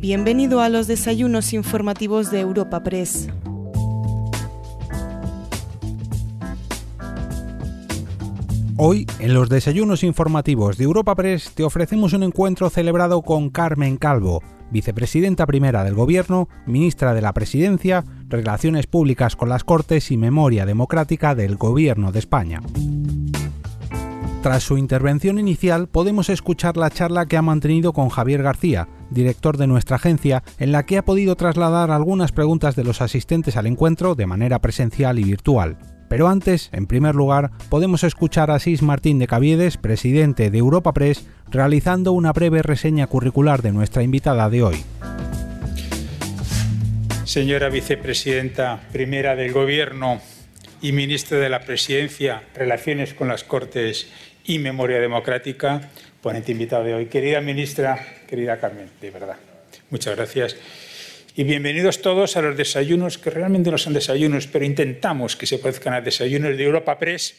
Bienvenido 0.00 0.62
a 0.62 0.70
los 0.70 0.86
desayunos 0.86 1.52
informativos 1.52 2.30
de 2.30 2.40
Europa 2.40 2.82
Press. 2.82 3.28
Hoy, 8.78 9.06
en 9.18 9.34
los 9.34 9.50
desayunos 9.50 10.02
informativos 10.02 10.78
de 10.78 10.84
Europa 10.84 11.14
Press, 11.14 11.52
te 11.54 11.64
ofrecemos 11.64 12.14
un 12.14 12.22
encuentro 12.22 12.70
celebrado 12.70 13.20
con 13.20 13.50
Carmen 13.50 13.98
Calvo, 13.98 14.42
vicepresidenta 14.70 15.44
primera 15.44 15.84
del 15.84 15.92
Gobierno, 15.92 16.48
ministra 16.64 17.12
de 17.12 17.20
la 17.20 17.34
Presidencia, 17.34 18.02
Relaciones 18.26 18.86
Públicas 18.86 19.36
con 19.36 19.50
las 19.50 19.64
Cortes 19.64 20.10
y 20.10 20.16
Memoria 20.16 20.64
Democrática 20.64 21.34
del 21.34 21.56
Gobierno 21.56 22.10
de 22.10 22.20
España. 22.20 22.62
Tras 24.42 24.62
su 24.62 24.78
intervención 24.78 25.38
inicial, 25.38 25.88
podemos 25.88 26.30
escuchar 26.30 26.78
la 26.78 26.88
charla 26.88 27.26
que 27.26 27.36
ha 27.36 27.42
mantenido 27.42 27.92
con 27.92 28.08
Javier 28.08 28.42
García, 28.42 28.88
director 29.10 29.56
de 29.56 29.66
nuestra 29.66 29.96
agencia, 29.96 30.42
en 30.58 30.72
la 30.72 30.84
que 30.84 30.98
ha 30.98 31.04
podido 31.04 31.36
trasladar 31.36 31.90
algunas 31.90 32.32
preguntas 32.32 32.76
de 32.76 32.84
los 32.84 33.00
asistentes 33.00 33.56
al 33.56 33.66
encuentro 33.66 34.14
de 34.14 34.26
manera 34.26 34.60
presencial 34.60 35.18
y 35.18 35.24
virtual. 35.24 35.78
Pero 36.08 36.26
antes, 36.26 36.70
en 36.72 36.86
primer 36.86 37.14
lugar, 37.14 37.52
podemos 37.68 38.02
escuchar 38.02 38.50
a 38.50 38.58
Sis 38.58 38.82
Martín 38.82 39.20
de 39.20 39.28
Caviedes, 39.28 39.76
presidente 39.76 40.50
de 40.50 40.58
Europa 40.58 40.92
Press, 40.92 41.24
realizando 41.48 42.12
una 42.12 42.32
breve 42.32 42.62
reseña 42.62 43.06
curricular 43.06 43.62
de 43.62 43.70
nuestra 43.70 44.02
invitada 44.02 44.50
de 44.50 44.62
hoy. 44.64 44.84
Señora 47.24 47.68
vicepresidenta 47.68 48.80
primera 48.90 49.36
del 49.36 49.52
Gobierno 49.52 50.20
y 50.82 50.90
ministra 50.90 51.38
de 51.38 51.48
la 51.48 51.60
Presidencia, 51.60 52.42
Relaciones 52.56 53.14
con 53.14 53.28
las 53.28 53.44
Cortes 53.44 54.08
y 54.44 54.58
Memoria 54.58 54.98
Democrática, 54.98 55.90
ponente 56.20 56.52
invitado 56.52 56.84
de 56.84 56.94
hoy. 56.94 57.06
Querida 57.06 57.40
ministra, 57.40 58.06
querida 58.28 58.58
Carmen, 58.58 58.90
de 59.00 59.10
verdad, 59.10 59.36
muchas 59.90 60.16
gracias. 60.16 60.56
Y 61.36 61.44
bienvenidos 61.44 62.02
todos 62.02 62.36
a 62.36 62.42
los 62.42 62.56
desayunos, 62.56 63.16
que 63.16 63.30
realmente 63.30 63.70
no 63.70 63.78
son 63.78 63.94
desayunos, 63.94 64.46
pero 64.46 64.64
intentamos 64.64 65.36
que 65.36 65.46
se 65.46 65.58
parezcan 65.58 65.94
a 65.94 66.00
desayunos 66.00 66.56
de 66.56 66.64
Europa 66.64 66.98
Press. 66.98 67.34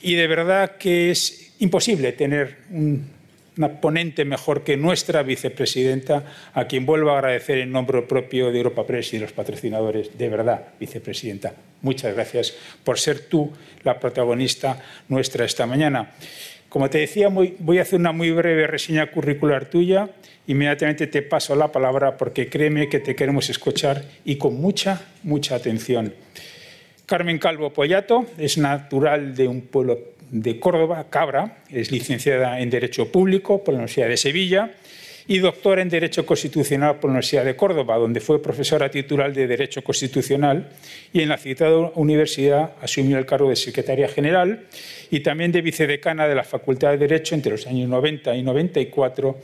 Y 0.00 0.14
de 0.14 0.26
verdad 0.26 0.76
que 0.76 1.10
es 1.10 1.52
imposible 1.58 2.12
tener 2.12 2.58
un, 2.70 3.10
una 3.58 3.80
ponente 3.80 4.24
mejor 4.24 4.62
que 4.62 4.76
nuestra 4.76 5.22
vicepresidenta, 5.24 6.22
a 6.54 6.66
quien 6.66 6.86
vuelvo 6.86 7.10
a 7.10 7.18
agradecer 7.18 7.58
en 7.58 7.72
nombre 7.72 8.02
propio 8.02 8.52
de 8.52 8.58
Europa 8.58 8.86
Press 8.86 9.12
y 9.12 9.16
de 9.16 9.22
los 9.22 9.32
patrocinadores. 9.32 10.16
De 10.16 10.28
verdad, 10.28 10.68
vicepresidenta, 10.78 11.52
muchas 11.82 12.14
gracias 12.14 12.54
por 12.84 13.00
ser 13.00 13.20
tú 13.28 13.52
la 13.82 13.98
protagonista 13.98 14.80
nuestra 15.08 15.44
esta 15.44 15.66
mañana. 15.66 16.12
Como 16.68 16.90
te 16.90 16.98
decía, 16.98 17.28
voy 17.28 17.78
a 17.78 17.82
hacer 17.82 17.98
una 17.98 18.12
muy 18.12 18.30
breve 18.30 18.66
reseña 18.66 19.10
curricular 19.10 19.66
tuya. 19.66 20.10
Inmediatamente 20.46 21.06
te 21.06 21.22
paso 21.22 21.56
la 21.56 21.72
palabra 21.72 22.16
porque 22.16 22.48
créeme 22.48 22.88
que 22.88 23.00
te 23.00 23.14
queremos 23.14 23.48
escuchar 23.48 24.04
y 24.24 24.36
con 24.36 24.60
mucha, 24.60 25.00
mucha 25.22 25.54
atención. 25.54 26.14
Carmen 27.06 27.38
Calvo 27.38 27.72
Pollato 27.72 28.26
es 28.36 28.58
natural 28.58 29.34
de 29.34 29.48
un 29.48 29.62
pueblo 29.62 29.98
de 30.30 30.60
Córdoba, 30.60 31.06
Cabra, 31.08 31.58
es 31.70 31.90
licenciada 31.90 32.60
en 32.60 32.68
Derecho 32.68 33.10
Público 33.10 33.64
por 33.64 33.72
la 33.72 33.78
Universidad 33.78 34.08
de 34.08 34.16
Sevilla 34.18 34.74
y 35.30 35.38
doctora 35.40 35.82
en 35.82 35.90
Derecho 35.90 36.24
Constitucional 36.24 36.96
por 36.96 37.10
la 37.10 37.12
Universidad 37.12 37.44
de 37.44 37.54
Córdoba, 37.54 37.98
donde 37.98 38.18
fue 38.18 38.42
profesora 38.42 38.90
titular 38.90 39.30
de 39.34 39.46
Derecho 39.46 39.84
Constitucional 39.84 40.70
y 41.12 41.20
en 41.20 41.28
la 41.28 41.36
citada 41.36 41.92
universidad 41.96 42.72
asumió 42.80 43.18
el 43.18 43.26
cargo 43.26 43.50
de 43.50 43.56
secretaria 43.56 44.08
general 44.08 44.64
y 45.10 45.20
también 45.20 45.52
de 45.52 45.60
vicedecana 45.60 46.26
de 46.26 46.34
la 46.34 46.44
Facultad 46.44 46.92
de 46.92 46.98
Derecho 46.98 47.34
entre 47.34 47.52
los 47.52 47.66
años 47.66 47.90
90 47.90 48.34
y 48.36 48.42
94 48.42 49.38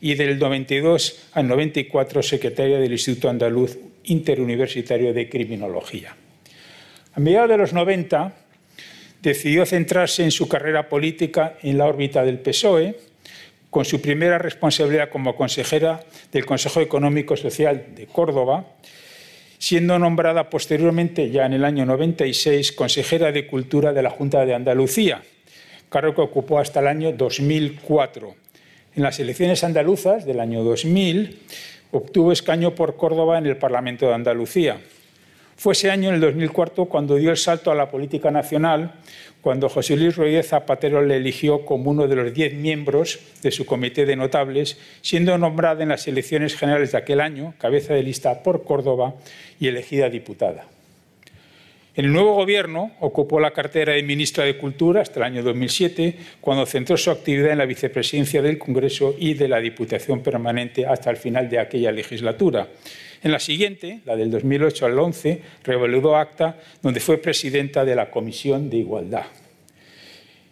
y 0.00 0.14
del 0.14 0.38
92 0.38 1.30
al 1.32 1.48
94 1.48 2.22
secretaria 2.22 2.78
del 2.78 2.92
Instituto 2.92 3.28
Andaluz 3.28 3.76
Interuniversitario 4.04 5.12
de 5.12 5.28
Criminología. 5.28 6.14
A 7.12 7.20
mediados 7.20 7.50
de 7.50 7.56
los 7.58 7.72
90 7.72 8.36
decidió 9.20 9.66
centrarse 9.66 10.22
en 10.22 10.30
su 10.30 10.46
carrera 10.46 10.88
política 10.88 11.58
en 11.62 11.78
la 11.78 11.86
órbita 11.86 12.22
del 12.24 12.38
PSOE, 12.38 12.94
con 13.74 13.84
su 13.84 14.00
primera 14.00 14.38
responsabilidad 14.38 15.08
como 15.08 15.34
consejera 15.34 15.98
del 16.30 16.46
Consejo 16.46 16.80
Económico 16.80 17.36
Social 17.36 17.86
de 17.96 18.06
Córdoba, 18.06 18.66
siendo 19.58 19.98
nombrada 19.98 20.48
posteriormente, 20.48 21.28
ya 21.32 21.44
en 21.44 21.54
el 21.54 21.64
año 21.64 21.84
96, 21.84 22.70
consejera 22.70 23.32
de 23.32 23.48
Cultura 23.48 23.92
de 23.92 24.00
la 24.00 24.10
Junta 24.10 24.46
de 24.46 24.54
Andalucía, 24.54 25.22
cargo 25.88 26.14
que 26.14 26.20
ocupó 26.20 26.60
hasta 26.60 26.78
el 26.78 26.86
año 26.86 27.10
2004. 27.14 28.36
En 28.94 29.02
las 29.02 29.18
elecciones 29.18 29.64
andaluzas 29.64 30.24
del 30.24 30.38
año 30.38 30.62
2000 30.62 31.36
obtuvo 31.90 32.30
escaño 32.30 32.76
por 32.76 32.96
Córdoba 32.96 33.38
en 33.38 33.46
el 33.46 33.56
Parlamento 33.56 34.06
de 34.06 34.14
Andalucía. 34.14 34.78
Fue 35.56 35.72
ese 35.72 35.90
año, 35.90 36.08
en 36.08 36.16
el 36.16 36.20
2004, 36.20 36.86
cuando 36.86 37.16
dio 37.16 37.30
el 37.30 37.36
salto 37.36 37.70
a 37.70 37.74
la 37.74 37.90
política 37.90 38.30
nacional, 38.30 38.94
cuando 39.40 39.68
José 39.68 39.96
Luis 39.96 40.16
Rodríguez 40.16 40.48
Zapatero 40.48 41.04
le 41.04 41.16
eligió 41.16 41.64
como 41.64 41.90
uno 41.90 42.08
de 42.08 42.16
los 42.16 42.32
diez 42.32 42.54
miembros 42.54 43.20
de 43.42 43.50
su 43.50 43.66
comité 43.66 44.06
de 44.06 44.16
notables, 44.16 44.78
siendo 45.02 45.36
nombrada 45.36 45.82
en 45.82 45.90
las 45.90 46.08
elecciones 46.08 46.56
generales 46.56 46.92
de 46.92 46.98
aquel 46.98 47.20
año, 47.20 47.54
cabeza 47.58 47.94
de 47.94 48.02
lista 48.02 48.42
por 48.42 48.64
Córdoba 48.64 49.14
y 49.60 49.68
elegida 49.68 50.08
diputada. 50.08 50.66
En 51.96 52.06
el 52.06 52.12
nuevo 52.12 52.34
gobierno 52.34 52.90
ocupó 52.98 53.38
la 53.38 53.52
cartera 53.52 53.92
de 53.92 54.02
ministra 54.02 54.44
de 54.44 54.58
Cultura 54.58 55.02
hasta 55.02 55.20
el 55.20 55.24
año 55.26 55.42
2007, 55.44 56.16
cuando 56.40 56.66
centró 56.66 56.96
su 56.96 57.12
actividad 57.12 57.52
en 57.52 57.58
la 57.58 57.66
vicepresidencia 57.66 58.42
del 58.42 58.58
Congreso 58.58 59.14
y 59.16 59.34
de 59.34 59.46
la 59.46 59.60
Diputación 59.60 60.20
Permanente 60.20 60.86
hasta 60.86 61.10
el 61.10 61.16
final 61.16 61.48
de 61.48 61.60
aquella 61.60 61.92
legislatura. 61.92 62.66
En 63.24 63.32
la 63.32 63.40
siguiente, 63.40 64.00
la 64.04 64.16
del 64.16 64.30
2008 64.30 64.84
al 64.84 64.98
11, 64.98 65.42
revalidó 65.64 66.14
acta, 66.14 66.58
donde 66.82 67.00
fue 67.00 67.16
presidenta 67.16 67.82
de 67.82 67.96
la 67.96 68.10
Comisión 68.10 68.68
de 68.68 68.76
Igualdad. 68.76 69.24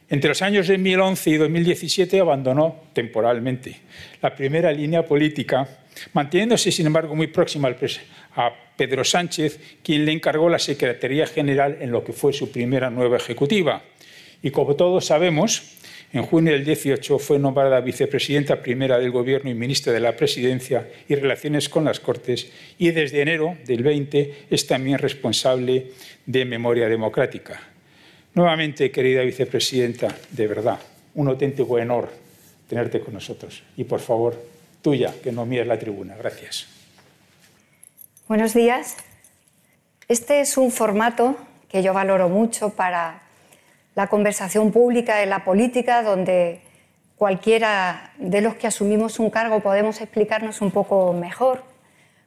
Entre 0.08 0.28
los 0.28 0.40
años 0.40 0.66
2011 0.68 1.30
y 1.30 1.36
2017 1.36 2.18
abandonó 2.18 2.84
temporalmente 2.94 3.76
la 4.22 4.34
primera 4.34 4.72
línea 4.72 5.04
política, 5.04 5.68
manteniéndose, 6.14 6.72
sin 6.72 6.86
embargo, 6.86 7.14
muy 7.14 7.26
próxima 7.26 7.68
a 8.36 8.50
Pedro 8.74 9.04
Sánchez, 9.04 9.60
quien 9.82 10.06
le 10.06 10.12
encargó 10.12 10.48
la 10.48 10.58
Secretaría 10.58 11.26
General 11.26 11.76
en 11.78 11.90
lo 11.90 12.02
que 12.02 12.14
fue 12.14 12.32
su 12.32 12.50
primera 12.50 12.88
nueva 12.88 13.18
ejecutiva. 13.18 13.82
Y 14.42 14.50
como 14.50 14.76
todos 14.76 15.04
sabemos, 15.04 15.76
en 16.12 16.24
junio 16.24 16.52
del 16.52 16.64
18 16.64 17.18
fue 17.18 17.38
nombrada 17.38 17.80
vicepresidenta 17.80 18.60
primera 18.60 18.98
del 18.98 19.10
Gobierno 19.10 19.50
y 19.50 19.54
ministra 19.54 19.92
de 19.92 20.00
la 20.00 20.14
Presidencia 20.14 20.88
y 21.08 21.14
Relaciones 21.14 21.68
con 21.68 21.84
las 21.84 22.00
Cortes 22.00 22.50
y 22.78 22.90
desde 22.90 23.22
enero 23.22 23.56
del 23.64 23.82
20 23.82 24.46
es 24.50 24.66
también 24.66 24.98
responsable 24.98 25.92
de 26.26 26.44
Memoria 26.44 26.88
Democrática. 26.88 27.60
Nuevamente, 28.34 28.90
querida 28.90 29.22
vicepresidenta, 29.22 30.14
de 30.30 30.46
verdad, 30.46 30.78
un 31.14 31.28
auténtico 31.28 31.74
honor 31.74 32.10
tenerte 32.68 33.00
con 33.00 33.14
nosotros. 33.14 33.62
Y 33.76 33.84
por 33.84 34.00
favor, 34.00 34.42
tuya, 34.82 35.14
que 35.22 35.32
no 35.32 35.46
mires 35.46 35.66
la 35.66 35.78
tribuna. 35.78 36.16
Gracias. 36.16 36.66
Buenos 38.28 38.54
días. 38.54 38.96
Este 40.08 40.40
es 40.40 40.56
un 40.56 40.70
formato 40.70 41.36
que 41.68 41.82
yo 41.82 41.94
valoro 41.94 42.28
mucho 42.28 42.70
para 42.70 43.21
la 43.94 44.06
conversación 44.06 44.72
pública 44.72 45.22
en 45.22 45.30
la 45.30 45.44
política, 45.44 46.02
donde 46.02 46.60
cualquiera 47.16 48.12
de 48.18 48.40
los 48.40 48.54
que 48.54 48.66
asumimos 48.66 49.18
un 49.18 49.30
cargo 49.30 49.60
podemos 49.60 50.00
explicarnos 50.00 50.60
un 50.60 50.70
poco 50.70 51.12
mejor, 51.12 51.62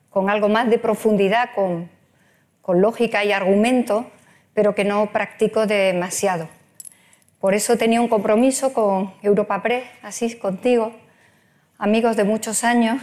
con 0.09 0.29
algo 0.29 0.47
más 0.47 0.69
de 0.69 0.77
profundidad, 0.77 1.49
con, 1.53 1.89
con 2.61 2.81
lógica 2.81 3.25
y 3.25 3.31
argumento, 3.31 4.09
pero 4.53 4.73
que 4.73 4.85
no 4.85 5.11
practico 5.11 5.65
demasiado. 5.65 6.47
Por 7.39 7.53
eso 7.53 7.77
tenía 7.77 7.99
un 7.99 8.07
compromiso 8.07 8.73
con 8.73 9.13
Europa 9.21 9.61
Press, 9.61 9.83
así 10.01 10.37
contigo, 10.37 10.93
amigos 11.77 12.15
de 12.15 12.23
muchos 12.23 12.63
años, 12.63 13.01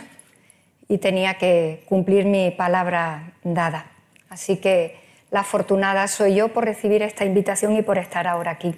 y 0.89 0.99
tenía 0.99 1.35
que 1.35 1.85
cumplir 1.87 2.25
mi 2.25 2.51
palabra 2.51 3.35
dada. 3.45 3.87
Así 4.29 4.57
que 4.57 5.02
la 5.33 5.41
afortunada 5.41 6.07
soy 6.09 6.35
yo 6.35 6.49
por 6.49 6.67
recibir 6.67 7.03
esta 7.03 7.25
invitación 7.25 7.75
y 7.75 7.83
por 7.83 7.97
estar 7.97 8.29
ahora 8.29 8.51
aquí. 8.51 8.77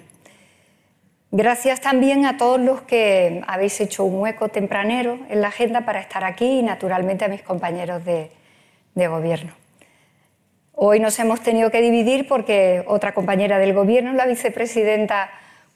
Gracias 1.29 1.81
también 1.81 2.25
a 2.25 2.37
todos 2.37 2.61
los 2.61 2.81
que 2.83 3.43
habéis 3.45 3.81
hecho 3.81 4.05
un 4.05 4.21
hueco 4.21 4.47
tempranero 4.47 5.19
en 5.29 5.41
la 5.41 5.49
agenda 5.49 5.81
para 5.81 5.99
estar 5.99 6.23
aquí 6.23 6.59
y 6.59 6.63
naturalmente 6.63 7.25
a 7.25 7.27
mis 7.27 7.41
compañeros 7.41 8.05
de, 8.05 8.31
gobierno. 8.95 9.51
Hoy 10.71 11.01
nos 11.01 11.19
hemos 11.19 11.41
tenido 11.41 11.71
que 11.71 11.81
dividir 11.81 12.25
porque 12.25 12.85
otra 12.87 13.13
compañera 13.13 13.59
del 13.59 13.73
gobierno, 13.73 14.13
la 14.13 14.25
vicepresidenta 14.25 15.29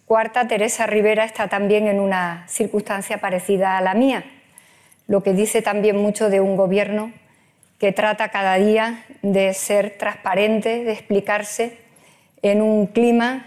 cuarta, 0.06 0.48
Teresa 0.48 0.88
Rivera, 0.88 1.26
está 1.26 1.50
también 1.50 1.88
en 1.88 2.00
una 2.00 2.46
circunstancia 2.48 3.18
parecida 3.18 3.78
a 3.78 3.82
la 3.82 3.96
mía, 3.96 4.24
lo 5.08 5.24
que 5.24 5.34
dice 5.34 5.62
también 5.62 5.98
mucho 5.98 6.30
de 6.30 6.40
un 6.40 6.56
gobierno 6.56 7.12
que 7.80 7.94
trata 7.94 8.30
cada 8.30 8.56
día 8.56 9.06
de 9.22 9.54
ser 9.54 9.98
transparente, 9.98 10.84
de 10.84 10.92
explicarse 10.92 11.78
en 12.42 12.62
un 12.62 12.88
clima 12.88 13.46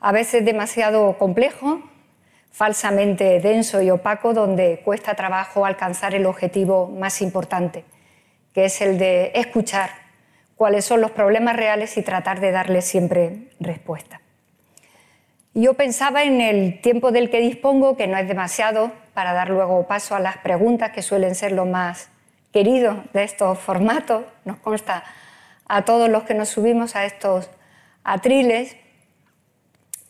a 0.00 0.12
veces 0.12 0.44
demasiado 0.44 1.18
complejo, 1.18 1.82
falsamente 2.52 3.40
denso 3.40 3.82
y 3.82 3.90
opaco 3.90 4.34
donde 4.34 4.80
cuesta 4.84 5.14
trabajo 5.14 5.66
alcanzar 5.66 6.14
el 6.14 6.26
objetivo 6.26 6.88
más 6.88 7.22
importante, 7.22 7.84
que 8.54 8.66
es 8.66 8.80
el 8.80 8.98
de 8.98 9.32
escuchar 9.34 9.90
cuáles 10.54 10.84
son 10.84 11.00
los 11.00 11.10
problemas 11.10 11.56
reales 11.56 11.96
y 11.96 12.02
tratar 12.02 12.38
de 12.38 12.52
darles 12.52 12.84
siempre 12.84 13.48
respuesta. 13.58 14.20
Yo 15.54 15.74
pensaba 15.74 16.22
en 16.22 16.40
el 16.40 16.80
tiempo 16.80 17.10
del 17.10 17.30
que 17.30 17.40
dispongo, 17.40 17.96
que 17.96 18.06
no 18.06 18.16
es 18.16 18.28
demasiado, 18.28 18.92
para 19.12 19.32
dar 19.32 19.50
luego 19.50 19.86
paso 19.86 20.14
a 20.14 20.20
las 20.20 20.38
preguntas 20.38 20.92
que 20.92 21.02
suelen 21.02 21.34
ser 21.34 21.52
lo 21.52 21.66
más 21.66 22.11
querido 22.52 23.04
de 23.12 23.24
estos 23.24 23.58
formatos. 23.58 24.24
Nos 24.44 24.58
consta 24.58 25.04
a 25.66 25.84
todos 25.84 26.08
los 26.08 26.24
que 26.24 26.34
nos 26.34 26.48
subimos 26.48 26.96
a 26.96 27.04
estos 27.04 27.50
atriles 28.04 28.76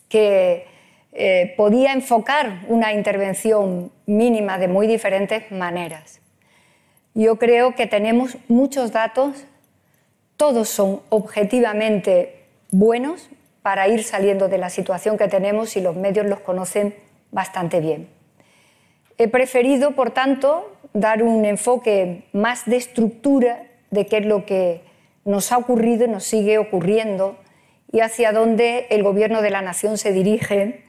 que 0.09 0.67
eh, 1.13 1.53
podía 1.57 1.93
enfocar 1.93 2.61
una 2.67 2.93
intervención 2.93 3.91
mínima 4.05 4.57
de 4.57 4.67
muy 4.67 4.87
diferentes 4.87 5.51
maneras. 5.51 6.19
Yo 7.13 7.37
creo 7.37 7.75
que 7.75 7.87
tenemos 7.87 8.37
muchos 8.47 8.91
datos, 8.91 9.45
todos 10.35 10.69
son 10.69 11.01
objetivamente 11.09 12.45
buenos 12.71 13.29
para 13.61 13.87
ir 13.87 14.03
saliendo 14.03 14.49
de 14.49 14.57
la 14.57 14.69
situación 14.69 15.17
que 15.17 15.27
tenemos 15.27 15.77
y 15.77 15.81
los 15.81 15.95
medios 15.95 16.25
los 16.25 16.39
conocen 16.39 16.95
bastante 17.31 17.79
bien. 17.79 18.09
He 19.17 19.27
preferido, 19.27 19.91
por 19.91 20.11
tanto, 20.11 20.72
dar 20.93 21.23
un 21.23 21.45
enfoque 21.45 22.25
más 22.33 22.65
de 22.65 22.77
estructura 22.77 23.63
de 23.91 24.05
qué 24.05 24.17
es 24.17 24.25
lo 24.25 24.45
que 24.45 24.81
nos 25.25 25.51
ha 25.51 25.57
ocurrido 25.57 26.05
y 26.05 26.09
nos 26.09 26.23
sigue 26.23 26.57
ocurriendo 26.57 27.37
y 27.91 27.99
hacia 27.99 28.31
dónde 28.31 28.87
el 28.89 29.03
Gobierno 29.03 29.41
de 29.41 29.51
la 29.51 29.61
Nación 29.61 29.97
se 29.97 30.11
dirige 30.11 30.83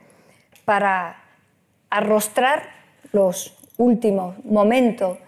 para 0.64 1.22
arrostrar 1.90 2.62
los 3.12 3.56
últimos 3.76 4.42
momentos 4.44 5.18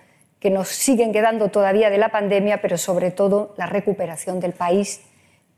que 0.41 0.51
nos 0.51 0.69
siguen 0.69 1.13
quedando 1.13 1.49
todavía 1.49 1.91
de 1.91 1.99
la 1.99 2.11
pandemia, 2.11 2.61
pero 2.61 2.79
sobre 2.79 3.11
todo 3.11 3.55
la 3.57 3.67
recuperación 3.67 4.41
del 4.41 4.53
país, 4.53 5.03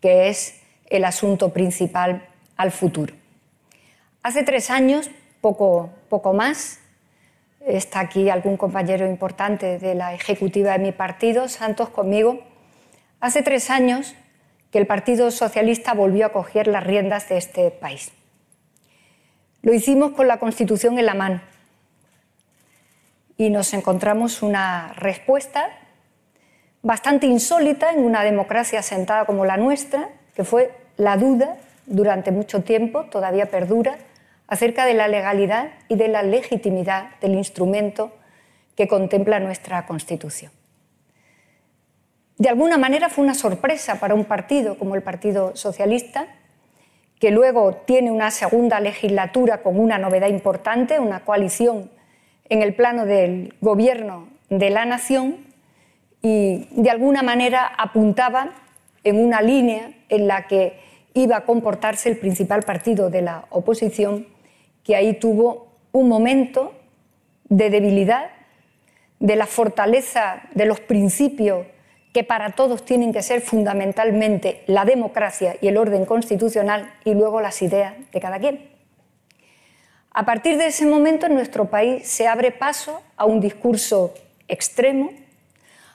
que 0.01 0.29
es 0.29 0.61
el 0.87 1.05
asunto 1.05 1.53
principal 1.53 2.27
al 2.57 2.71
futuro. 2.71 3.15
Hace 4.23 4.43
tres 4.43 4.71
años, 4.71 5.11
poco, 5.41 5.91
poco 6.09 6.33
más, 6.33 6.78
está 7.69 8.01
aquí 8.01 8.31
algún 8.31 8.57
compañero 8.57 9.07
importante 9.07 9.79
de 9.79 9.95
la 9.95 10.15
ejecutiva 10.15 10.73
de 10.73 10.79
mi 10.79 10.93
partido, 10.93 11.49
Santos, 11.49 11.91
conmigo, 11.91 12.41
hace 13.21 13.43
tres 13.43 13.71
años 13.71 14.15
que 14.71 14.79
el 14.79 14.87
Partido 14.87 15.31
Socialista 15.31 15.95
volvió 15.95 16.27
a 16.27 16.33
coger 16.33 16.67
las 16.67 16.85
riendas 16.85 17.29
de 17.29 17.37
este 17.37 17.71
país. 17.71 18.13
Lo 19.63 19.75
hicimos 19.75 20.13
con 20.13 20.29
la 20.29 20.39
Constitución 20.39 20.99
en 20.99 21.07
la 21.07 21.15
mano 21.15 21.41
y 23.37 23.51
nos 23.51 23.73
encontramos 23.75 24.43
una 24.43 24.93
respuesta 24.97 25.69
bastante 26.83 27.27
insólita 27.27 27.93
en 27.93 28.05
una 28.05 28.23
democracia 28.23 28.83
sentada 28.83 29.25
como 29.25 29.45
la 29.45 29.57
nuestra, 29.57 30.09
que 30.35 30.45
fue 30.45 30.73
la 30.97 31.17
duda 31.17 31.57
durante 31.87 32.31
mucho 32.31 32.63
tiempo, 32.63 33.05
todavía 33.05 33.47
perdura, 33.47 33.99
acerca 34.49 34.87
de 34.87 34.95
la 34.95 35.09
legalidad 35.09 35.71
y 35.89 35.97
de 35.97 36.09
la 36.09 36.23
legitimidad 36.23 37.11
del 37.21 37.35
instrumento 37.35 38.13
que 38.75 38.89
contempla 38.89 39.39
nuestra 39.41 39.87
Constitución. 39.87 40.51
De 42.39 42.49
alguna 42.49 42.79
manera 42.79 43.09
fue 43.09 43.25
una 43.25 43.35
sorpresa 43.35 44.01
para 44.01 44.15
un 44.15 44.25
partido 44.25 44.79
como 44.79 44.95
el 44.95 45.03
Partido 45.03 45.55
Socialista, 45.57 46.29
que 47.19 47.31
luego 47.31 47.75
tiene 47.85 48.11
una 48.11 48.31
segunda 48.31 48.81
legislatura 48.81 49.63
con 49.63 49.79
una 49.79 49.99
novedad 49.99 50.29
importante, 50.29 51.01
una 51.01 51.25
coalición 51.25 51.91
en 52.49 52.63
el 52.63 52.75
plano 52.75 53.05
del 53.07 53.55
gobierno 53.61 54.29
de 54.49 54.71
la 54.71 54.85
nación 54.85 55.47
y 56.23 56.69
de 56.71 56.91
alguna 56.91 57.23
manera 57.23 57.67
apuntaba 57.67 58.51
en 59.05 59.23
una 59.23 59.43
línea 59.43 59.91
en 60.09 60.27
la 60.27 60.47
que 60.47 60.79
iba 61.15 61.39
a 61.39 61.45
comportarse 61.45 62.09
el 62.09 62.19
principal 62.19 62.63
partido 62.63 63.11
de 63.11 63.23
la 63.23 63.47
oposición, 63.51 64.27
que 64.89 64.97
ahí 64.97 65.13
tuvo 65.13 65.69
un 65.93 66.09
momento 66.09 66.73
de 67.51 67.69
debilidad, 67.69 68.31
de 69.21 69.37
la 69.37 69.45
fortaleza 69.45 70.45
de 70.55 70.65
los 70.65 70.81
principios 70.81 71.67
que 72.15 72.25
para 72.25 72.53
todos 72.53 72.87
tienen 72.87 73.13
que 73.13 73.21
ser 73.21 73.43
fundamentalmente 73.43 74.65
la 74.67 74.87
democracia 74.87 75.57
y 75.61 75.69
el 75.69 75.77
orden 75.77 76.07
constitucional 76.07 76.91
y 77.05 77.13
luego 77.13 77.43
las 77.43 77.61
ideas 77.61 77.97
de 78.11 78.19
cada 78.19 78.39
quien. 78.39 78.67
A 80.11 80.25
partir 80.25 80.57
de 80.57 80.69
ese 80.69 80.87
momento 80.87 81.27
en 81.27 81.35
nuestro 81.35 81.67
país 81.67 82.09
se 82.09 82.27
abre 82.27 82.51
paso 82.51 83.03
a 83.19 83.27
un 83.27 83.41
discurso 83.41 84.15
extremo, 84.49 85.11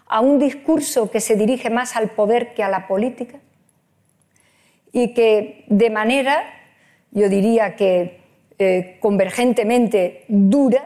a 0.06 0.20
un 0.20 0.38
discurso 0.38 1.10
que 1.10 1.20
se 1.20 1.36
dirige 1.36 1.72
más 1.72 1.96
al 1.96 2.12
poder 2.12 2.54
que 2.54 2.62
a 2.62 2.70
la 2.70 2.88
política 2.88 3.40
y 4.92 5.16
que 5.16 5.66
de 5.66 5.90
manera, 5.90 6.44
yo 7.10 7.28
diría 7.28 7.76
que 7.76 8.22
eh, 8.64 8.98
convergentemente 9.00 10.26
dura, 10.28 10.86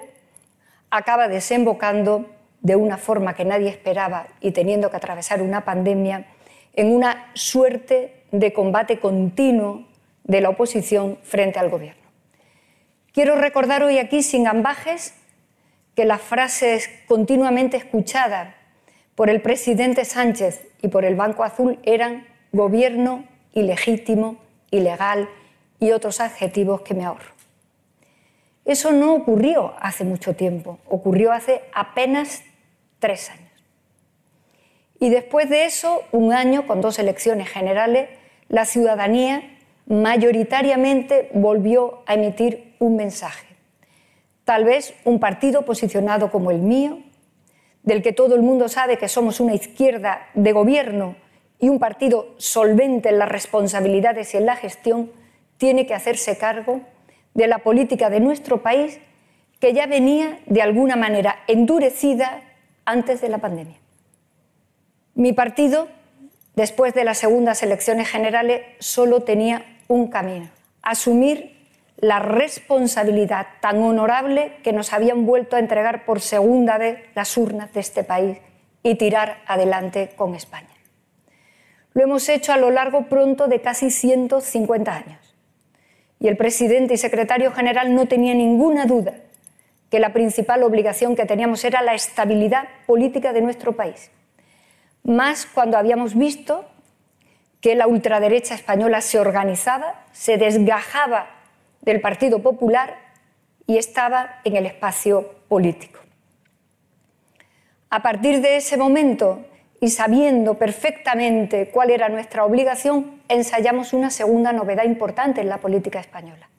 acaba 0.89 1.27
desembocando 1.27 2.25
de 2.61 2.75
una 2.75 2.97
forma 2.97 3.35
que 3.35 3.45
nadie 3.45 3.69
esperaba 3.69 4.27
y 4.41 4.51
teniendo 4.51 4.89
que 4.89 4.97
atravesar 4.97 5.41
una 5.41 5.63
pandemia, 5.63 6.25
en 6.73 6.93
una 6.93 7.29
suerte 7.33 8.23
de 8.31 8.51
combate 8.53 8.99
continuo 8.99 9.87
de 10.23 10.41
la 10.41 10.49
oposición 10.49 11.17
frente 11.23 11.59
al 11.59 11.69
gobierno. 11.69 12.01
Quiero 13.13 13.35
recordar 13.35 13.83
hoy 13.83 13.99
aquí, 13.99 14.21
sin 14.21 14.47
ambajes, 14.47 15.13
que 15.95 16.05
las 16.05 16.21
frases 16.21 16.89
continuamente 17.07 17.77
escuchadas 17.77 18.53
por 19.15 19.29
el 19.29 19.41
presidente 19.41 20.05
Sánchez 20.05 20.67
y 20.81 20.89
por 20.89 21.05
el 21.05 21.15
Banco 21.15 21.43
Azul 21.43 21.79
eran 21.83 22.27
gobierno 22.51 23.25
ilegítimo, 23.53 24.37
ilegal 24.69 25.27
y 25.79 25.91
otros 25.91 26.21
adjetivos 26.21 26.81
que 26.81 26.93
me 26.93 27.05
ahorro. 27.05 27.36
Eso 28.67 28.91
no 28.91 29.13
ocurrió 29.13 29.73
hace 29.79 30.03
mucho 30.03 30.35
tiempo, 30.35 30.79
ocurrió 30.89 31.31
hace 31.31 31.61
apenas 31.73 32.43
tres 32.99 33.29
años. 33.29 33.49
Y 34.99 35.09
después 35.09 35.49
de 35.49 35.63
eso, 35.63 36.03
un 36.11 36.33
año 36.33 36.67
con 36.67 36.81
dos 36.81 36.99
elecciones 36.99 37.47
generales, 37.47 38.09
la 38.49 38.65
ciudadanía 38.65 39.57
mayoritariamente 39.85 41.29
volvió 41.33 42.03
a 42.07 42.15
emitir 42.15 42.75
un 42.79 42.97
mensaje. 42.97 43.47
Tal 44.43 44.65
vez 44.65 44.93
un 45.05 45.21
partido 45.21 45.61
posicionado 45.61 46.29
como 46.29 46.51
el 46.51 46.59
mío, 46.59 46.99
del 47.83 48.01
que 48.01 48.11
todo 48.11 48.35
el 48.35 48.41
mundo 48.41 48.67
sabe 48.67 48.97
que 48.97 49.07
somos 49.07 49.39
una 49.39 49.53
izquierda 49.55 50.27
de 50.33 50.51
gobierno 50.51 51.15
y 51.57 51.69
un 51.69 51.79
partido 51.79 52.35
solvente 52.35 53.07
en 53.07 53.19
las 53.19 53.29
responsabilidades 53.29 54.33
y 54.33 54.37
en 54.37 54.45
la 54.45 54.57
gestión, 54.57 55.09
tiene 55.57 55.87
que 55.87 55.93
hacerse 55.93 56.37
cargo 56.37 56.81
de 57.37 57.47
la 57.47 57.59
política 57.59 58.09
de 58.09 58.19
nuestro 58.19 58.63
país 58.63 58.99
que 59.59 59.71
ya 59.71 59.85
venía 59.85 60.39
de 60.47 60.63
alguna 60.63 60.95
manera 60.95 61.37
endurecida 61.47 62.41
antes 62.83 63.21
de 63.21 63.29
la 63.29 63.37
pandemia. 63.37 63.77
Mi 65.13 65.33
partido, 65.33 65.87
después 66.55 66.95
de 66.95 67.05
las 67.05 67.19
segundas 67.19 67.61
elecciones 67.61 68.09
generales, 68.09 68.61
solo 68.79 69.21
tenía 69.21 69.63
un 69.87 70.09
camino, 70.09 70.49
asumir 70.81 71.55
la 71.97 72.19
responsabilidad 72.19 73.45
tan 73.61 73.83
honorable 73.83 74.57
que 74.63 74.73
nos 74.73 74.91
habían 74.91 75.27
vuelto 75.27 75.55
a 75.55 75.59
entregar 75.59 76.05
por 76.05 76.21
segunda 76.21 76.79
vez 76.79 76.99
las 77.13 77.37
urnas 77.37 77.71
de 77.71 77.79
este 77.79 78.03
país 78.03 78.39
y 78.81 78.95
tirar 78.95 79.43
adelante 79.45 80.11
con 80.15 80.33
España. 80.33 80.69
Lo 81.93 82.03
hemos 82.03 82.29
hecho 82.29 82.51
a 82.51 82.57
lo 82.57 82.71
largo 82.71 83.05
pronto 83.05 83.47
de 83.47 83.61
casi 83.61 83.91
150 83.91 84.95
años. 84.95 85.26
Y 86.19 86.27
el 86.27 86.37
presidente 86.37 86.95
y 86.95 86.97
secretario 86.97 87.51
general 87.51 87.93
no 87.93 88.07
tenía 88.07 88.33
ninguna 88.33 88.85
duda 88.85 89.13
que 89.89 89.99
la 89.99 90.13
principal 90.13 90.63
obligación 90.63 91.15
que 91.15 91.25
teníamos 91.25 91.63
era 91.63 91.81
la 91.81 91.93
estabilidad 91.93 92.67
política 92.85 93.33
de 93.33 93.41
nuestro 93.41 93.73
país. 93.73 94.11
Más 95.03 95.45
cuando 95.45 95.77
habíamos 95.77 96.15
visto 96.15 96.65
que 97.61 97.75
la 97.75 97.87
ultraderecha 97.87 98.55
española 98.55 99.01
se 99.01 99.19
organizaba, 99.19 100.05
se 100.11 100.37
desgajaba 100.37 101.27
del 101.81 102.01
Partido 102.01 102.39
Popular 102.39 102.97
y 103.65 103.77
estaba 103.77 104.41
en 104.43 104.55
el 104.57 104.65
espacio 104.65 105.35
político. 105.47 105.99
A 107.89 108.01
partir 108.01 108.41
de 108.41 108.57
ese 108.57 108.75
momento 108.75 109.45
y 109.79 109.89
sabiendo 109.89 110.55
perfectamente 110.55 111.69
cuál 111.69 111.91
era 111.91 112.09
nuestra 112.09 112.43
obligación, 112.43 113.16
ensayamos 113.29 113.93
una 113.93 114.09
segunda 114.09 114.53
novedad 114.53 114.83
importante 114.83 115.41
en 115.41 115.49
la 115.49 115.57
política 115.57 115.99
española. 115.99 116.49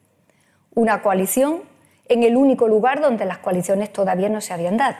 Una 0.73 1.01
coalición 1.01 1.63
en 2.07 2.23
el 2.23 2.35
único 2.35 2.67
lugar 2.67 3.01
donde 3.01 3.25
las 3.25 3.37
coaliciones 3.39 3.91
todavía 3.93 4.29
no 4.29 4.41
se 4.41 4.53
habían 4.53 4.77
dado. 4.77 4.97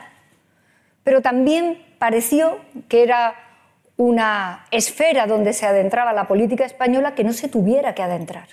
Pero 1.02 1.22
también 1.22 1.82
pareció 1.98 2.58
que 2.88 3.02
era 3.02 3.34
una 3.96 4.66
esfera 4.70 5.26
donde 5.26 5.52
se 5.52 5.66
adentraba 5.66 6.12
la 6.12 6.28
política 6.28 6.64
española 6.64 7.14
que 7.14 7.24
no 7.24 7.32
se 7.32 7.48
tuviera 7.48 7.94
que 7.94 8.02
adentrar. 8.02 8.48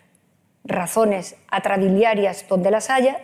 Razones 0.64 1.36
atrabiliarias 1.50 2.46
donde 2.50 2.72
las 2.72 2.90
haya, 2.90 3.20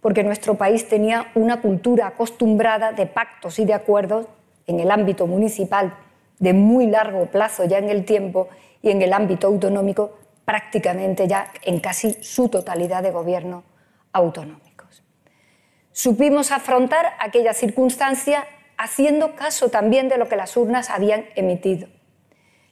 porque 0.00 0.24
nuestro 0.24 0.54
país 0.54 0.88
tenía 0.88 1.26
una 1.34 1.60
cultura 1.60 2.06
acostumbrada 2.06 2.92
de 2.92 3.06
pactos 3.06 3.58
y 3.58 3.64
de 3.64 3.74
acuerdos 3.74 4.26
en 4.66 4.80
el 4.80 4.90
ámbito 4.90 5.26
municipal 5.26 5.94
de 6.38 6.52
muy 6.52 6.86
largo 6.86 7.26
plazo 7.26 7.64
ya 7.64 7.78
en 7.78 7.88
el 7.88 8.04
tiempo 8.04 8.48
y 8.86 8.90
en 8.90 9.02
el 9.02 9.12
ámbito 9.12 9.48
autonómico 9.48 10.16
prácticamente 10.44 11.26
ya 11.26 11.52
en 11.62 11.80
casi 11.80 12.12
su 12.22 12.48
totalidad 12.48 13.02
de 13.02 13.10
gobierno 13.10 13.64
autonómicos. 14.12 15.02
Supimos 15.90 16.52
afrontar 16.52 17.14
aquella 17.18 17.52
circunstancia 17.52 18.46
haciendo 18.78 19.34
caso 19.34 19.70
también 19.70 20.08
de 20.08 20.18
lo 20.18 20.28
que 20.28 20.36
las 20.36 20.56
urnas 20.56 20.88
habían 20.88 21.24
emitido. 21.34 21.88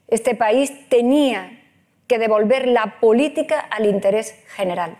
Este 0.06 0.36
país 0.36 0.88
tenía 0.88 1.60
que 2.06 2.20
devolver 2.20 2.68
la 2.68 3.00
política 3.00 3.58
al 3.58 3.86
interés 3.86 4.36
general. 4.54 4.96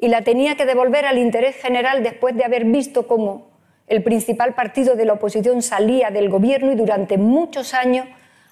Y 0.00 0.08
la 0.08 0.22
tenía 0.22 0.56
que 0.56 0.66
devolver 0.66 1.04
al 1.04 1.18
interés 1.18 1.54
general 1.54 2.02
después 2.02 2.34
de 2.34 2.44
haber 2.44 2.64
visto 2.64 3.06
cómo 3.06 3.52
el 3.86 4.02
principal 4.02 4.54
partido 4.54 4.96
de 4.96 5.04
la 5.04 5.12
oposición 5.12 5.62
salía 5.62 6.10
del 6.10 6.30
gobierno 6.30 6.72
y 6.72 6.74
durante 6.74 7.16
muchos 7.16 7.74
años 7.74 8.08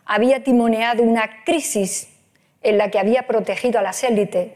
había 0.06 0.42
timoneado 0.42 1.02
una 1.02 1.44
crisis 1.44 2.08
en 2.62 2.78
la 2.78 2.90
que 2.90 2.98
había 2.98 3.26
protegido 3.26 3.78
a 3.78 3.82
las 3.82 4.02
élites 4.04 4.52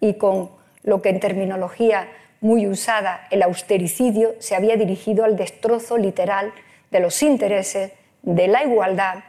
y 0.00 0.14
con 0.14 0.50
lo 0.82 1.02
que 1.02 1.10
en 1.10 1.20
terminología 1.20 2.08
muy 2.40 2.66
usada, 2.66 3.26
el 3.30 3.42
austericidio, 3.42 4.34
se 4.38 4.54
había 4.54 4.76
dirigido 4.76 5.24
al 5.24 5.36
destrozo 5.36 5.98
literal 5.98 6.52
de 6.90 7.00
los 7.00 7.22
intereses, 7.22 7.92
de 8.22 8.48
la 8.48 8.64
igualdad, 8.64 9.24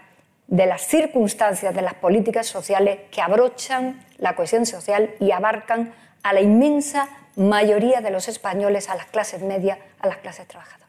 de 0.47 0.65
las 0.65 0.81
circunstancias 0.81 1.75
de 1.75 1.81
las 1.81 1.93
políticas 1.95 2.47
sociales 2.47 2.99
que 3.11 3.21
abrochan 3.21 4.03
la 4.17 4.35
cohesión 4.35 4.65
social 4.65 5.11
y 5.19 5.31
abarcan 5.31 5.93
a 6.23 6.33
la 6.33 6.41
inmensa 6.41 7.09
mayoría 7.35 8.01
de 8.01 8.09
los 8.09 8.27
españoles, 8.27 8.89
a 8.89 8.95
las 8.95 9.05
clases 9.05 9.41
medias, 9.41 9.77
a 9.99 10.07
las 10.07 10.17
clases 10.17 10.47
trabajadoras. 10.47 10.88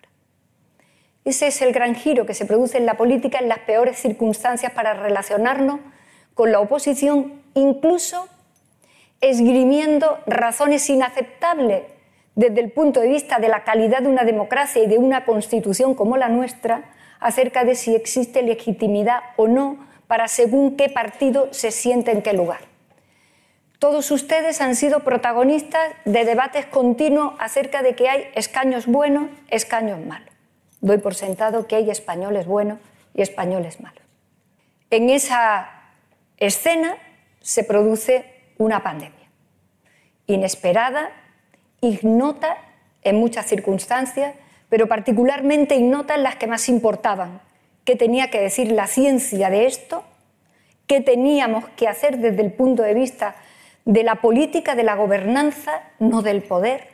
Ese 1.25 1.49
es 1.49 1.61
el 1.61 1.73
gran 1.73 1.95
giro 1.95 2.25
que 2.25 2.35
se 2.35 2.47
produce 2.47 2.79
en 2.79 2.87
la 2.87 2.95
política 2.95 3.39
en 3.39 3.49
las 3.49 3.61
peores 3.61 3.99
circunstancias 3.99 4.73
para 4.73 4.95
relacionarnos 4.95 5.81
con 6.35 6.51
la 6.51 6.61
oposición, 6.61 7.43
incluso 7.55 8.27
esgrimiendo 9.21 10.19
razones 10.27 10.89
inaceptables 10.89 11.83
desde 12.35 12.61
el 12.61 12.71
punto 12.71 13.01
de 13.01 13.09
vista 13.09 13.39
de 13.39 13.49
la 13.49 13.65
calidad 13.65 14.01
de 14.01 14.09
una 14.09 14.25
democracia 14.25 14.83
y 14.83 14.87
de 14.87 14.97
una 14.97 15.27
constitución 15.27 15.95
como 15.95 16.17
la 16.17 16.31
nuestra, 16.31 16.95
acerca 17.19 17.65
de 17.65 17.75
si 17.75 17.95
existe 17.95 18.43
legitimidad 18.43 19.21
o 19.37 19.47
no 19.47 19.87
para 20.07 20.27
según 20.27 20.77
qué 20.77 20.89
partido 20.89 21.49
se 21.53 21.71
siente 21.71 22.13
en 22.13 22.23
qué 22.23 22.33
lugar. 22.33 22.61
Todos 23.79 24.11
ustedes 24.11 24.61
han 24.61 24.75
sido 24.75 25.01
protagonistas 25.01 25.93
de 26.05 26.25
debates 26.25 26.65
continuos 26.67 27.35
acerca 27.39 27.83
de 27.83 27.95
que 27.95 28.09
hay 28.09 28.25
escaños 28.35 28.87
buenos, 28.87 29.29
escaños 29.49 30.01
malos. 30.01 30.30
Doy 30.81 30.99
por 30.99 31.15
sentado 31.15 31.67
que 31.67 31.77
hay 31.77 31.91
españoles 31.91 32.47
buenos 32.47 32.79
y 33.15 33.23
españoles 33.23 33.81
malos. 33.81 34.03
En 34.91 35.11
esa 35.11 35.71
escena 36.39 36.97
se 37.41 37.65
produce 37.65 38.25
una 38.59 38.83
pandemia, 38.83 39.29
inesperada, 40.27 41.11
ignota 41.81 42.59
en 43.03 43.17
muchas 43.17 43.47
circunstancias, 43.47 44.35
pero 44.69 44.87
particularmente 44.87 45.77
ignota 45.77 46.15
en 46.15 46.23
las 46.23 46.37
que 46.37 46.47
más 46.47 46.69
importaban. 46.69 47.41
¿Qué 47.85 47.97
tenía 47.97 48.31
que 48.31 48.41
decir 48.41 48.73
la 48.73 48.87
ciencia 48.87 49.51
de 49.51 49.67
esto? 49.67 50.05
¿Qué 50.87 51.01
teníamos 51.01 51.69
que 51.71 51.89
hacer 51.89 52.19
desde 52.19 52.43
el 52.43 52.53
punto 52.53 52.83
de 52.83 52.95
vista 52.95 53.37
de 53.85 54.05
la 54.05 54.17
política, 54.17 54.75
de 54.75 54.85
la 54.85 54.95
gobernanza, 54.95 55.83
no 55.99 56.23
del 56.23 56.43
poder, 56.43 56.89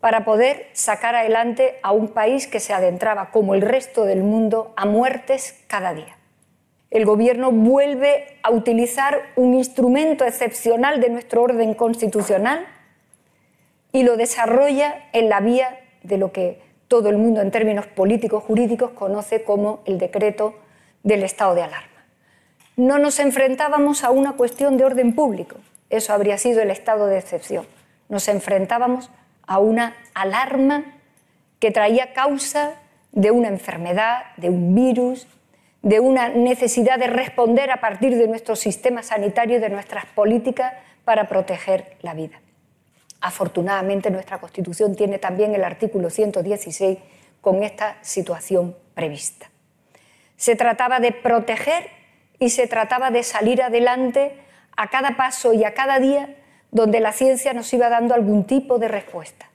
para 0.00 0.24
poder 0.24 0.68
sacar 0.72 1.14
adelante 1.14 1.78
a 1.82 1.92
un 1.92 2.08
país 2.08 2.46
que 2.46 2.60
se 2.60 2.72
adentraba, 2.72 3.30
como 3.30 3.54
el 3.54 3.62
resto 3.62 4.04
del 4.04 4.22
mundo, 4.22 4.72
a 4.76 4.86
muertes 4.86 5.62
cada 5.66 5.94
día? 5.94 6.16
El 6.90 7.04
Gobierno 7.04 7.52
vuelve 7.52 8.38
a 8.42 8.50
utilizar 8.50 9.20
un 9.36 9.54
instrumento 9.54 10.24
excepcional 10.24 11.00
de 11.00 11.10
nuestro 11.10 11.42
orden 11.42 11.74
constitucional 11.74 12.66
y 13.92 14.02
lo 14.02 14.16
desarrolla 14.16 15.08
en 15.12 15.28
la 15.28 15.40
vía 15.40 15.78
de 16.02 16.18
lo 16.18 16.32
que 16.32 16.60
todo 16.88 17.08
el 17.08 17.18
mundo 17.18 17.40
en 17.40 17.52
términos 17.52 17.86
políticos 17.86 18.42
jurídicos 18.42 18.90
conoce 18.90 19.44
como 19.44 19.82
el 19.84 19.98
decreto 19.98 20.54
del 21.04 21.22
estado 21.22 21.54
de 21.54 21.62
alarma. 21.62 21.86
No 22.76 22.98
nos 22.98 23.20
enfrentábamos 23.20 24.02
a 24.02 24.10
una 24.10 24.32
cuestión 24.32 24.76
de 24.76 24.84
orden 24.84 25.14
público, 25.14 25.56
eso 25.90 26.12
habría 26.12 26.38
sido 26.38 26.60
el 26.62 26.70
estado 26.70 27.06
de 27.06 27.18
excepción. 27.18 27.66
Nos 28.08 28.26
enfrentábamos 28.26 29.10
a 29.46 29.58
una 29.58 29.96
alarma 30.14 30.84
que 31.58 31.70
traía 31.70 32.12
causa 32.12 32.74
de 33.12 33.30
una 33.30 33.48
enfermedad, 33.48 34.22
de 34.36 34.48
un 34.50 34.74
virus, 34.74 35.26
de 35.82 36.00
una 36.00 36.28
necesidad 36.28 36.98
de 36.98 37.06
responder 37.06 37.70
a 37.70 37.80
partir 37.80 38.16
de 38.16 38.28
nuestro 38.28 38.56
sistema 38.56 39.02
sanitario 39.02 39.60
de 39.60 39.70
nuestras 39.70 40.06
políticas 40.06 40.74
para 41.04 41.28
proteger 41.28 41.96
la 42.02 42.14
vida. 42.14 42.40
Afortunadamente 43.20 44.10
nuestra 44.10 44.38
Constitución 44.38 44.94
tiene 44.94 45.18
también 45.18 45.54
el 45.54 45.64
artículo 45.64 46.10
116 46.10 46.98
con 47.40 47.62
esta 47.62 47.96
situación 48.02 48.76
prevista. 48.94 49.50
Se 50.36 50.56
trataba 50.56 51.00
de 51.00 51.12
proteger 51.12 51.88
y 52.38 52.50
se 52.50 52.66
trataba 52.66 53.10
de 53.10 53.22
salir 53.22 53.62
adelante 53.62 54.34
a 54.76 54.88
cada 54.88 55.16
paso 55.16 55.52
y 55.52 55.64
a 55.64 55.74
cada 55.74 55.98
día 55.98 56.36
donde 56.70 57.00
la 57.00 57.12
ciencia 57.12 57.52
nos 57.52 57.72
iba 57.72 57.88
dando 57.88 58.14
algún 58.14 58.44
tipo 58.44 58.78
de 58.78 58.88
respuesta. 58.88 59.50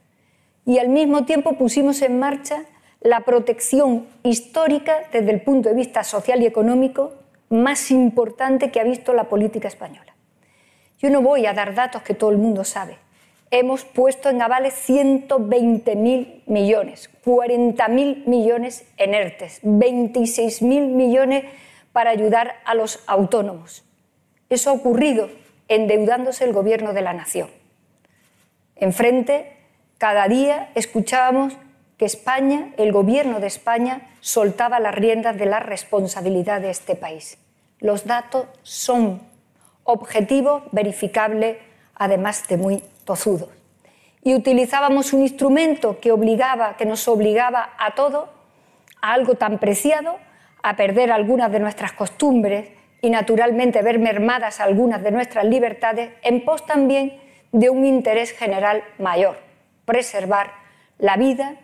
Y 0.66 0.80
al 0.80 0.90
mismo 0.90 1.26
tiempo 1.26 1.54
pusimos 1.54 2.02
en 2.02 2.20
marcha 2.20 2.64
la 3.02 3.22
protección 3.22 4.08
histórica 4.24 5.04
desde 5.12 5.32
el 5.32 5.42
punto 5.42 5.70
de 5.70 5.76
vista 5.76 6.04
social 6.04 6.42
y 6.42 6.46
económico 6.46 7.14
más 7.50 7.92
importante 7.92 8.72
que 8.72 8.80
ha 8.80 8.84
visto 8.84 9.14
la 9.14 9.26
política 9.26 9.68
española. 9.68 10.16
Yo 10.98 11.10
no 11.10 11.22
voy 11.22 11.46
a 11.46 11.54
dar 11.54 11.76
datos 11.76 12.02
que 12.02 12.16
todo 12.16 12.32
el 12.32 12.38
mundo 12.38 12.64
sabe, 12.64 12.98
hemos 13.52 13.86
puesto 13.86 14.30
en 14.30 14.42
avales 14.42 14.74
120.000 14.90 16.42
millones, 16.48 17.10
40.000 17.24 18.26
millones 18.26 18.86
en 18.98 19.14
ERTES, 19.14 19.62
26.000 19.64 20.88
millones 20.88 21.46
para 21.92 22.10
ayudar 22.10 22.56
a 22.66 22.74
los 22.74 23.04
autónomos. 23.08 23.84
Eso 24.50 24.70
ha 24.70 24.74
ocurrido 24.74 25.30
endeudándose 25.68 26.44
el 26.44 26.54
gobierno 26.54 26.94
de 26.94 27.02
la 27.02 27.14
nación. 27.14 27.50
Enfrente, 28.76 29.58
cada 29.98 30.28
día 30.28 30.70
escuchábamos 30.76 31.54
que 31.98 32.06
España, 32.06 32.74
el 32.78 32.92
gobierno 32.92 33.40
de 33.40 33.48
España, 33.48 34.02
soltaba 34.20 34.80
las 34.80 34.94
riendas 34.94 35.38
de 35.38 35.46
la 35.46 35.60
responsabilidad 35.60 36.62
de 36.62 36.70
este 36.70 36.96
país. 36.96 37.38
Los 37.80 38.06
datos 38.06 38.48
son 38.64 39.22
objetivos, 39.84 40.64
verificables, 40.72 41.58
además 41.96 42.48
de 42.48 42.58
muy 42.58 42.84
tozudos. 43.06 43.50
Y 44.24 44.34
utilizábamos 44.34 45.14
un 45.14 45.22
instrumento 45.22 46.00
que 46.00 46.12
obligaba, 46.12 46.76
que 46.78 46.86
nos 46.86 47.08
obligaba 47.08 47.70
a 47.78 47.94
todo, 47.96 48.28
a 49.02 49.14
algo 49.14 49.36
tan 49.36 49.60
preciado, 49.60 50.18
a 50.64 50.76
perder 50.76 51.12
algunas 51.12 51.52
de 51.52 51.60
nuestras 51.60 51.94
costumbres 51.94 52.70
y 53.02 53.10
naturalmente 53.10 53.82
ver 53.82 54.00
mermadas 54.00 54.60
algunas 54.60 55.04
de 55.04 55.12
nuestras 55.12 55.46
libertades, 55.46 56.12
en 56.24 56.44
pos 56.44 56.66
también 56.66 57.20
de 57.52 57.70
un 57.70 57.86
interés 57.86 58.32
general 58.32 58.84
mayor, 58.98 59.38
preservar 59.86 60.52
la 60.98 61.18
vida 61.18 61.56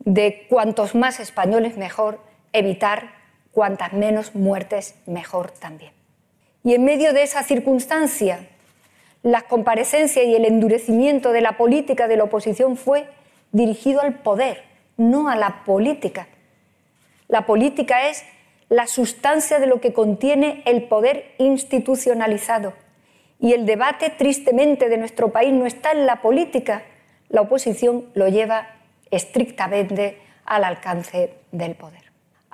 de 0.00 0.46
cuantos 0.48 0.94
más 0.94 1.20
españoles 1.20 1.76
mejor, 1.76 2.20
evitar 2.52 3.12
cuantas 3.52 3.92
menos 3.92 4.34
muertes 4.34 4.96
mejor 5.06 5.50
también. 5.50 5.92
Y 6.62 6.74
en 6.74 6.84
medio 6.84 7.12
de 7.12 7.22
esa 7.22 7.42
circunstancia 7.42 8.40
las 9.26 9.42
comparecencias 9.42 10.24
y 10.24 10.36
el 10.36 10.44
endurecimiento 10.44 11.32
de 11.32 11.40
la 11.40 11.56
política 11.56 12.06
de 12.06 12.16
la 12.16 12.22
oposición 12.22 12.76
fue 12.76 13.08
dirigido 13.50 14.00
al 14.00 14.20
poder, 14.20 14.62
no 14.96 15.28
a 15.28 15.34
la 15.34 15.64
política. 15.64 16.28
La 17.26 17.44
política 17.44 18.08
es 18.08 18.24
la 18.68 18.86
sustancia 18.86 19.58
de 19.58 19.66
lo 19.66 19.80
que 19.80 19.92
contiene 19.92 20.62
el 20.66 20.84
poder 20.84 21.34
institucionalizado. 21.38 22.74
Y 23.38 23.52
el 23.52 23.66
debate, 23.66 24.10
tristemente, 24.10 24.88
de 24.88 24.98
nuestro 24.98 25.30
país 25.30 25.52
no 25.52 25.66
está 25.66 25.92
en 25.92 26.06
la 26.06 26.22
política. 26.22 26.82
La 27.28 27.42
oposición 27.42 28.06
lo 28.14 28.28
lleva 28.28 28.68
estrictamente 29.10 30.18
al 30.44 30.64
alcance 30.64 31.34
del 31.52 31.74
poder 31.74 32.06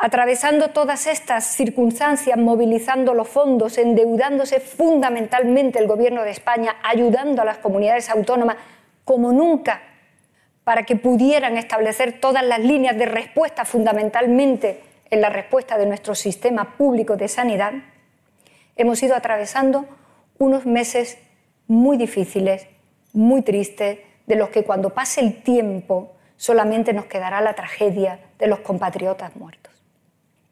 atravesando 0.02 0.71
todas 0.71 1.07
estas 1.07 1.45
circunstancias, 1.45 2.37
movilizando 2.37 3.14
los 3.14 3.28
fondos, 3.28 3.78
endeudándose 3.78 4.59
fundamentalmente 4.59 5.78
el 5.78 5.87
Gobierno 5.87 6.25
de 6.25 6.33
España, 6.33 6.75
ayudando 6.83 7.42
a 7.42 7.45
las 7.45 7.59
comunidades 7.59 8.11
autónomas 8.11 8.57
como 9.04 9.31
nunca 9.31 9.81
para 10.64 10.83
que 10.83 10.97
pudieran 10.97 11.57
establecer 11.57 12.21
todas 12.21 12.45
las 12.45 12.59
líneas 12.59 12.99
de 12.99 13.07
respuesta 13.07 13.64
fundamentalmente 13.64 14.81
en 15.12 15.21
la 15.21 15.28
respuesta 15.28 15.76
de 15.76 15.85
nuestro 15.85 16.14
sistema 16.14 16.78
público 16.78 17.19
de 17.19 17.28
sanidad, 17.28 17.75
hemos 18.76 19.02
ido 19.02 19.14
atravesando 19.14 19.85
unos 20.38 20.64
meses 20.64 21.19
muy 21.69 21.99
difíciles, 21.99 22.66
muy 23.12 23.42
tristes, 23.42 23.99
de 24.26 24.37
los 24.37 24.49
que 24.49 24.64
cuando 24.64 24.90
pase 24.95 25.21
el 25.21 25.42
tiempo 25.42 26.14
solamente 26.38 26.95
nos 26.95 27.04
quedará 27.04 27.42
la 27.42 27.52
tragedia 27.52 28.21
de 28.38 28.47
los 28.47 28.61
compatriotas 28.61 29.37
muertos. 29.37 29.75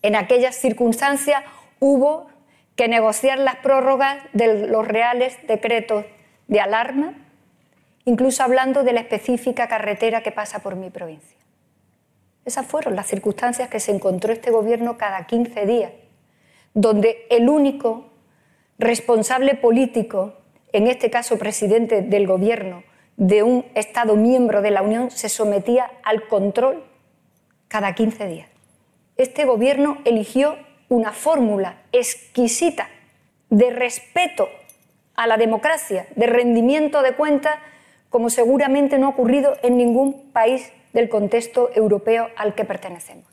En 0.02 0.14
aquellas 0.14 0.56
circunstancias 0.56 1.42
hubo 1.78 2.26
que 2.76 2.86
negociar 2.86 3.38
las 3.38 3.56
prórrogas 3.56 4.18
de 4.34 4.68
los 4.68 4.86
reales 4.86 5.38
decretos 5.46 6.04
de 6.48 6.60
alarma, 6.60 7.14
incluso 8.04 8.42
hablando 8.42 8.82
de 8.82 8.92
la 8.92 9.00
específica 9.00 9.68
carretera 9.68 10.22
que 10.22 10.32
pasa 10.32 10.58
por 10.58 10.76
mi 10.76 10.90
provincia. 10.90 11.39
Esas 12.50 12.66
fueron 12.66 12.96
las 12.96 13.06
circunstancias 13.06 13.68
que 13.68 13.78
se 13.78 13.92
encontró 13.92 14.32
este 14.32 14.50
gobierno 14.50 14.98
cada 14.98 15.24
15 15.24 15.66
días, 15.66 15.92
donde 16.74 17.24
el 17.30 17.48
único 17.48 18.10
responsable 18.76 19.54
político, 19.54 20.34
en 20.72 20.88
este 20.88 21.10
caso 21.10 21.38
presidente 21.38 22.02
del 22.02 22.26
gobierno 22.26 22.82
de 23.16 23.44
un 23.44 23.66
Estado 23.76 24.16
miembro 24.16 24.62
de 24.62 24.72
la 24.72 24.82
Unión, 24.82 25.12
se 25.12 25.28
sometía 25.28 25.92
al 26.02 26.26
control 26.26 26.82
cada 27.68 27.94
15 27.94 28.26
días. 28.26 28.48
Este 29.16 29.44
gobierno 29.44 29.98
eligió 30.04 30.56
una 30.88 31.12
fórmula 31.12 31.82
exquisita 31.92 32.88
de 33.48 33.70
respeto 33.70 34.48
a 35.14 35.28
la 35.28 35.36
democracia, 35.36 36.08
de 36.16 36.26
rendimiento 36.26 37.00
de 37.02 37.14
cuentas, 37.14 37.60
como 38.08 38.28
seguramente 38.28 38.98
no 38.98 39.06
ha 39.06 39.10
ocurrido 39.10 39.56
en 39.62 39.76
ningún 39.76 40.32
país 40.32 40.72
del 40.92 41.08
contexto 41.08 41.70
europeo 41.74 42.28
al 42.36 42.54
que 42.54 42.64
pertenecemos. 42.64 43.26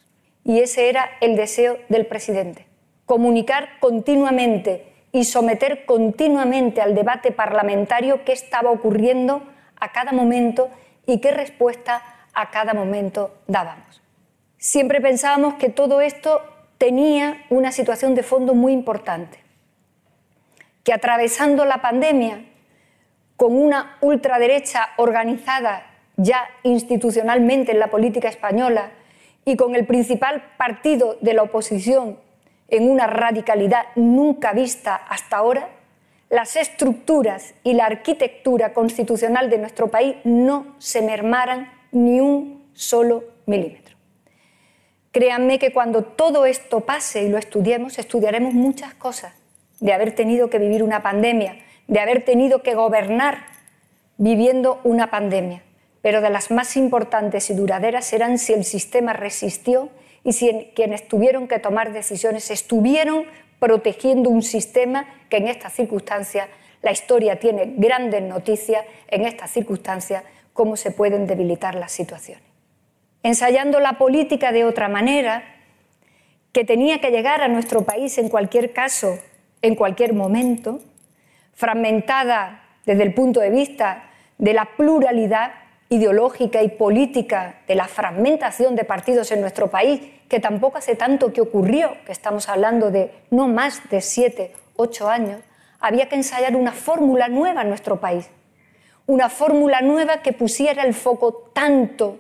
Y 0.44 0.60
ese 0.60 0.90
era 0.90 1.10
el 1.22 1.36
deseo 1.36 1.78
del 1.90 2.06
presidente, 2.06 2.68
comunicar 3.06 3.80
continuamente 3.80 4.94
y 5.12 5.26
someter 5.26 5.86
continuamente 5.86 6.82
al 6.82 6.96
debate 6.96 7.32
parlamentario 7.32 8.24
qué 8.24 8.34
estaba 8.34 8.72
ocurriendo 8.72 9.44
a 9.80 9.92
cada 9.92 10.12
momento 10.12 10.70
y 11.06 11.20
qué 11.20 11.32
respuesta 11.32 12.02
a 12.34 12.52
cada 12.52 12.74
momento 12.74 13.36
dábamos. 13.48 14.02
Siempre 14.58 15.02
pensábamos 15.02 15.56
que 15.56 15.70
todo 15.70 16.02
esto 16.02 16.42
tenía 16.78 17.46
una 17.50 17.72
situación 17.72 18.16
de 18.16 18.24
fondo 18.24 18.54
muy 18.54 18.74
importante, 18.74 19.40
que 20.84 20.94
atravesando 20.94 21.66
la 21.66 21.82
pandemia 21.82 22.46
con 23.36 23.56
una 23.56 23.98
ultraderecha 24.02 24.90
organizada 24.98 25.87
ya 26.18 26.50
institucionalmente 26.64 27.72
en 27.72 27.80
la 27.80 27.88
política 27.88 28.28
española 28.28 28.92
y 29.46 29.56
con 29.56 29.76
el 29.76 29.86
principal 29.86 30.44
partido 30.58 31.18
de 31.22 31.34
la 31.34 31.44
oposición 31.44 32.18
en 32.68 32.90
una 32.90 33.08
radicalidad 33.08 33.86
nunca 33.96 34.52
vista 34.52 34.96
hasta 34.96 35.38
ahora, 35.38 35.70
las 36.30 36.58
estructuras 36.58 37.54
y 37.64 37.74
la 37.74 37.86
arquitectura 37.86 38.74
constitucional 38.74 39.50
de 39.50 39.60
nuestro 39.60 39.88
país 39.88 40.18
no 40.26 40.76
se 40.80 41.02
mermaran 41.02 41.72
ni 41.94 42.20
un 42.20 42.66
solo 42.74 43.24
milímetro. 43.46 43.96
Créanme 45.12 45.60
que 45.60 45.72
cuando 45.72 46.04
todo 46.04 46.46
esto 46.46 46.82
pase 46.82 47.24
y 47.24 47.30
lo 47.30 47.38
estudiemos, 47.38 47.98
estudiaremos 47.98 48.54
muchas 48.54 48.94
cosas 48.96 49.34
de 49.80 49.94
haber 49.94 50.14
tenido 50.14 50.50
que 50.50 50.60
vivir 50.60 50.84
una 50.84 51.02
pandemia, 51.02 51.58
de 51.88 52.00
haber 52.02 52.26
tenido 52.26 52.62
que 52.62 52.76
gobernar 52.76 53.46
viviendo 54.18 54.82
una 54.84 55.10
pandemia 55.10 55.64
pero 56.08 56.22
de 56.22 56.30
las 56.30 56.52
más 56.52 56.78
importantes 56.78 57.50
y 57.50 57.54
duraderas 57.54 58.06
serán 58.06 58.38
si 58.38 58.54
el 58.54 58.64
sistema 58.64 59.12
resistió 59.12 59.90
y 60.24 60.32
si 60.32 60.72
quienes 60.74 61.06
tuvieron 61.06 61.50
que 61.50 61.60
tomar 61.60 61.92
decisiones 61.92 62.50
estuvieron 62.50 63.26
protegiendo 63.60 64.30
un 64.30 64.42
sistema 64.42 65.06
que 65.28 65.36
en 65.36 65.50
estas 65.50 65.74
circunstancias, 65.74 66.48
la 66.82 66.94
historia 66.94 67.42
tiene 67.42 67.74
grandes 67.76 68.22
noticias, 68.22 68.86
en 69.10 69.26
estas 69.26 69.52
circunstancias, 69.52 70.24
cómo 70.54 70.78
se 70.78 70.92
pueden 70.92 71.28
debilitar 71.28 71.76
las 71.76 71.92
situaciones. 71.92 72.46
Ensayando 73.22 73.82
la 73.82 73.98
política 73.98 74.54
de 74.54 74.64
otra 74.64 74.88
manera, 74.88 75.44
que 76.54 76.64
tenía 76.64 77.02
que 77.02 77.12
llegar 77.12 77.42
a 77.42 77.50
nuestro 77.50 77.82
país 77.82 78.18
en 78.18 78.30
cualquier 78.30 78.72
caso, 78.72 79.20
en 79.62 79.76
cualquier 79.76 80.14
momento, 80.14 80.80
fragmentada 81.54 82.64
desde 82.86 83.04
el 83.04 83.14
punto 83.14 83.42
de 83.42 83.50
vista 83.50 84.10
de 84.38 84.54
la 84.54 84.70
pluralidad, 84.78 85.67
ideológica 85.90 86.62
y 86.62 86.70
política 86.70 87.62
de 87.68 87.76
la 87.76 87.88
fragmentación 87.88 88.76
de 88.76 88.84
partidos 88.84 89.32
en 89.32 89.42
nuestro 89.42 89.68
país, 89.70 90.02
que 90.28 90.40
tampoco 90.40 90.78
hace 90.78 90.96
tanto 90.96 91.32
que 91.32 91.42
ocurrió, 91.42 91.96
que 92.06 92.12
estamos 92.12 92.50
hablando 92.50 92.92
de 92.92 93.14
no 93.32 93.48
más 93.48 93.90
de 93.90 94.02
siete, 94.02 94.54
ocho 94.76 95.10
años, 95.10 95.42
había 95.80 96.10
que 96.10 96.16
ensayar 96.16 96.56
una 96.56 96.74
fórmula 96.74 97.28
nueva 97.28 97.62
en 97.62 97.70
nuestro 97.70 98.00
país. 98.00 98.30
Una 99.06 99.30
fórmula 99.30 99.82
nueva 99.82 100.22
que 100.22 100.34
pusiera 100.34 100.84
el 100.84 100.94
foco 100.94 101.52
tanto 101.54 102.20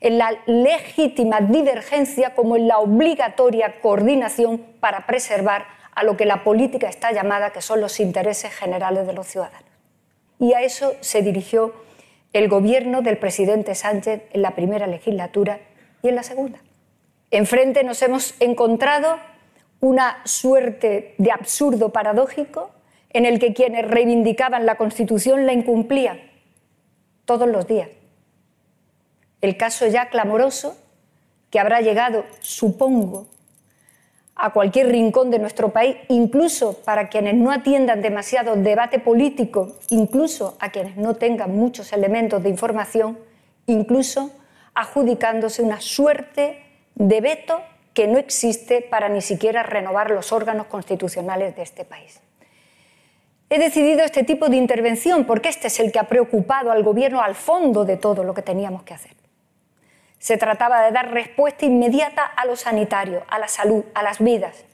en 0.00 0.18
la 0.18 0.32
legítima 0.46 1.40
divergencia 1.40 2.34
como 2.34 2.56
en 2.56 2.66
la 2.66 2.78
obligatoria 2.78 3.80
coordinación 3.80 4.58
para 4.80 5.06
preservar 5.06 5.66
a 5.94 6.02
lo 6.02 6.16
que 6.16 6.26
la 6.26 6.42
política 6.42 6.88
está 6.88 7.12
llamada, 7.12 7.50
que 7.50 7.62
son 7.62 7.80
los 7.80 8.00
intereses 8.00 8.52
generales 8.52 9.06
de 9.06 9.12
los 9.12 9.28
ciudadanos. 9.28 9.70
Y 10.40 10.52
a 10.54 10.62
eso 10.62 10.94
se 11.00 11.22
dirigió 11.22 11.72
el 12.34 12.48
gobierno 12.48 13.00
del 13.00 13.16
presidente 13.16 13.74
Sánchez 13.74 14.22
en 14.32 14.42
la 14.42 14.54
primera 14.54 14.86
legislatura 14.86 15.60
y 16.02 16.08
en 16.08 16.16
la 16.16 16.24
segunda. 16.24 16.58
Enfrente 17.30 17.84
nos 17.84 18.02
hemos 18.02 18.34
encontrado 18.40 19.16
una 19.80 20.20
suerte 20.24 21.14
de 21.16 21.30
absurdo 21.30 21.90
paradójico 21.90 22.70
en 23.10 23.24
el 23.24 23.38
que 23.38 23.54
quienes 23.54 23.86
reivindicaban 23.86 24.66
la 24.66 24.76
Constitución 24.76 25.46
la 25.46 25.52
incumplían 25.52 26.20
todos 27.24 27.48
los 27.48 27.66
días. 27.68 27.88
El 29.40 29.56
caso 29.56 29.86
ya 29.86 30.08
clamoroso 30.08 30.76
que 31.50 31.60
habrá 31.60 31.82
llegado, 31.82 32.24
supongo, 32.40 33.28
a 34.36 34.52
cualquier 34.52 34.88
rincón 34.88 35.30
de 35.30 35.38
nuestro 35.38 35.70
país, 35.70 35.96
incluso 36.08 36.78
para 36.84 37.08
quienes 37.08 37.34
no 37.34 37.52
atiendan 37.52 38.02
demasiado 38.02 38.56
debate 38.56 38.98
político, 38.98 39.76
incluso 39.90 40.56
a 40.58 40.70
quienes 40.70 40.96
no 40.96 41.14
tengan 41.14 41.54
muchos 41.54 41.92
elementos 41.92 42.42
de 42.42 42.48
información, 42.48 43.18
incluso 43.66 44.30
adjudicándose 44.74 45.62
una 45.62 45.80
suerte 45.80 46.62
de 46.96 47.20
veto 47.20 47.60
que 47.92 48.08
no 48.08 48.18
existe 48.18 48.82
para 48.82 49.08
ni 49.08 49.20
siquiera 49.20 49.62
renovar 49.62 50.10
los 50.10 50.32
órganos 50.32 50.66
constitucionales 50.66 51.54
de 51.54 51.62
este 51.62 51.84
país. 51.84 52.20
He 53.50 53.58
decidido 53.58 54.00
este 54.00 54.24
tipo 54.24 54.48
de 54.48 54.56
intervención 54.56 55.26
porque 55.26 55.48
este 55.48 55.68
es 55.68 55.78
el 55.78 55.92
que 55.92 56.00
ha 56.00 56.08
preocupado 56.08 56.72
al 56.72 56.82
Gobierno 56.82 57.22
al 57.22 57.36
fondo 57.36 57.84
de 57.84 57.96
todo 57.96 58.24
lo 58.24 58.34
que 58.34 58.42
teníamos 58.42 58.82
que 58.82 58.94
hacer. 58.94 59.23
Se 60.24 60.38
trataba 60.38 60.80
de 60.80 60.90
dar 60.90 61.12
respuesta 61.12 61.66
inmediata 61.66 62.24
a 62.24 62.46
lo 62.46 62.56
sanitario, 62.56 63.24
a 63.28 63.38
la 63.38 63.46
salud, 63.46 63.84
a 63.92 64.02
las 64.02 64.20
vidas, 64.20 64.64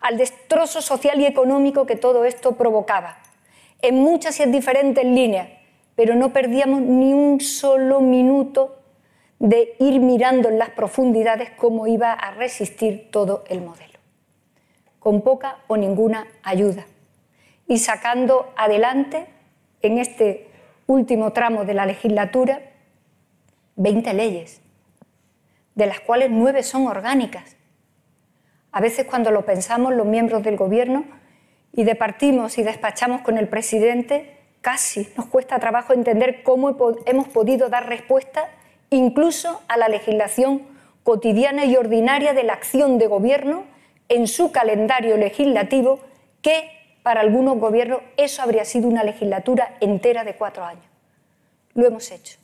al 0.00 0.16
destrozo 0.16 0.80
social 0.80 1.20
y 1.20 1.26
económico 1.26 1.84
que 1.84 1.96
todo 1.96 2.24
esto 2.24 2.52
provocaba, 2.52 3.18
en 3.82 3.96
muchas 3.96 4.40
y 4.40 4.44
en 4.44 4.52
diferentes 4.52 5.04
líneas, 5.04 5.50
pero 5.96 6.14
no 6.14 6.32
perdíamos 6.32 6.80
ni 6.80 7.12
un 7.12 7.42
solo 7.42 8.00
minuto 8.00 8.78
de 9.38 9.74
ir 9.80 10.00
mirando 10.00 10.48
en 10.48 10.58
las 10.58 10.70
profundidades 10.70 11.50
cómo 11.50 11.86
iba 11.86 12.14
a 12.14 12.30
resistir 12.30 13.10
todo 13.10 13.44
el 13.50 13.60
modelo, 13.60 13.98
con 14.98 15.20
poca 15.20 15.58
o 15.66 15.76
ninguna 15.76 16.26
ayuda, 16.42 16.86
y 17.68 17.80
sacando 17.80 18.50
adelante 18.56 19.26
en 19.82 19.98
este 19.98 20.48
último 20.86 21.34
tramo 21.34 21.66
de 21.66 21.74
la 21.74 21.84
legislatura 21.84 22.62
20 23.74 24.14
leyes, 24.14 24.62
de 25.76 25.86
las 25.86 26.00
cuales 26.00 26.30
nueve 26.32 26.64
son 26.64 26.88
orgánicas. 26.88 27.54
A 28.72 28.80
veces 28.80 29.06
cuando 29.06 29.30
lo 29.30 29.46
pensamos 29.46 29.94
los 29.94 30.06
miembros 30.06 30.42
del 30.42 30.56
Gobierno 30.56 31.04
y 31.72 31.84
departimos 31.84 32.58
y 32.58 32.64
despachamos 32.64 33.20
con 33.20 33.38
el 33.38 33.46
presidente, 33.46 34.38
casi 34.62 35.08
nos 35.16 35.26
cuesta 35.26 35.58
trabajo 35.60 35.92
entender 35.92 36.42
cómo 36.42 36.76
hemos 37.04 37.28
podido 37.28 37.68
dar 37.68 37.88
respuesta 37.88 38.48
incluso 38.90 39.62
a 39.68 39.76
la 39.76 39.88
legislación 39.88 40.62
cotidiana 41.04 41.66
y 41.66 41.76
ordinaria 41.76 42.32
de 42.32 42.42
la 42.42 42.54
acción 42.54 42.98
de 42.98 43.06
Gobierno 43.06 43.64
en 44.08 44.26
su 44.26 44.52
calendario 44.52 45.16
legislativo, 45.16 46.00
que 46.40 46.70
para 47.02 47.20
algunos 47.20 47.58
gobiernos 47.58 48.00
eso 48.16 48.42
habría 48.42 48.64
sido 48.64 48.88
una 48.88 49.04
legislatura 49.04 49.76
entera 49.80 50.24
de 50.24 50.34
cuatro 50.34 50.64
años. 50.64 50.84
Lo 51.74 51.86
hemos 51.86 52.10
hecho 52.10 52.38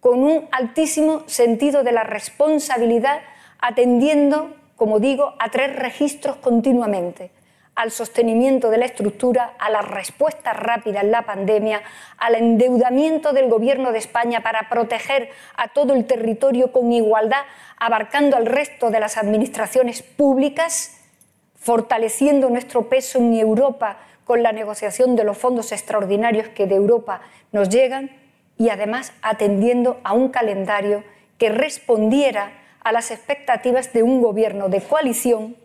con 0.00 0.22
un 0.22 0.48
altísimo 0.52 1.24
sentido 1.26 1.82
de 1.82 1.92
la 1.92 2.04
responsabilidad, 2.04 3.20
atendiendo, 3.58 4.54
como 4.76 5.00
digo, 5.00 5.34
a 5.38 5.50
tres 5.50 5.74
registros 5.74 6.36
continuamente. 6.36 7.30
Al 7.74 7.90
sostenimiento 7.90 8.70
de 8.70 8.78
la 8.78 8.86
estructura, 8.86 9.54
a 9.58 9.68
la 9.68 9.82
respuesta 9.82 10.52
rápida 10.54 11.00
en 11.00 11.10
la 11.10 11.22
pandemia, 11.22 11.82
al 12.16 12.34
endeudamiento 12.34 13.32
del 13.32 13.50
Gobierno 13.50 13.92
de 13.92 13.98
España 13.98 14.42
para 14.42 14.68
proteger 14.70 15.28
a 15.56 15.68
todo 15.68 15.92
el 15.92 16.06
territorio 16.06 16.72
con 16.72 16.92
igualdad, 16.92 17.42
abarcando 17.78 18.36
al 18.36 18.46
resto 18.46 18.90
de 18.90 19.00
las 19.00 19.18
administraciones 19.18 20.02
públicas, 20.02 21.00
fortaleciendo 21.54 22.48
nuestro 22.48 22.88
peso 22.88 23.18
en 23.18 23.34
Europa 23.34 23.98
con 24.24 24.42
la 24.42 24.52
negociación 24.52 25.16
de 25.16 25.24
los 25.24 25.36
fondos 25.36 25.70
extraordinarios 25.72 26.48
que 26.48 26.66
de 26.66 26.74
Europa 26.74 27.20
nos 27.52 27.68
llegan, 27.68 28.10
y 28.58 28.70
además 28.70 29.12
atendiendo 29.22 30.00
a 30.04 30.12
un 30.12 30.28
calendario 30.28 31.04
que 31.38 31.50
respondiera 31.50 32.52
a 32.80 32.92
las 32.92 33.10
expectativas 33.10 33.92
de 33.92 34.02
un 34.02 34.22
gobierno 34.22 34.68
de 34.68 34.80
coalición 34.80 35.56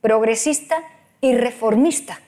progresista 0.00 0.82
y 1.20 1.34
reformista, 1.34 2.20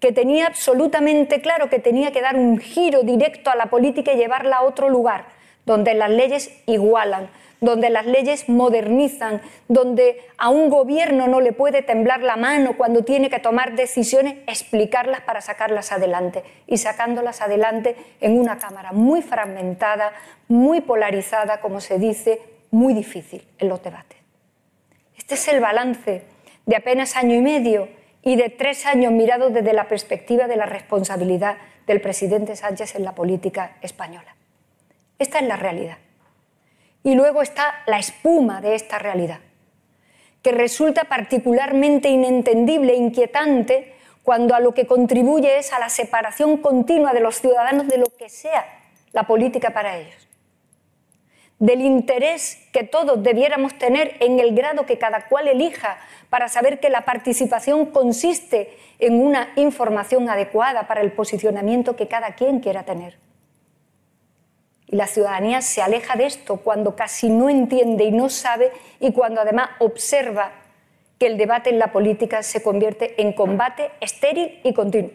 que 0.00 0.12
tenía 0.12 0.46
absolutamente 0.46 1.40
claro 1.40 1.70
que 1.70 1.78
tenía 1.78 2.12
que 2.12 2.20
dar 2.20 2.36
un 2.36 2.58
giro 2.58 3.02
directo 3.02 3.50
a 3.50 3.56
la 3.56 3.66
política 3.66 4.12
y 4.12 4.16
llevarla 4.16 4.56
a 4.56 4.62
otro 4.62 4.90
lugar, 4.90 5.26
donde 5.64 5.94
las 5.94 6.10
leyes 6.10 6.50
igualan, 6.66 7.28
donde 7.60 7.90
las 7.90 8.06
leyes 8.06 8.48
modernizan, 8.48 9.40
donde 9.68 10.18
a 10.38 10.48
un 10.50 10.68
gobierno 10.68 11.26
no 11.26 11.40
le 11.40 11.52
puede 11.52 11.82
temblar 11.82 12.22
la 12.22 12.36
mano 12.36 12.76
cuando 12.76 13.04
tiene 13.04 13.30
que 13.30 13.38
tomar 13.38 13.74
decisiones, 13.76 14.36
explicarlas 14.46 15.20
para 15.22 15.40
sacarlas 15.40 15.92
adelante 15.92 16.44
y 16.66 16.78
sacándolas 16.78 17.40
adelante 17.40 17.96
en 18.20 18.38
una 18.38 18.58
Cámara 18.58 18.92
muy 18.92 19.22
fragmentada, 19.22 20.12
muy 20.48 20.80
polarizada, 20.80 21.60
como 21.60 21.80
se 21.80 21.98
dice, 21.98 22.40
muy 22.70 22.94
difícil 22.94 23.46
en 23.58 23.68
los 23.68 23.82
debates. 23.82 24.18
Este 25.16 25.34
es 25.34 25.48
el 25.48 25.60
balance 25.60 26.24
de 26.66 26.76
apenas 26.76 27.16
año 27.16 27.34
y 27.34 27.40
medio 27.40 27.88
y 28.22 28.36
de 28.36 28.48
tres 28.48 28.86
años 28.86 29.12
mirados 29.12 29.52
desde 29.52 29.72
la 29.72 29.88
perspectiva 29.88 30.46
de 30.46 30.56
la 30.56 30.66
responsabilidad 30.66 31.58
del 31.86 32.00
presidente 32.00 32.56
Sánchez 32.56 32.96
en 32.96 33.04
la 33.04 33.14
política 33.14 33.76
española. 33.82 34.34
Esta 35.18 35.38
es 35.38 35.46
la 35.46 35.56
realidad. 35.56 35.98
Y 37.06 37.14
luego 37.14 37.40
está 37.40 37.84
la 37.86 38.00
espuma 38.00 38.60
de 38.60 38.74
esta 38.74 38.98
realidad, 38.98 39.38
que 40.42 40.50
resulta 40.50 41.04
particularmente 41.04 42.08
inentendible 42.08 42.94
e 42.94 42.96
inquietante 42.96 43.94
cuando 44.24 44.56
a 44.56 44.58
lo 44.58 44.74
que 44.74 44.88
contribuye 44.88 45.56
es 45.56 45.72
a 45.72 45.78
la 45.78 45.88
separación 45.88 46.56
continua 46.56 47.12
de 47.12 47.20
los 47.20 47.40
ciudadanos 47.40 47.86
de 47.86 47.98
lo 47.98 48.06
que 48.06 48.28
sea 48.28 48.66
la 49.12 49.22
política 49.22 49.70
para 49.70 49.98
ellos. 49.98 50.26
Del 51.60 51.80
interés 51.82 52.58
que 52.72 52.82
todos 52.82 53.22
debiéramos 53.22 53.78
tener 53.78 54.16
en 54.18 54.40
el 54.40 54.52
grado 54.56 54.84
que 54.84 54.98
cada 54.98 55.28
cual 55.28 55.46
elija 55.46 55.98
para 56.28 56.48
saber 56.48 56.80
que 56.80 56.90
la 56.90 57.04
participación 57.04 57.86
consiste 57.86 58.76
en 58.98 59.24
una 59.24 59.52
información 59.54 60.28
adecuada 60.28 60.88
para 60.88 61.02
el 61.02 61.12
posicionamiento 61.12 61.94
que 61.94 62.08
cada 62.08 62.34
quien 62.34 62.58
quiera 62.58 62.82
tener. 62.82 63.24
Y 64.86 64.96
la 64.96 65.06
ciudadanía 65.06 65.62
se 65.62 65.82
aleja 65.82 66.16
de 66.16 66.26
esto 66.26 66.58
cuando 66.58 66.94
casi 66.94 67.28
no 67.28 67.48
entiende 67.50 68.04
y 68.04 68.12
no 68.12 68.28
sabe 68.28 68.70
y 69.00 69.12
cuando 69.12 69.40
además 69.40 69.70
observa 69.80 70.52
que 71.18 71.26
el 71.26 71.36
debate 71.38 71.70
en 71.70 71.78
la 71.78 71.92
política 71.92 72.42
se 72.42 72.62
convierte 72.62 73.20
en 73.20 73.32
combate 73.32 73.90
estéril 74.00 74.60
y 74.62 74.72
continuo. 74.72 75.10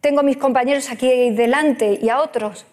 Tengo 0.00 0.20
a 0.20 0.22
mis 0.22 0.38
compañeros 0.38 0.90
aquí 0.90 1.30
delante 1.30 1.98
y 2.00 2.08
a 2.08 2.20
otros. 2.22 2.64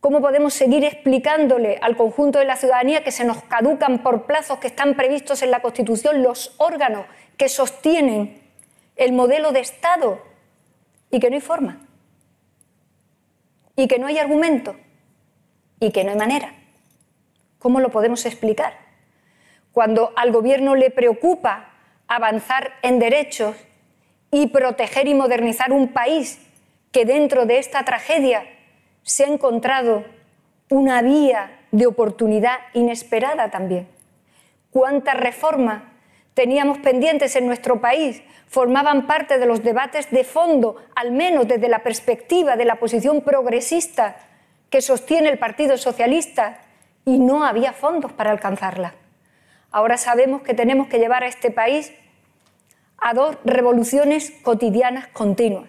¿Cómo 0.00 0.22
podemos 0.22 0.54
seguir 0.54 0.82
explicándole 0.84 1.78
al 1.82 1.96
conjunto 1.96 2.38
de 2.38 2.46
la 2.46 2.56
ciudadanía 2.56 3.04
que 3.04 3.12
se 3.12 3.24
nos 3.24 3.42
caducan 3.44 4.02
por 4.02 4.24
plazos 4.24 4.58
que 4.58 4.68
están 4.68 4.96
previstos 4.96 5.42
en 5.42 5.50
la 5.50 5.60
Constitución 5.60 6.22
los 6.22 6.54
órganos 6.56 7.04
que 7.36 7.50
sostienen 7.50 8.40
el 8.96 9.12
modelo 9.12 9.52
de 9.52 9.60
Estado 9.60 10.22
y 11.10 11.20
que 11.20 11.28
no 11.28 11.36
hay 11.36 11.42
forma? 11.42 11.86
Y 13.80 13.88
que 13.88 13.98
no 13.98 14.08
hay 14.08 14.18
argumento 14.18 14.76
y 15.80 15.90
que 15.90 16.04
no 16.04 16.10
hay 16.10 16.18
manera. 16.18 16.52
¿Cómo 17.58 17.80
lo 17.80 17.90
podemos 17.90 18.26
explicar? 18.26 18.74
Cuando 19.72 20.12
al 20.16 20.32
gobierno 20.32 20.74
le 20.74 20.90
preocupa 20.90 21.70
avanzar 22.06 22.74
en 22.82 22.98
derechos 22.98 23.56
y 24.30 24.48
proteger 24.48 25.08
y 25.08 25.14
modernizar 25.14 25.72
un 25.72 25.94
país 25.94 26.46
que 26.92 27.06
dentro 27.06 27.46
de 27.46 27.58
esta 27.58 27.82
tragedia 27.86 28.44
se 29.02 29.24
ha 29.24 29.28
encontrado 29.28 30.04
una 30.68 31.00
vía 31.00 31.60
de 31.70 31.86
oportunidad 31.86 32.58
inesperada 32.74 33.50
también. 33.50 33.88
¿Cuántas 34.70 35.18
reformas 35.18 35.84
teníamos 36.40 36.78
pendientes 36.78 37.36
en 37.36 37.46
nuestro 37.46 37.82
país 37.82 38.22
formaban 38.46 39.06
parte 39.06 39.38
de 39.38 39.44
los 39.44 39.62
debates 39.62 40.10
de 40.10 40.24
fondo, 40.24 40.76
al 40.96 41.12
menos 41.12 41.46
desde 41.46 41.68
la 41.68 41.80
perspectiva 41.80 42.56
de 42.56 42.64
la 42.64 42.76
posición 42.76 43.20
progresista 43.20 44.16
que 44.70 44.80
sostiene 44.80 45.28
el 45.28 45.38
Partido 45.38 45.76
Socialista, 45.76 46.62
y 47.04 47.18
no 47.18 47.44
había 47.44 47.74
fondos 47.74 48.14
para 48.14 48.30
alcanzarla. 48.30 48.94
Ahora 49.70 49.98
sabemos 49.98 50.40
que 50.40 50.54
tenemos 50.54 50.88
que 50.88 50.98
llevar 50.98 51.24
a 51.24 51.28
este 51.28 51.50
país 51.50 51.92
a 52.96 53.12
dos 53.12 53.36
revoluciones 53.44 54.32
cotidianas 54.42 55.08
continuas, 55.08 55.68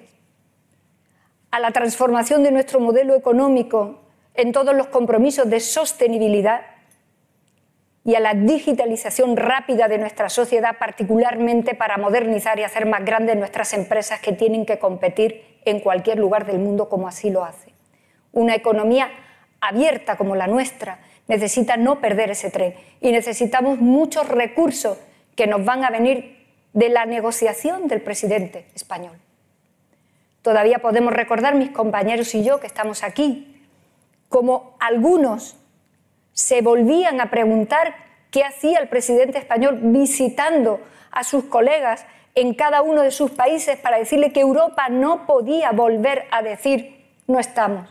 a 1.51 1.59
la 1.59 1.71
transformación 1.71 2.43
de 2.43 2.51
nuestro 2.51 2.79
modelo 2.79 3.13
económico 3.13 3.99
en 4.35 4.53
todos 4.53 4.73
los 4.73 4.87
compromisos 4.87 5.49
de 5.49 5.59
sostenibilidad 5.59 6.61
y 8.03 8.15
a 8.15 8.19
la 8.19 8.33
digitalización 8.33 9.37
rápida 9.37 9.87
de 9.87 9.97
nuestra 9.97 10.29
sociedad, 10.29 10.77
particularmente 10.79 11.75
para 11.75 11.97
modernizar 11.97 12.57
y 12.59 12.63
hacer 12.63 12.85
más 12.85 13.05
grandes 13.05 13.37
nuestras 13.37 13.73
empresas 13.73 14.19
que 14.19 14.33
tienen 14.33 14.65
que 14.65 14.79
competir 14.79 15.59
en 15.65 15.79
cualquier 15.79 16.17
lugar 16.17 16.45
del 16.45 16.59
mundo 16.59 16.89
como 16.89 17.07
así 17.07 17.29
lo 17.29 17.43
hace. 17.43 17.73
Una 18.31 18.55
economía 18.55 19.11
abierta 19.59 20.17
como 20.17 20.35
la 20.35 20.47
nuestra 20.47 20.99
necesita 21.27 21.77
no 21.77 22.01
perder 22.01 22.31
ese 22.31 22.49
tren 22.49 22.73
y 22.99 23.11
necesitamos 23.11 23.79
muchos 23.79 24.27
recursos 24.27 24.97
que 25.35 25.47
nos 25.47 25.63
van 25.63 25.83
a 25.83 25.91
venir 25.91 26.45
de 26.73 26.89
la 26.89 27.05
negociación 27.05 27.87
del 27.87 28.01
presidente 28.01 28.65
español. 28.73 29.17
Todavía 30.41 30.79
podemos 30.79 31.13
recordar, 31.13 31.53
mis 31.53 31.69
compañeros 31.69 32.33
y 32.33 32.43
yo 32.43 32.59
que 32.59 32.67
estamos 32.67 33.03
aquí, 33.03 33.67
como 34.27 34.75
algunos 34.79 35.60
se 36.33 36.61
volvían 36.61 37.21
a 37.21 37.29
preguntar 37.29 37.95
qué 38.31 38.43
hacía 38.43 38.79
el 38.79 38.89
presidente 38.89 39.37
español 39.37 39.79
visitando 39.81 40.79
a 41.11 41.23
sus 41.23 41.45
colegas 41.45 42.05
en 42.35 42.53
cada 42.53 42.81
uno 42.81 43.01
de 43.01 43.11
sus 43.11 43.31
países 43.31 43.77
para 43.77 43.97
decirle 43.97 44.31
que 44.31 44.39
Europa 44.39 44.89
no 44.89 45.25
podía 45.25 45.71
volver 45.71 46.25
a 46.31 46.41
decir 46.41 47.05
no 47.27 47.39
estamos. 47.39 47.89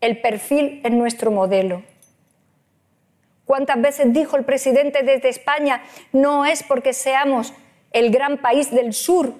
El 0.00 0.20
perfil 0.20 0.80
es 0.84 0.92
nuestro 0.92 1.30
modelo. 1.30 1.82
¿Cuántas 3.44 3.80
veces 3.80 4.12
dijo 4.12 4.36
el 4.36 4.44
presidente 4.44 5.02
desde 5.02 5.28
España 5.28 5.82
no 6.12 6.44
es 6.44 6.62
porque 6.62 6.92
seamos 6.92 7.52
el 7.92 8.10
gran 8.10 8.38
país 8.38 8.70
del 8.70 8.94
sur, 8.94 9.34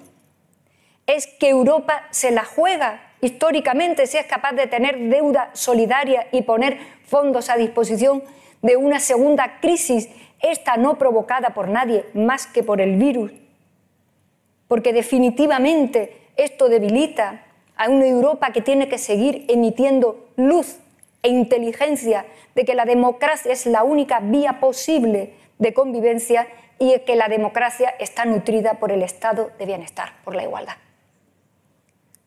es 1.06 1.26
que 1.26 1.48
Europa 1.48 2.06
se 2.10 2.30
la 2.30 2.44
juega 2.44 3.11
históricamente 3.22 4.06
si 4.06 4.18
es 4.18 4.26
capaz 4.26 4.52
de 4.52 4.66
tener 4.66 4.98
deuda 4.98 5.50
solidaria 5.54 6.26
y 6.32 6.42
poner 6.42 6.78
fondos 7.06 7.48
a 7.48 7.56
disposición 7.56 8.22
de 8.60 8.76
una 8.76 9.00
segunda 9.00 9.60
crisis, 9.60 10.10
esta 10.40 10.76
no 10.76 10.98
provocada 10.98 11.54
por 11.54 11.68
nadie 11.68 12.04
más 12.14 12.46
que 12.46 12.62
por 12.62 12.80
el 12.80 12.96
virus, 12.96 13.32
porque 14.68 14.92
definitivamente 14.92 16.18
esto 16.36 16.68
debilita 16.68 17.44
a 17.76 17.88
una 17.88 18.06
Europa 18.06 18.52
que 18.52 18.60
tiene 18.60 18.88
que 18.88 18.98
seguir 18.98 19.44
emitiendo 19.48 20.28
luz 20.36 20.78
e 21.22 21.28
inteligencia 21.28 22.26
de 22.56 22.64
que 22.64 22.74
la 22.74 22.84
democracia 22.84 23.52
es 23.52 23.66
la 23.66 23.84
única 23.84 24.18
vía 24.20 24.58
posible 24.58 25.34
de 25.58 25.72
convivencia 25.72 26.48
y 26.80 26.98
que 27.00 27.14
la 27.14 27.28
democracia 27.28 27.94
está 28.00 28.24
nutrida 28.24 28.74
por 28.74 28.90
el 28.90 29.02
estado 29.02 29.52
de 29.58 29.66
bienestar, 29.66 30.14
por 30.24 30.34
la 30.34 30.42
igualdad. 30.42 30.81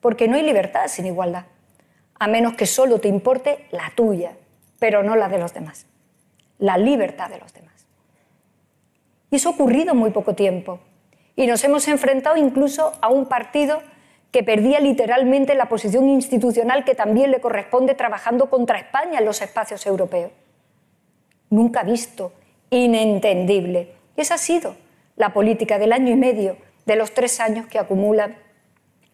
Porque 0.05 0.27
no 0.27 0.35
hay 0.35 0.43
libertad 0.43 0.83
sin 0.85 1.07
igualdad, 1.07 1.45
a 2.19 2.27
menos 2.27 2.53
que 2.53 2.67
solo 2.67 2.99
te 2.99 3.07
importe 3.07 3.65
la 3.71 3.91
tuya, 3.95 4.33
pero 4.77 5.01
no 5.01 5.15
la 5.15 5.29
de 5.29 5.39
los 5.39 5.51
demás 5.51 5.87
la 6.57 6.77
libertad 6.77 7.29
de 7.29 7.39
los 7.39 7.53
demás. 7.53 7.85
Y 9.29 9.37
eso 9.37 9.49
ha 9.49 9.53
ocurrido 9.53 9.91
en 9.91 9.97
muy 9.97 10.11
poco 10.11 10.35
tiempo. 10.35 10.79
Y 11.35 11.47
nos 11.47 11.63
hemos 11.63 11.87
enfrentado 11.87 12.37
incluso 12.37 12.93
a 13.01 13.09
un 13.09 13.25
partido 13.25 13.81
que 14.31 14.43
perdía 14.43 14.79
literalmente 14.79 15.55
la 15.55 15.69
posición 15.69 16.07
institucional 16.09 16.83
que 16.83 16.95
también 16.95 17.31
le 17.31 17.41
corresponde 17.41 17.95
trabajando 17.95 18.49
contra 18.49 18.79
España 18.79 19.19
en 19.19 19.25
los 19.25 19.41
espacios 19.41 19.85
europeos. 19.85 20.31
Nunca 21.49 21.83
visto, 21.83 22.33
inentendible. 22.69 23.93
Y 24.17 24.21
esa 24.21 24.35
ha 24.35 24.37
sido 24.37 24.75
la 25.15 25.33
política 25.33 25.77
del 25.77 25.93
año 25.93 26.11
y 26.11 26.15
medio, 26.15 26.57
de 26.85 26.95
los 26.95 27.13
tres 27.13 27.39
años 27.39 27.67
que 27.67 27.79
acumula 27.79 28.35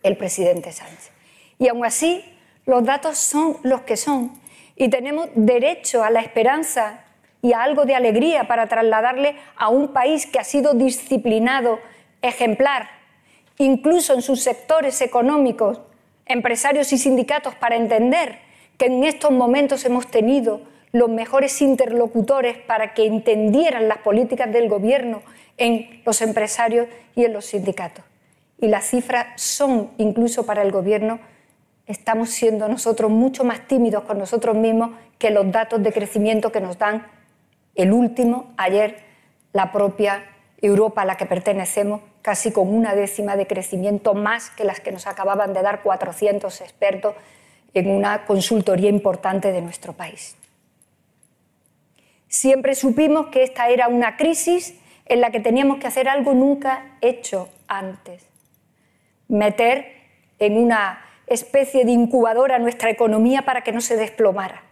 el 0.04 0.18
presidente 0.18 0.72
Sánchez. 0.72 1.12
Y 1.60 1.68
aún 1.68 1.86
así, 1.86 2.24
los 2.66 2.84
datos 2.84 3.18
son 3.18 3.58
los 3.64 3.82
que 3.82 3.98
son. 3.98 4.32
Y 4.76 4.90
tenemos 4.90 5.30
derecho 5.36 6.04
a 6.04 6.10
la 6.10 6.22
esperanza 6.22 7.06
y 7.42 7.54
a 7.54 7.64
algo 7.64 7.86
de 7.86 7.96
alegría 7.96 8.48
para 8.48 8.68
trasladarle 8.68 9.36
a 9.56 9.70
un 9.70 9.90
país 9.90 10.26
que 10.26 10.40
ha 10.40 10.44
sido 10.44 10.74
disciplinado, 10.74 11.80
ejemplar, 12.22 12.90
incluso 13.58 14.14
en 14.14 14.22
sus 14.22 14.42
sectores 14.42 15.02
económicos, 15.02 15.82
empresarios 16.26 16.94
y 16.94 16.98
sindicatos, 16.98 17.56
para 17.56 17.76
entender 17.76 18.40
que 18.78 18.86
en 18.86 19.04
estos 19.04 19.32
momentos 19.32 19.86
hemos 19.86 20.08
tenido 20.08 20.62
los 20.92 21.10
mejores 21.10 21.62
interlocutores 21.62 22.58
para 22.58 22.94
que 22.94 23.06
entendieran 23.06 23.88
las 23.88 24.00
políticas 24.00 24.52
del 24.52 24.68
gobierno 24.68 25.22
en 25.58 26.02
los 26.06 26.22
empresarios 26.22 26.88
y 27.16 27.26
en 27.26 27.34
los 27.34 27.46
sindicatos. 27.46 28.04
Y 28.62 28.68
las 28.68 28.86
cifras 28.86 29.42
son, 29.42 29.90
incluso 29.98 30.46
para 30.46 30.62
el 30.62 30.72
gobierno, 30.72 31.20
estamos 31.88 32.30
siendo 32.30 32.70
nosotros 32.70 33.10
mucho 33.12 33.44
más 33.44 33.68
tímidos 33.68 34.04
con 34.04 34.20
nosotros 34.20 34.56
mismos 34.56 34.92
que 35.18 35.32
los 35.32 35.52
datos 35.52 35.82
de 35.82 35.92
crecimiento 35.92 36.52
que 36.52 36.62
nos 36.62 36.78
dan 36.78 37.08
el 37.76 37.92
último, 37.92 38.54
ayer, 38.58 39.00
la 39.52 39.72
propia 39.72 40.24
Europa 40.62 41.02
a 41.02 41.06
la 41.06 41.18
que 41.18 41.26
pertenecemos, 41.26 42.02
casi 42.22 42.52
con 42.52 42.72
una 42.72 42.94
décima 42.94 43.36
de 43.36 43.48
crecimiento 43.48 44.14
más 44.14 44.52
que 44.52 44.64
las 44.64 44.80
que 44.80 44.92
nos 44.92 45.08
acababan 45.08 45.54
de 45.54 45.64
dar 45.64 45.82
400 45.82 46.62
expertos 46.62 47.16
en 47.74 47.90
una 47.90 48.26
consultoría 48.26 48.90
importante 48.90 49.52
de 49.52 49.62
nuestro 49.62 49.94
país. 49.94 50.36
Siempre 52.28 52.76
supimos 52.76 53.28
que 53.28 53.42
esta 53.42 53.70
era 53.70 53.88
una 53.88 54.18
crisis 54.18 54.76
en 55.06 55.20
la 55.20 55.32
que 55.32 55.40
teníamos 55.40 55.80
que 55.80 55.88
hacer 55.88 56.08
algo 56.08 56.34
nunca 56.34 56.98
hecho 57.02 57.50
antes. 57.68 58.31
Meter 59.32 59.86
en 60.40 60.58
una 60.58 61.06
especie 61.26 61.86
de 61.86 61.92
incubadora 61.92 62.60
nuestra 62.60 62.90
economía 62.90 63.44
para 63.44 63.62
que 63.62 63.72
no 63.72 63.80
se 63.80 63.96
desplomara, 63.96 64.64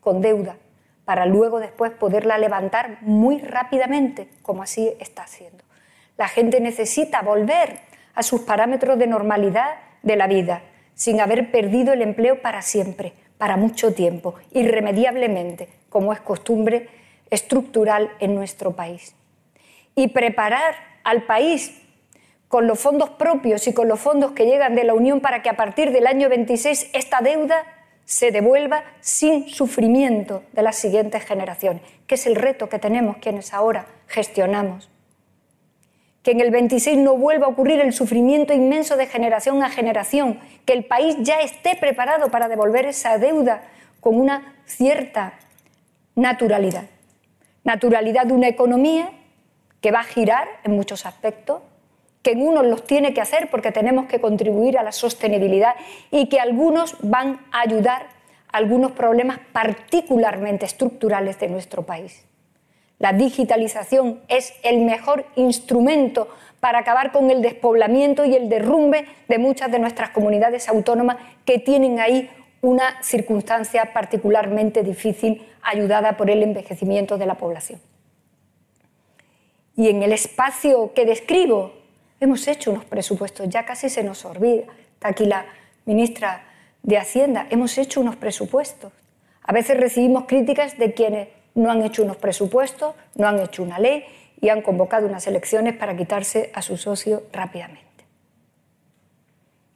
con 0.00 0.20
deuda, 0.20 0.56
para 1.04 1.26
luego 1.26 1.60
después 1.60 1.92
poderla 1.92 2.36
levantar 2.36 2.98
muy 3.02 3.38
rápidamente, 3.38 4.26
como 4.42 4.64
así 4.64 4.92
está 4.98 5.22
haciendo. 5.22 5.62
La 6.18 6.26
gente 6.26 6.60
necesita 6.60 7.22
volver 7.22 7.78
a 8.14 8.24
sus 8.24 8.40
parámetros 8.40 8.98
de 8.98 9.06
normalidad 9.06 9.76
de 10.02 10.16
la 10.16 10.26
vida, 10.26 10.62
sin 10.94 11.20
haber 11.20 11.52
perdido 11.52 11.92
el 11.92 12.02
empleo 12.02 12.42
para 12.42 12.62
siempre, 12.62 13.12
para 13.38 13.56
mucho 13.56 13.94
tiempo, 13.94 14.34
irremediablemente, 14.50 15.68
como 15.88 16.12
es 16.12 16.20
costumbre 16.20 16.88
estructural 17.30 18.10
en 18.18 18.34
nuestro 18.34 18.72
país. 18.72 19.14
Y 19.94 20.08
preparar 20.08 20.74
al 21.04 21.22
país 21.22 21.79
con 22.50 22.66
los 22.66 22.80
fondos 22.80 23.10
propios 23.10 23.68
y 23.68 23.72
con 23.72 23.86
los 23.86 24.00
fondos 24.00 24.32
que 24.32 24.44
llegan 24.44 24.74
de 24.74 24.82
la 24.82 24.92
Unión 24.92 25.20
para 25.20 25.40
que 25.40 25.48
a 25.48 25.56
partir 25.56 25.92
del 25.92 26.08
año 26.08 26.28
26 26.28 26.90
esta 26.92 27.20
deuda 27.20 27.64
se 28.04 28.32
devuelva 28.32 28.82
sin 29.00 29.48
sufrimiento 29.48 30.42
de 30.52 30.62
las 30.62 30.74
siguientes 30.74 31.24
generaciones, 31.24 31.80
que 32.08 32.16
es 32.16 32.26
el 32.26 32.34
reto 32.34 32.68
que 32.68 32.80
tenemos 32.80 33.18
quienes 33.18 33.54
ahora 33.54 33.86
gestionamos. 34.08 34.90
Que 36.24 36.32
en 36.32 36.40
el 36.40 36.50
26 36.50 36.98
no 36.98 37.16
vuelva 37.16 37.46
a 37.46 37.50
ocurrir 37.50 37.78
el 37.78 37.92
sufrimiento 37.92 38.52
inmenso 38.52 38.96
de 38.96 39.06
generación 39.06 39.62
a 39.62 39.70
generación, 39.70 40.40
que 40.66 40.72
el 40.72 40.84
país 40.84 41.16
ya 41.20 41.40
esté 41.40 41.76
preparado 41.76 42.32
para 42.32 42.48
devolver 42.48 42.84
esa 42.84 43.16
deuda 43.16 43.62
con 44.00 44.18
una 44.18 44.56
cierta 44.66 45.38
naturalidad 46.16 46.84
naturalidad 47.64 48.26
de 48.26 48.32
una 48.32 48.48
economía 48.48 49.10
que 49.80 49.90
va 49.90 50.00
a 50.00 50.04
girar 50.04 50.48
en 50.64 50.72
muchos 50.72 51.06
aspectos, 51.06 51.62
que 52.22 52.32
en 52.32 52.42
unos 52.42 52.66
los 52.66 52.84
tiene 52.84 53.14
que 53.14 53.20
hacer 53.20 53.48
porque 53.50 53.72
tenemos 53.72 54.06
que 54.06 54.20
contribuir 54.20 54.78
a 54.78 54.82
la 54.82 54.92
sostenibilidad 54.92 55.74
y 56.10 56.28
que 56.28 56.40
algunos 56.40 56.96
van 57.00 57.40
a 57.52 57.60
ayudar 57.60 58.06
a 58.52 58.58
algunos 58.58 58.92
problemas 58.92 59.38
particularmente 59.52 60.66
estructurales 60.66 61.38
de 61.38 61.48
nuestro 61.48 61.84
país. 61.84 62.24
La 62.98 63.14
digitalización 63.14 64.20
es 64.28 64.52
el 64.62 64.80
mejor 64.80 65.24
instrumento 65.36 66.28
para 66.60 66.80
acabar 66.80 67.12
con 67.12 67.30
el 67.30 67.40
despoblamiento 67.40 68.26
y 68.26 68.36
el 68.36 68.50
derrumbe 68.50 69.06
de 69.26 69.38
muchas 69.38 69.72
de 69.72 69.78
nuestras 69.78 70.10
comunidades 70.10 70.68
autónomas 70.68 71.16
que 71.46 71.58
tienen 71.58 71.98
ahí 71.98 72.28
una 72.60 73.02
circunstancia 73.02 73.94
particularmente 73.94 74.82
difícil 74.82 75.46
ayudada 75.62 76.18
por 76.18 76.28
el 76.28 76.42
envejecimiento 76.42 77.16
de 77.16 77.24
la 77.24 77.36
población. 77.36 77.80
Y 79.76 79.88
en 79.88 80.02
el 80.02 80.12
espacio 80.12 80.92
que 80.92 81.06
describo 81.06 81.79
hemos 82.20 82.46
hecho 82.46 82.70
unos 82.70 82.84
presupuestos, 82.84 83.48
ya 83.48 83.64
casi 83.64 83.88
se 83.88 84.04
nos 84.04 84.24
olvida, 84.24 84.64
está 84.94 85.08
aquí 85.08 85.24
la 85.24 85.46
ministra 85.86 86.44
de 86.82 86.98
Hacienda, 86.98 87.46
hemos 87.50 87.76
hecho 87.78 88.00
unos 88.00 88.16
presupuestos. 88.16 88.92
A 89.42 89.52
veces 89.52 89.78
recibimos 89.78 90.24
críticas 90.26 90.78
de 90.78 90.92
quienes 90.92 91.28
no 91.54 91.70
han 91.70 91.82
hecho 91.82 92.02
unos 92.02 92.18
presupuestos, 92.18 92.94
no 93.16 93.26
han 93.26 93.40
hecho 93.40 93.62
una 93.62 93.78
ley 93.78 94.04
y 94.40 94.50
han 94.50 94.62
convocado 94.62 95.06
unas 95.06 95.26
elecciones 95.26 95.76
para 95.76 95.96
quitarse 95.96 96.50
a 96.54 96.62
su 96.62 96.76
socio 96.76 97.24
rápidamente. 97.32 97.88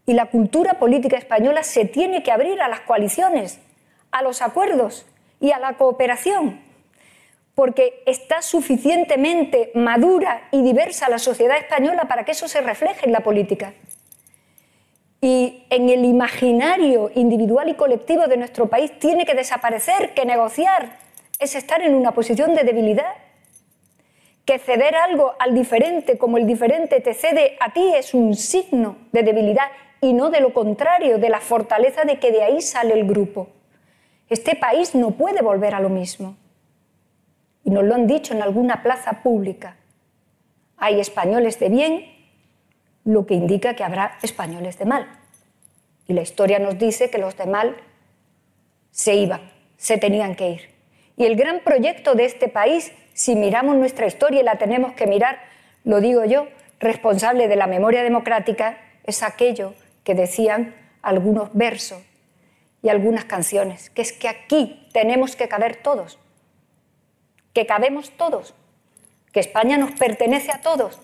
Y 0.07 0.13
la 0.13 0.27
cultura 0.27 0.75
política 0.75 1.17
española 1.17 1.63
se 1.63 1.87
tiene 1.87 2.23
que 2.23 2.31
abrir 2.31 2.61
a 2.61 2.69
las 2.69 2.81
coaliciones, 2.81 3.59
a 4.11 4.23
los 4.23 4.43
acuerdos 4.43 5.07
y 5.41 5.53
a 5.53 5.59
la 5.59 5.75
cooperación, 5.75 6.61
porque 7.55 8.03
está 8.07 8.43
suficientemente 8.43 9.71
madura 9.75 10.49
y 10.51 10.62
diversa 10.62 11.09
la 11.09 11.19
sociedad 11.19 11.57
española 11.57 12.07
para 12.09 12.25
que 12.25 12.33
eso 12.33 12.49
se 12.49 12.61
refleje 12.61 13.07
en 13.07 13.12
la 13.12 13.21
política. 13.21 13.75
Y 15.21 15.64
en 15.71 15.88
el 15.88 16.05
imaginario 16.05 17.11
individual 17.14 17.69
y 17.69 17.75
colectivo 17.75 18.27
de 18.27 18.37
nuestro 18.37 18.69
país 18.69 18.99
tiene 18.99 19.25
que 19.25 19.35
desaparecer 19.35 20.12
que 20.14 20.27
negociar 20.27 20.99
es 21.38 21.55
estar 21.55 21.81
en 21.81 21.95
una 21.95 22.12
posición 22.12 22.55
de 22.55 22.64
debilidad, 22.64 23.14
que 24.45 24.59
ceder 24.59 24.95
algo 24.97 25.35
al 25.38 25.55
diferente 25.55 26.19
como 26.19 26.37
el 26.37 26.47
diferente 26.47 27.01
te 27.01 27.14
cede 27.14 27.57
a 27.61 27.73
ti 27.73 27.95
es 27.97 28.12
un 28.12 28.35
signo 28.35 28.97
de 29.12 29.23
debilidad 29.23 29.69
y 30.01 30.12
no 30.12 30.29
de 30.29 30.40
lo 30.40 30.53
contrario, 30.53 31.19
de 31.19 31.31
la 31.31 31.40
fortaleza 31.40 32.05
de 32.05 32.19
que 32.19 32.31
de 32.31 32.43
ahí 32.43 32.61
sale 32.61 32.93
el 32.93 33.07
grupo. 33.07 33.49
Este 34.29 34.57
país 34.57 34.95
no 34.95 35.12
puede 35.12 35.40
volver 35.40 35.75
a 35.75 35.81
lo 35.81 35.88
mismo. 35.88 36.37
Y 37.64 37.70
nos 37.70 37.85
lo 37.85 37.94
han 37.94 38.07
dicho 38.07 38.35
en 38.35 38.42
alguna 38.42 38.83
plaza 38.83 39.22
pública. 39.22 39.77
Hay 40.77 41.00
españoles 41.00 41.59
de 41.59 41.68
bien, 41.68 42.05
lo 43.05 43.27
que 43.27 43.35
indica 43.35 43.74
que 43.74 43.85
habrá 43.85 44.18
españoles 44.22 44.79
de 44.79 44.87
mal. 44.87 45.07
Y 46.07 46.12
la 46.12 46.22
historia 46.22 46.59
nos 46.59 46.79
dice 46.79 47.11
que 47.11 47.18
los 47.18 47.37
de 47.37 47.46
mal 47.46 47.77
se 48.90 49.14
iban, 49.14 49.40
se 49.77 49.98
tenían 49.98 50.35
que 50.35 50.50
ir. 50.50 50.70
Y 51.16 51.24
el 51.24 51.37
gran 51.37 51.61
proyecto 51.61 52.14
de 52.14 52.24
este 52.24 52.48
país, 52.48 52.92
si 53.12 53.37
miramos 53.37 53.77
nuestra 53.77 54.07
historia 54.07 54.40
y 54.40 54.44
la 54.44 54.57
tenemos 54.57 54.92
que 54.92 55.07
mirar, 55.07 55.38
lo 55.85 56.00
digo 56.00 56.24
yo, 56.24 56.48
responsable 56.81 57.48
de 57.48 57.57
la 57.57 57.66
memoria 57.66 58.03
democrática, 58.03 58.79
es 59.05 59.22
aquello 59.22 59.74
que 60.03 60.14
decían 60.14 60.74
algunos 61.03 61.50
versos 61.55 62.03
y 62.83 62.88
algunas 62.88 63.24
canciones, 63.24 63.90
que 63.90 64.03
es 64.03 64.12
que 64.12 64.29
aquí 64.29 64.88
tenemos 64.92 65.37
que 65.37 65.48
caber 65.48 65.77
todos, 65.77 66.18
que 67.55 67.67
cabemos 67.67 68.11
todos, 68.11 68.55
que 69.33 69.40
España 69.40 69.79
nos 69.79 69.93
pertenece 69.93 70.53
a 70.53 70.61
todos, 70.61 70.99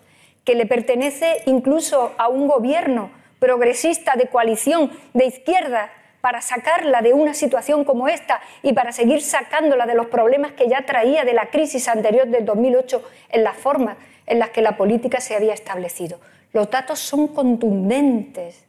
que 0.44 0.54
le 0.54 0.66
pertenece 0.66 1.42
incluso 1.46 2.12
a 2.18 2.28
un 2.28 2.48
gobierno 2.48 3.10
progresista 3.38 4.16
de 4.16 4.26
coalición 4.26 4.90
de 5.14 5.26
izquierda 5.26 5.90
para 6.20 6.42
sacarla 6.42 7.00
de 7.00 7.14
una 7.14 7.32
situación 7.32 7.84
como 7.84 8.08
esta 8.08 8.40
y 8.62 8.72
para 8.74 8.92
seguir 8.92 9.22
sacándola 9.22 9.86
de 9.86 9.94
los 9.94 10.06
problemas 10.06 10.52
que 10.52 10.68
ya 10.68 10.84
traía 10.84 11.24
de 11.24 11.32
la 11.32 11.50
crisis 11.50 11.88
anterior 11.88 12.26
del 12.28 12.44
2008 12.44 13.02
en 13.30 13.44
las 13.44 13.56
formas 13.56 13.96
en 14.26 14.38
las 14.38 14.50
que 14.50 14.60
la 14.60 14.76
política 14.76 15.20
se 15.20 15.34
había 15.34 15.54
establecido. 15.54 16.20
Los 16.52 16.70
datos 16.70 16.98
son 16.98 17.28
contundentes 17.28 18.64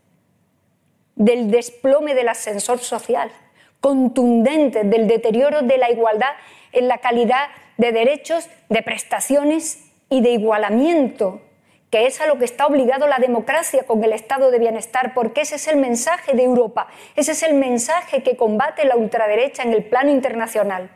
del 1.15 1.51
desplome 1.51 2.15
del 2.15 2.29
ascensor 2.29 2.79
social, 2.79 3.31
contundente 3.79 4.83
del 4.83 5.07
deterioro 5.07 5.61
de 5.61 5.77
la 5.77 5.91
igualdad 5.91 6.31
en 6.71 6.87
la 6.87 6.99
calidad 6.99 7.47
de 7.81 7.91
derechos, 7.91 8.47
de 8.69 8.83
prestaciones 8.83 9.79
y 10.07 10.21
de 10.21 10.29
igualamiento, 10.29 11.41
que 11.89 12.05
es 12.05 12.21
a 12.21 12.27
lo 12.27 12.37
que 12.37 12.45
está 12.45 12.67
obligado 12.67 13.07
la 13.07 13.17
democracia 13.17 13.85
con 13.87 14.03
el 14.03 14.13
estado 14.13 14.51
de 14.51 14.59
bienestar, 14.59 15.15
porque 15.15 15.41
ese 15.41 15.55
es 15.55 15.67
el 15.67 15.77
mensaje 15.77 16.35
de 16.35 16.43
Europa, 16.43 16.89
ese 17.15 17.31
es 17.31 17.41
el 17.41 17.55
mensaje 17.55 18.21
que 18.21 18.37
combate 18.37 18.85
la 18.85 18.95
ultraderecha 18.95 19.63
en 19.63 19.73
el 19.73 19.83
plano 19.83 20.11
internacional. 20.11 20.91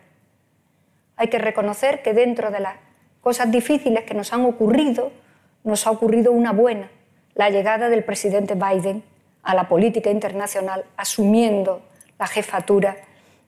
Hay 1.15 1.29
que 1.29 1.39
reconocer 1.39 2.03
que 2.03 2.13
dentro 2.13 2.51
de 2.51 2.59
las 2.59 2.75
cosas 3.19 3.49
difíciles 3.49 4.03
que 4.03 4.13
nos 4.13 4.31
han 4.31 4.45
ocurrido, 4.45 5.11
nos 5.63 5.87
ha 5.87 5.91
ocurrido 5.91 6.33
una 6.33 6.51
buena, 6.51 6.91
la 7.33 7.49
llegada 7.49 7.89
del 7.89 8.03
presidente 8.03 8.53
Biden 8.53 9.03
a 9.41 9.55
la 9.55 9.67
política 9.67 10.11
internacional, 10.11 10.85
asumiendo 10.97 11.81
la 12.19 12.27
jefatura 12.27 12.95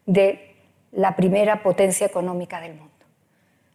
de 0.08 0.56
la 0.92 1.16
primera 1.16 1.62
potencia 1.62 2.08
económica 2.08 2.60
del 2.60 2.74
mundo. 2.74 2.87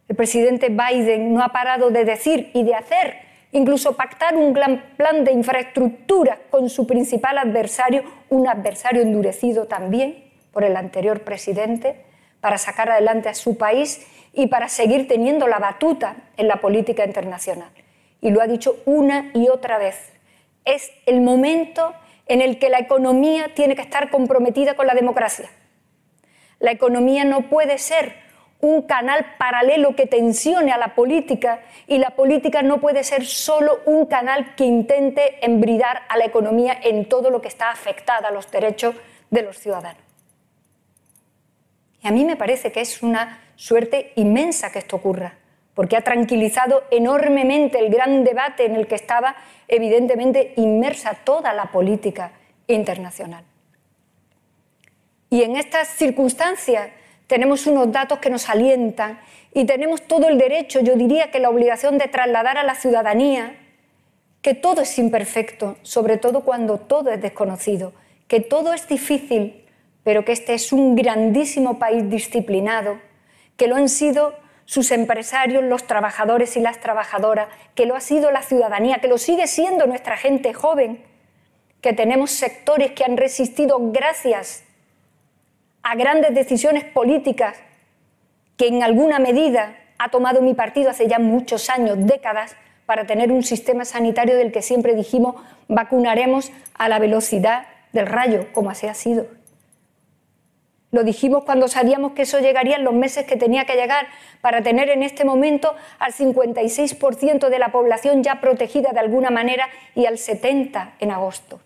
El 0.09 0.17
presidente 0.17 0.69
Biden 0.69 1.33
no 1.33 1.43
ha 1.43 1.51
parado 1.51 1.91
de 1.91 2.05
decir 2.05 2.51
y 2.55 2.65
de 2.65 2.75
hacer, 2.75 3.17
incluso 3.53 3.97
pactar 3.97 4.37
un 4.37 4.53
plan 4.53 5.25
de 5.25 5.33
infraestructura 5.33 6.41
con 6.51 6.69
su 6.69 6.87
principal 6.87 7.39
adversario, 7.39 8.03
un 8.29 8.49
adversario 8.49 9.03
endurecido 9.03 9.67
también 9.67 10.25
por 10.53 10.65
el 10.65 10.77
anterior 10.77 11.21
presidente, 11.21 12.05
para 12.41 12.59
sacar 12.59 12.91
adelante 12.91 13.29
a 13.29 13.35
su 13.35 13.57
país 13.57 14.07
y 14.33 14.49
para 14.49 14.69
seguir 14.69 15.07
teniendo 15.07 15.47
la 15.47 15.59
batuta 15.59 16.17
en 16.37 16.49
la 16.49 16.57
política 16.57 17.05
internacional. 17.05 17.71
Y 18.21 18.31
lo 18.31 18.41
ha 18.41 18.47
dicho 18.47 18.83
una 18.85 19.31
y 19.33 19.49
otra 19.49 19.79
vez. 19.79 20.13
Es 20.65 20.91
el 21.07 21.21
momento 21.21 21.95
en 22.27 22.41
el 22.41 22.59
que 22.59 22.69
la 22.69 22.79
economía 22.79 23.55
tiene 23.55 23.77
que 23.77 23.83
estar 23.83 24.11
comprometida 24.11 24.75
con 24.75 24.87
la 24.87 24.95
democracia. 24.95 25.51
La 26.59 26.73
economía 26.73 27.25
no 27.25 27.49
puede 27.49 27.79
ser 27.79 28.15
un 28.63 28.83
canal 28.83 29.27
paralelo 29.39 29.97
que 29.97 30.07
tensione 30.07 30.71
a 30.71 30.79
la 30.79 30.95
política 30.95 31.63
y 31.89 31.99
la 31.99 32.11
política 32.11 32.63
no 32.63 32.81
puede 32.81 33.03
ser 33.03 33.27
solo 33.27 33.81
un 33.87 34.07
canal 34.07 34.55
que 34.55 34.65
intente 34.65 35.45
embridar 35.45 36.03
a 36.09 36.17
la 36.17 36.25
economía 36.25 36.79
en 36.81 37.09
todo 37.09 37.29
lo 37.29 37.43
que 37.43 37.49
está 37.49 37.71
afectada 37.71 38.29
a 38.29 38.31
los 38.31 38.51
derechos 38.53 38.95
de 39.31 39.43
los 39.43 39.59
ciudadanos. 39.59 40.01
Y 42.05 42.09
a 42.09 42.13
mí 42.13 42.25
me 42.25 42.37
parece 42.37 42.71
que 42.71 42.81
es 42.81 43.03
una 43.03 43.41
suerte 43.57 44.13
inmensa 44.15 44.71
que 44.71 44.79
esto 44.79 44.95
ocurra, 44.95 45.35
porque 45.75 45.97
ha 45.97 46.03
tranquilizado 46.03 46.85
enormemente 46.93 47.81
el 47.81 47.91
gran 47.91 48.23
debate 48.23 48.65
en 48.65 48.77
el 48.77 48.87
que 48.87 48.95
estaba 48.95 49.35
evidentemente 49.67 50.55
inmersa 50.57 51.15
toda 51.25 51.53
la 51.53 51.67
política 51.67 52.31
internacional. 52.69 53.45
Y 55.31 55.43
en 55.43 55.57
estas 55.57 55.89
circunstancias 55.89 56.91
tenemos 57.33 57.67
unos 57.67 57.91
datos 57.91 58.19
que 58.19 58.29
nos 58.29 58.51
alientan 58.51 59.19
y 59.55 59.65
tenemos 59.65 60.03
todo 60.03 60.29
el 60.29 60.37
derecho, 60.37 60.81
yo 60.81 60.97
diría 60.97 61.31
que 61.31 61.41
la 61.41 61.49
obligación 61.49 61.97
de 61.97 62.07
trasladar 62.07 62.59
a 62.59 62.63
la 62.63 62.75
ciudadanía 62.75 63.57
que 64.43 64.53
todo 64.53 64.83
es 64.83 64.99
imperfecto, 64.99 65.77
sobre 65.81 66.19
todo 66.19 66.43
cuando 66.43 66.77
todo 66.77 67.11
es 67.11 67.23
desconocido, 67.23 67.95
que 68.29 68.41
todo 68.41 68.75
es 68.75 68.87
difícil, 68.87 69.65
pero 70.05 70.27
que 70.27 70.33
este 70.33 70.53
es 70.53 70.75
un 70.75 70.95
grandísimo 70.95 71.79
país 71.79 72.11
disciplinado, 72.11 72.99
que 73.57 73.67
lo 73.67 73.77
han 73.77 73.89
sido 73.89 74.35
sus 74.67 74.91
empresarios, 74.91 75.65
los 75.65 75.87
trabajadores 75.87 76.59
y 76.59 76.61
las 76.61 76.81
trabajadoras, 76.81 77.49
que 77.75 77.87
lo 77.87 77.97
ha 77.97 78.01
sido 78.01 78.31
la 78.31 78.43
ciudadanía, 78.43 78.99
que 78.99 79.09
lo 79.09 79.17
sigue 79.17 79.47
siendo 79.47 79.87
nuestra 79.87 80.19
gente 80.19 80.53
joven, 80.53 81.03
que 81.81 81.95
tenemos 81.95 82.31
sectores 82.31 82.93
que 82.93 83.05
han 83.05 83.17
resistido 83.17 83.79
gracias 83.91 84.65
a 85.83 85.95
grandes 85.95 86.35
decisiones 86.35 86.85
políticas 86.85 87.57
que 88.57 88.69
en 88.69 88.83
alguna 88.83 89.19
medida 89.19 89.77
ha 89.99 90.11
tomado 90.11 90.43
mi 90.43 90.55
partido 90.55 90.91
hace 90.91 91.09
ya 91.09 91.19
muchos 91.19 91.71
años, 91.71 91.97
décadas, 92.07 92.57
para 92.87 93.07
tener 93.07 93.33
un 93.33 93.43
sistema 93.43 93.85
sanitario 93.85 94.37
del 94.37 94.53
que 94.53 94.63
siempre 94.63 94.95
dijimos 94.95 95.37
vacunaremos 95.69 96.53
a 96.75 96.89
la 96.89 96.99
velocidad 96.99 97.67
del 97.93 98.07
rayo, 98.07 98.47
como 98.53 98.71
así 98.71 98.87
ha 98.87 98.95
sido. 98.95 99.27
Lo 100.91 101.05
dijimos 101.05 101.45
cuando 101.45 101.69
sabíamos 101.69 102.13
que 102.13 102.23
eso 102.23 102.39
llegaría 102.39 102.77
en 102.77 102.85
los 102.85 102.93
meses 102.93 103.25
que 103.25 103.37
tenía 103.37 103.65
que 103.65 103.77
llegar 103.77 104.09
para 104.43 104.63
tener 104.63 104.91
en 104.91 105.03
este 105.03 105.25
momento 105.25 105.75
al 105.99 106.13
56% 106.13 107.49
de 107.49 107.59
la 107.59 107.73
población 107.73 108.23
ya 108.23 108.43
protegida 108.43 108.91
de 108.93 109.01
alguna 109.01 109.31
manera 109.31 109.69
y 109.95 110.05
al 110.05 110.19
70% 110.19 110.93
en 111.01 111.11
agosto. 111.11 111.61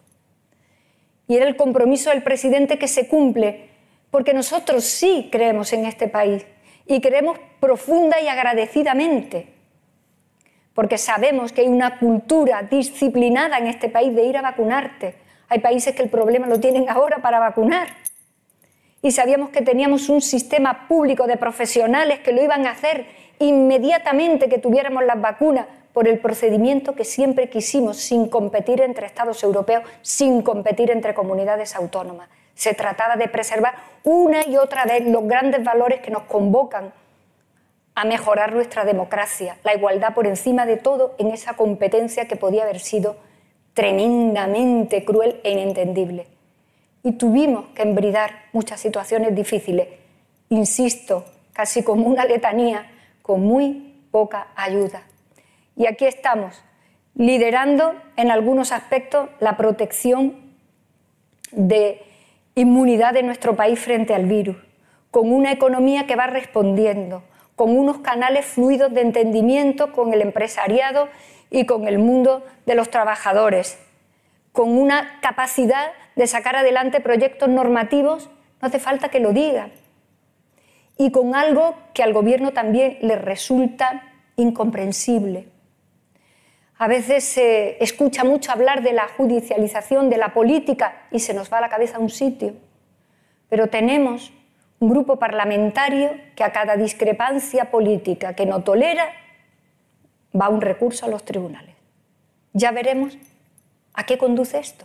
Y 1.26 1.36
era 1.36 1.48
el 1.48 1.56
compromiso 1.56 2.10
del 2.10 2.22
presidente 2.22 2.78
que 2.78 2.86
se 2.86 3.08
cumple, 3.08 3.68
porque 4.16 4.32
nosotros 4.32 4.82
sí 4.82 5.28
creemos 5.30 5.74
en 5.74 5.84
este 5.84 6.08
país 6.08 6.46
y 6.86 7.02
creemos 7.02 7.38
profunda 7.60 8.18
y 8.18 8.28
agradecidamente, 8.28 9.52
porque 10.72 10.96
sabemos 10.96 11.52
que 11.52 11.60
hay 11.60 11.68
una 11.68 11.98
cultura 11.98 12.62
disciplinada 12.62 13.58
en 13.58 13.66
este 13.66 13.90
país 13.90 14.16
de 14.16 14.24
ir 14.24 14.38
a 14.38 14.40
vacunarte. 14.40 15.16
Hay 15.50 15.58
países 15.58 15.94
que 15.94 16.02
el 16.02 16.08
problema 16.08 16.46
lo 16.46 16.58
tienen 16.58 16.88
ahora 16.88 17.18
para 17.18 17.38
vacunar 17.38 17.88
y 19.02 19.10
sabíamos 19.10 19.50
que 19.50 19.60
teníamos 19.60 20.08
un 20.08 20.22
sistema 20.22 20.88
público 20.88 21.26
de 21.26 21.36
profesionales 21.36 22.20
que 22.20 22.32
lo 22.32 22.42
iban 22.42 22.66
a 22.66 22.70
hacer 22.70 23.04
inmediatamente 23.38 24.48
que 24.48 24.56
tuviéramos 24.56 25.04
las 25.04 25.20
vacunas 25.20 25.66
por 25.92 26.08
el 26.08 26.20
procedimiento 26.20 26.94
que 26.94 27.04
siempre 27.04 27.50
quisimos, 27.50 27.98
sin 27.98 28.30
competir 28.30 28.80
entre 28.80 29.04
Estados 29.04 29.42
europeos, 29.42 29.84
sin 30.00 30.40
competir 30.40 30.90
entre 30.90 31.12
comunidades 31.12 31.76
autónomas. 31.76 32.30
Se 32.56 32.74
trataba 32.74 33.14
de 33.14 33.28
preservar 33.28 33.74
una 34.02 34.44
y 34.44 34.56
otra 34.56 34.84
vez 34.84 35.06
los 35.06 35.28
grandes 35.28 35.62
valores 35.62 36.00
que 36.00 36.10
nos 36.10 36.24
convocan 36.24 36.92
a 37.94 38.04
mejorar 38.04 38.52
nuestra 38.52 38.84
democracia, 38.84 39.58
la 39.62 39.74
igualdad 39.74 40.14
por 40.14 40.26
encima 40.26 40.66
de 40.66 40.76
todo 40.76 41.14
en 41.18 41.30
esa 41.30 41.54
competencia 41.54 42.26
que 42.26 42.34
podía 42.34 42.64
haber 42.64 42.80
sido 42.80 43.16
tremendamente 43.74 45.04
cruel 45.04 45.40
e 45.44 45.52
inentendible 45.52 46.26
y 47.06 47.12
tuvimos 47.12 47.66
que 47.66 47.82
embridar 47.82 48.46
muchas 48.52 48.80
situaciones 48.80 49.32
difíciles, 49.32 49.86
insisto, 50.48 51.24
casi 51.52 51.84
como 51.84 52.08
una 52.08 52.24
letanía, 52.24 52.90
con 53.22 53.42
muy 53.42 54.02
poca 54.10 54.48
ayuda. 54.56 55.04
Y 55.76 55.86
aquí 55.86 56.04
estamos, 56.04 56.60
liderando 57.14 57.94
en 58.16 58.32
algunos 58.32 58.72
aspectos 58.72 59.28
la 59.38 59.56
protección 59.56 60.34
de 61.52 62.02
inmunidad 62.58 63.12
de 63.12 63.22
nuestro 63.22 63.54
país 63.54 63.78
frente 63.78 64.14
al 64.14 64.24
virus, 64.24 64.56
con 65.10 65.30
una 65.30 65.52
economía 65.52 66.06
que 66.06 66.16
va 66.16 66.26
respondiendo, 66.26 67.22
con 67.54 67.76
unos 67.76 67.98
canales 67.98 68.46
fluidos 68.46 68.94
de 68.94 69.02
entendimiento 69.02 69.92
con 69.92 70.14
el 70.14 70.22
empresariado 70.22 71.10
y 71.50 71.66
con 71.66 71.86
el 71.86 71.98
mundo 71.98 72.46
de 72.64 72.74
los 72.74 72.88
trabajadores, 72.90 73.78
con 74.52 74.70
una 74.70 75.20
capacidad 75.20 75.92
de 76.16 76.26
sacar 76.26 76.56
adelante 76.56 77.00
proyectos 77.00 77.50
normativos, 77.50 78.30
no 78.62 78.68
hace 78.68 78.78
falta 78.78 79.10
que 79.10 79.20
lo 79.20 79.34
diga. 79.34 79.68
Y 80.96 81.12
con 81.12 81.34
algo 81.34 81.74
que 81.92 82.02
al 82.02 82.14
gobierno 82.14 82.54
también 82.54 82.96
le 83.02 83.16
resulta 83.16 84.14
incomprensible. 84.36 85.46
A 86.78 86.88
veces 86.88 87.24
se 87.24 87.82
escucha 87.82 88.24
mucho 88.24 88.52
hablar 88.52 88.82
de 88.82 88.92
la 88.92 89.08
judicialización 89.08 90.10
de 90.10 90.18
la 90.18 90.34
política 90.34 91.06
y 91.10 91.20
se 91.20 91.34
nos 91.34 91.52
va 91.52 91.58
a 91.58 91.62
la 91.62 91.68
cabeza 91.68 91.98
un 91.98 92.10
sitio. 92.10 92.54
Pero 93.48 93.68
tenemos 93.68 94.32
un 94.78 94.90
grupo 94.90 95.18
parlamentario 95.18 96.10
que 96.34 96.44
a 96.44 96.52
cada 96.52 96.76
discrepancia 96.76 97.70
política 97.70 98.34
que 98.34 98.44
no 98.44 98.62
tolera 98.62 99.10
va 100.38 100.50
un 100.50 100.60
recurso 100.60 101.06
a 101.06 101.08
los 101.08 101.24
tribunales. 101.24 101.74
Ya 102.52 102.72
veremos 102.72 103.16
¿A 103.96 104.04
qué 104.04 104.18
conduce 104.18 104.58
esto? 104.58 104.84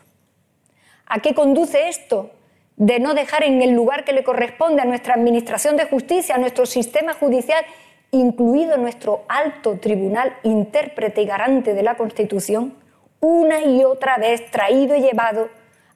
¿A 1.06 1.19
qué 1.19 1.36
conduce 1.36 1.89
esto 1.89 2.32
de 2.77 2.99
no 2.99 3.13
dejar 3.13 3.43
en 3.43 3.62
el 3.62 3.71
lugar 3.71 4.06
que 4.06 4.13
le 4.13 4.23
corresponde 4.23 4.82
a 4.82 4.86
nuestra 4.86 5.13
Administración 5.13 5.75
de 5.75 5.86
Justicia, 5.86 6.36
a 6.36 6.38
nuestro 6.38 6.65
sistema 6.65 7.13
judicial, 7.13 7.63
incluido 8.12 8.78
nuestro 8.78 9.24
alto 9.28 9.80
tribunal 9.80 10.36
intérprete 10.43 11.21
y 11.21 11.26
garante 11.26 11.74
de 11.74 11.84
la 11.84 11.95
Constitución, 11.95 12.76
una 13.19 13.62
y 13.62 13.84
otra 13.84 14.17
vez 14.17 14.50
traído 14.52 14.95
y 14.95 15.02
llevado 15.02 15.50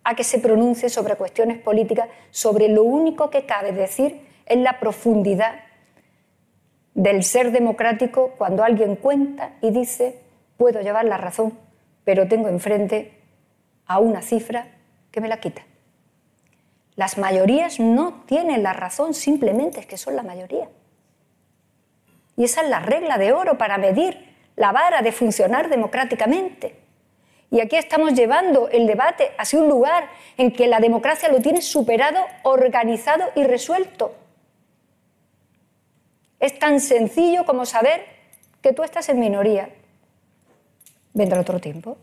a 0.03 0.15
que 0.15 0.23
se 0.23 0.39
pronuncie 0.39 0.89
sobre 0.89 1.15
cuestiones 1.15 1.59
políticas, 1.59 2.07
sobre 2.31 2.69
lo 2.69 2.83
único 2.83 3.29
que 3.29 3.45
cabe 3.45 3.71
decir 3.71 4.21
es 4.45 4.57
la 4.57 4.79
profundidad 4.79 5.55
del 6.93 7.23
ser 7.23 7.51
democrático 7.51 8.33
cuando 8.37 8.63
alguien 8.63 8.95
cuenta 8.95 9.55
y 9.61 9.71
dice, 9.71 10.21
puedo 10.57 10.79
llevar 10.81 11.05
la 11.05 11.17
razón, 11.17 11.57
pero 12.03 12.27
tengo 12.27 12.47
enfrente 12.47 13.19
a 13.85 13.99
una 13.99 14.21
cifra 14.21 14.67
que 15.11 15.19
me 15.19 15.27
la 15.27 15.39
quita. 15.39 15.63
Las 16.95 17.17
mayorías 17.17 17.79
no 17.79 18.23
tienen 18.25 18.63
la 18.63 18.71
razón, 18.71 19.13
simplemente 19.13 19.81
es 19.81 19.85
que 19.85 19.97
son 19.97 20.15
la 20.15 20.23
mayoría. 20.23 20.69
Y 22.37 22.43
esa 22.43 22.61
es 22.61 22.69
la 22.69 22.79
regla 22.79 23.17
de 23.17 23.33
oro 23.33 23.57
para 23.57 23.77
medir 23.77 24.35
la 24.55 24.71
vara 24.71 25.01
de 25.01 25.11
funcionar 25.11 25.69
democráticamente. 25.69 26.75
Y 27.51 27.61
aquí 27.61 27.75
estamos 27.75 28.13
llevando 28.13 28.69
el 28.69 28.87
debate 28.87 29.31
hacia 29.37 29.59
un 29.59 29.69
lugar 29.69 30.09
en 30.37 30.51
que 30.51 30.67
la 30.67 30.79
democracia 30.79 31.29
lo 31.29 31.41
tiene 31.41 31.61
superado, 31.61 32.19
organizado 32.43 33.25
y 33.35 33.43
resuelto. 33.43 34.15
Es 36.39 36.59
tan 36.59 36.79
sencillo 36.79 37.45
como 37.45 37.65
saber 37.65 38.05
que 38.61 38.73
tú 38.73 38.83
estás 38.83 39.09
en 39.09 39.19
minoría, 39.19 39.69
vendrá 41.13 41.39
otro 41.39 41.59
tiempo. 41.59 41.97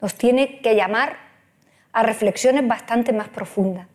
Nos 0.00 0.14
tiene 0.14 0.60
que 0.60 0.76
llamar 0.76 1.16
a 1.92 2.02
reflexiones 2.02 2.66
bastante 2.66 3.12
más 3.12 3.28
profundas. 3.28 3.88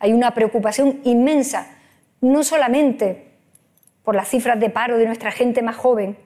Hay 0.00 0.12
una 0.12 0.32
preocupación 0.32 1.00
inmensa, 1.04 1.77
no 2.20 2.42
solamente 2.42 3.32
por 4.02 4.14
las 4.14 4.28
cifras 4.28 4.58
de 4.58 4.70
paro 4.70 4.96
de 4.96 5.06
nuestra 5.06 5.30
gente 5.30 5.62
más 5.62 5.76
joven, 5.76 6.16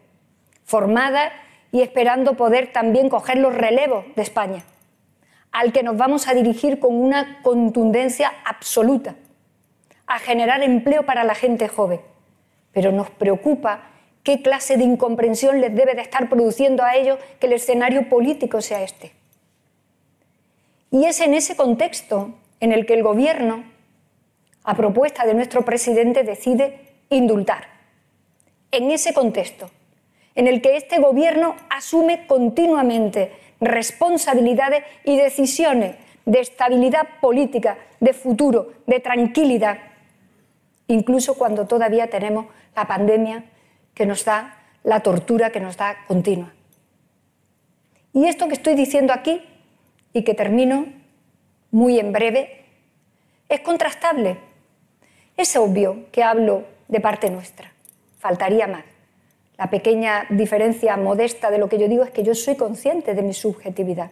formada 0.65 1.33
y 1.73 1.83
esperando 1.83 2.35
poder 2.35 2.73
también 2.73 3.09
coger 3.09 3.39
los 3.39 3.55
relevos 3.55 4.05
de 4.15 4.23
España, 4.23 4.63
al 5.51 5.73
que 5.73 5.83
nos 5.83 5.97
vamos 5.97 6.29
a 6.29 6.35
dirigir 6.35 6.79
con 6.79 6.95
una 6.95 7.43
contundencia 7.43 8.33
absoluta, 8.45 9.17
a 10.07 10.19
generar 10.19 10.63
empleo 10.63 11.05
para 11.05 11.25
la 11.25 11.35
gente 11.35 11.69
joven. 11.69 12.01
Pero 12.73 12.93
nos 12.93 13.11
preocupa 13.11 13.91
qué 14.23 14.43
clase 14.43 14.77
de 14.77 14.85
incomprensión 14.85 15.61
les 15.61 15.75
debe 15.75 15.95
de 15.95 16.03
estar 16.03 16.29
produciendo 16.29 16.85
a 16.85 16.95
ellos 16.95 17.19
que 17.41 17.47
el 17.47 17.55
escenario 17.55 18.09
político 18.09 18.61
sea 18.61 18.83
este. 18.83 19.13
Y 20.91 21.07
es 21.07 21.21
en 21.21 21.35
ese 21.35 21.57
contexto 21.57 22.35
en 22.61 22.73
el 22.73 22.87
que 22.87 22.95
el 22.95 23.03
Gobierno, 23.03 23.65
a 24.65 24.75
propuesta 24.75 25.27
de 25.27 25.35
nuestro 25.35 25.65
presidente, 25.65 26.23
decide 26.23 26.81
indultar. 27.11 27.69
En 28.71 28.91
ese 28.91 29.13
contexto 29.13 29.71
en 30.35 30.47
el 30.47 30.63
que 30.63 30.77
este 30.77 30.99
Gobierno 30.99 31.57
asume 31.69 32.27
continuamente 32.27 33.33
responsabilidades 33.61 34.85
y 35.05 35.17
decisiones 35.17 35.97
de 36.25 36.41
estabilidad 36.41 37.07
política, 37.21 37.77
de 38.01 38.13
futuro, 38.13 38.73
de 38.87 39.01
tranquilidad, 39.01 39.79
incluso 40.87 41.35
cuando 41.35 41.67
todavía 41.67 42.09
tenemos 42.09 42.47
la 42.75 42.87
pandemia 42.87 43.45
que 43.95 44.07
nos 44.07 44.25
da, 44.25 44.59
la 44.85 45.01
tortura 45.01 45.51
que 45.51 45.61
nos 45.61 45.77
da 45.77 46.05
continua. 46.07 46.53
Y 48.15 48.27
esto 48.27 48.49
que 48.49 48.55
estoy 48.55 48.75
diciendo 48.75 49.13
aquí, 49.13 49.43
y 50.13 50.25
que 50.25 50.35
termino 50.35 50.87
muy 51.71 51.99
en 51.99 52.13
breve, 52.13 52.65
es 53.49 53.61
contrastable. 53.61 54.39
Es 55.37 55.57
obvio 55.57 56.07
que 56.13 56.23
hablo 56.23 56.65
de 56.89 57.01
parte 57.01 57.31
nuestra. 57.31 57.73
Faltaría 58.19 58.67
más. 58.67 58.85
La 59.59 59.71
pequeña 59.71 60.27
diferencia 60.31 60.97
modesta 60.97 61.51
de 61.51 61.59
lo 61.59 61.69
que 61.69 61.79
yo 61.79 61.89
digo 61.89 62.05
es 62.05 62.11
que 62.11 62.23
yo 62.23 62.35
soy 62.35 62.57
consciente 62.57 63.15
de 63.15 63.23
mi 63.23 63.33
subjetividad. 63.33 64.11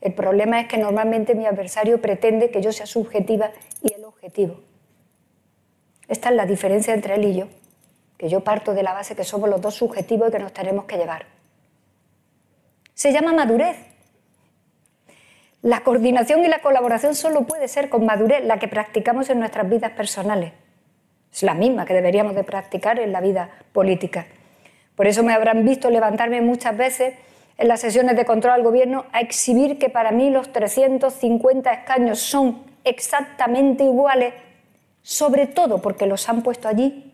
El 0.00 0.14
problema 0.14 0.60
es 0.60 0.68
que 0.68 0.78
normalmente 0.78 1.34
mi 1.34 1.46
adversario 1.46 2.00
pretende 2.00 2.50
que 2.50 2.60
yo 2.60 2.72
sea 2.72 2.86
subjetiva 2.86 3.50
y 3.82 3.92
él 3.92 4.04
objetivo. 4.04 4.60
Esta 6.08 6.28
es 6.28 6.36
la 6.36 6.46
diferencia 6.46 6.94
entre 6.94 7.14
él 7.16 7.24
y 7.24 7.34
yo, 7.36 7.48
que 8.16 8.28
yo 8.28 8.40
parto 8.40 8.74
de 8.74 8.82
la 8.82 8.92
base 8.92 9.16
que 9.16 9.24
somos 9.24 9.48
los 9.48 9.60
dos 9.60 9.74
subjetivos 9.74 10.28
y 10.28 10.32
que 10.32 10.38
nos 10.38 10.52
tenemos 10.52 10.84
que 10.84 10.96
llevar. 10.96 11.26
Se 12.94 13.12
llama 13.12 13.32
madurez. 13.32 13.76
La 15.66 15.80
coordinación 15.80 16.44
y 16.44 16.48
la 16.48 16.60
colaboración 16.60 17.16
solo 17.16 17.42
puede 17.42 17.66
ser 17.66 17.88
con 17.88 18.06
madurez, 18.06 18.44
la 18.44 18.60
que 18.60 18.68
practicamos 18.68 19.30
en 19.30 19.40
nuestras 19.40 19.68
vidas 19.68 19.90
personales. 19.90 20.52
Es 21.32 21.42
la 21.42 21.54
misma 21.54 21.84
que 21.84 21.92
deberíamos 21.92 22.36
de 22.36 22.44
practicar 22.44 23.00
en 23.00 23.10
la 23.10 23.20
vida 23.20 23.50
política. 23.72 24.28
Por 24.94 25.08
eso 25.08 25.24
me 25.24 25.32
habrán 25.32 25.64
visto 25.64 25.90
levantarme 25.90 26.40
muchas 26.40 26.76
veces 26.76 27.14
en 27.58 27.66
las 27.66 27.80
sesiones 27.80 28.14
de 28.14 28.24
control 28.24 28.52
al 28.52 28.62
gobierno 28.62 29.06
a 29.10 29.20
exhibir 29.20 29.76
que 29.76 29.88
para 29.88 30.12
mí 30.12 30.30
los 30.30 30.52
350 30.52 31.72
escaños 31.72 32.20
son 32.20 32.62
exactamente 32.84 33.82
iguales, 33.82 34.34
sobre 35.02 35.48
todo 35.48 35.82
porque 35.82 36.06
los 36.06 36.28
han 36.28 36.42
puesto 36.42 36.68
allí 36.68 37.12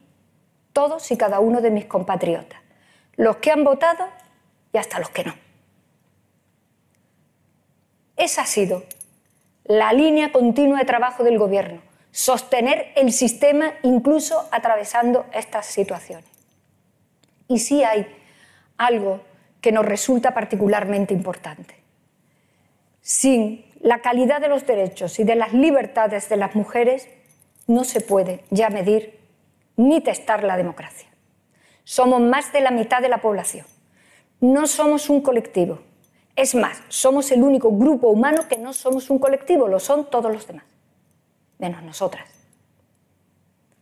todos 0.75 1.11
y 1.11 1.17
cada 1.17 1.41
uno 1.41 1.63
de 1.63 1.71
mis 1.71 1.87
compatriotas, 1.87 2.61
los 3.17 3.37
que 3.37 3.51
han 3.51 3.65
votado 3.65 4.05
y 4.75 4.77
hasta 4.77 4.99
los 4.99 5.09
que 5.09 5.25
no. 5.25 5.52
Esa 8.23 8.43
ha 8.43 8.47
sido 8.47 8.85
la 9.65 9.93
línea 9.93 10.31
continua 10.31 10.79
de 10.79 10.85
trabajo 10.85 11.25
del 11.25 11.39
Gobierno, 11.39 11.83
sostener 12.13 12.93
el 12.95 13.13
sistema 13.13 13.73
incluso 13.83 14.49
atravesando 14.53 15.27
estas 15.33 15.67
situaciones. 15.67 16.31
Y 17.49 17.59
sí 17.59 17.83
hay 17.83 18.07
algo 18.77 19.23
que 19.61 19.73
nos 19.73 19.85
resulta 19.85 20.35
particularmente 20.35 21.13
importante. 21.13 21.75
Sin 23.01 23.65
la 23.81 24.03
calidad 24.03 24.41
de 24.41 24.51
los 24.51 24.69
derechos 24.69 25.19
y 25.19 25.25
de 25.25 25.35
las 25.35 25.53
libertades 25.53 26.29
de 26.29 26.37
las 26.37 26.55
mujeres 26.55 27.09
no 27.67 27.83
se 27.83 28.01
puede 28.01 28.45
ya 28.51 28.71
medir 28.71 29.19
ni 29.77 30.01
testar 30.01 30.45
la 30.45 30.57
democracia. 30.57 31.09
Somos 31.83 32.21
más 32.21 32.53
de 32.53 32.61
la 32.61 32.71
mitad 32.71 33.03
de 33.03 33.09
la 33.09 33.21
población. 33.21 33.67
No 34.39 34.69
somos 34.69 35.11
un 35.11 35.23
colectivo. 35.23 35.81
Es 36.35 36.55
más, 36.55 36.83
somos 36.89 37.31
el 37.31 37.43
único 37.43 37.71
grupo 37.71 38.09
humano 38.09 38.49
que 38.49 38.59
no 38.59 38.73
somos 38.73 39.11
un 39.11 39.19
colectivo, 39.19 39.69
lo 39.69 39.81
son 39.81 40.09
todos 40.11 40.33
los 40.33 40.47
demás, 40.47 40.65
menos 41.59 41.83
nosotras. 41.83 42.29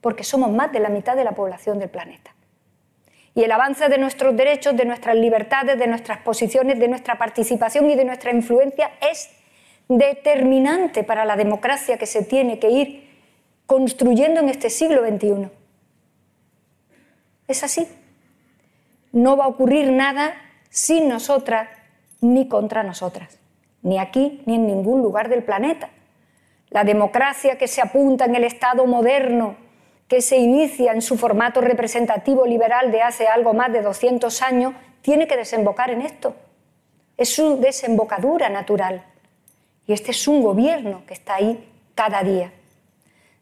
Porque 0.00 0.24
somos 0.24 0.50
más 0.50 0.72
de 0.72 0.80
la 0.80 0.88
mitad 0.88 1.16
de 1.16 1.24
la 1.24 1.32
población 1.32 1.78
del 1.78 1.90
planeta 1.90 2.34
y 3.34 3.44
el 3.44 3.52
avance 3.52 3.88
de 3.88 3.98
nuestros 3.98 4.36
derechos, 4.36 4.76
de 4.76 4.84
nuestras 4.84 5.16
libertades, 5.16 5.78
de 5.78 5.86
nuestras 5.86 6.18
posiciones, 6.18 6.78
de 6.78 6.88
nuestra 6.88 7.16
participación 7.16 7.88
y 7.90 7.94
de 7.94 8.04
nuestra 8.04 8.32
influencia 8.32 8.90
es 9.00 9.30
determinante 9.88 11.04
para 11.04 11.24
la 11.24 11.36
democracia 11.36 11.98
que 11.98 12.06
se 12.06 12.24
tiene 12.24 12.58
que 12.58 12.70
ir 12.70 13.10
construyendo 13.66 14.40
en 14.40 14.48
este 14.48 14.70
siglo 14.70 15.06
XXI. 15.06 15.48
Es 17.46 17.62
así. 17.62 17.86
No 19.12 19.36
va 19.36 19.44
a 19.44 19.48
ocurrir 19.48 19.90
nada 19.90 20.34
sin 20.68 21.08
nosotras 21.08 21.68
ni 22.20 22.48
contra 22.48 22.82
nosotras, 22.82 23.38
ni 23.82 23.98
aquí 23.98 24.42
ni 24.46 24.56
en 24.56 24.66
ningún 24.66 25.02
lugar 25.02 25.28
del 25.28 25.42
planeta. 25.42 25.90
La 26.68 26.84
democracia 26.84 27.58
que 27.58 27.68
se 27.68 27.80
apunta 27.80 28.24
en 28.24 28.34
el 28.36 28.44
Estado 28.44 28.86
moderno, 28.86 29.56
que 30.06 30.20
se 30.20 30.36
inicia 30.38 30.92
en 30.92 31.02
su 31.02 31.16
formato 31.16 31.60
representativo 31.60 32.46
liberal 32.46 32.92
de 32.92 33.02
hace 33.02 33.26
algo 33.26 33.54
más 33.54 33.72
de 33.72 33.82
200 33.82 34.42
años, 34.42 34.74
tiene 35.02 35.26
que 35.26 35.36
desembocar 35.36 35.90
en 35.90 36.02
esto. 36.02 36.34
Es 37.16 37.34
su 37.34 37.60
desembocadura 37.60 38.48
natural. 38.48 39.04
Y 39.86 39.92
este 39.92 40.12
es 40.12 40.28
un 40.28 40.42
gobierno 40.42 41.02
que 41.06 41.14
está 41.14 41.36
ahí 41.36 41.68
cada 41.94 42.22
día. 42.22 42.52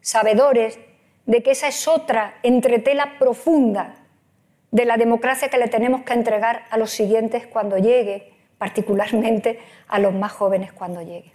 Sabedores 0.01 0.79
de 1.27 1.43
que 1.43 1.51
esa 1.51 1.69
es 1.69 1.87
otra 1.87 2.39
entretela 2.43 3.19
profunda 3.19 3.97
de 4.71 4.85
la 4.85 4.97
democracia 4.97 5.49
que 5.49 5.59
le 5.59 5.69
tenemos 5.69 6.03
que 6.03 6.15
entregar 6.15 6.65
a 6.71 6.79
los 6.79 6.91
siguientes 6.91 7.47
cuando 7.47 7.77
llegue, 7.79 8.33
particularmente 8.59 9.61
a 9.87 9.99
los 9.99 10.13
más 10.13 10.33
jóvenes 10.33 10.73
cuando 10.73 11.01
llegue. 11.03 11.33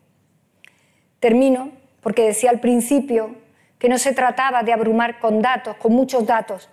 Termino 1.20 1.72
porque 2.02 2.24
decía 2.24 2.50
al 2.50 2.60
principio 2.60 3.36
que 3.80 3.90
no 3.90 3.98
se 3.98 4.14
trataba 4.14 4.64
de 4.64 4.74
abrumar 4.74 5.20
con 5.20 5.42
datos, 5.42 5.76
con 5.78 5.94
muchos 5.94 6.26
datos. 6.26 6.70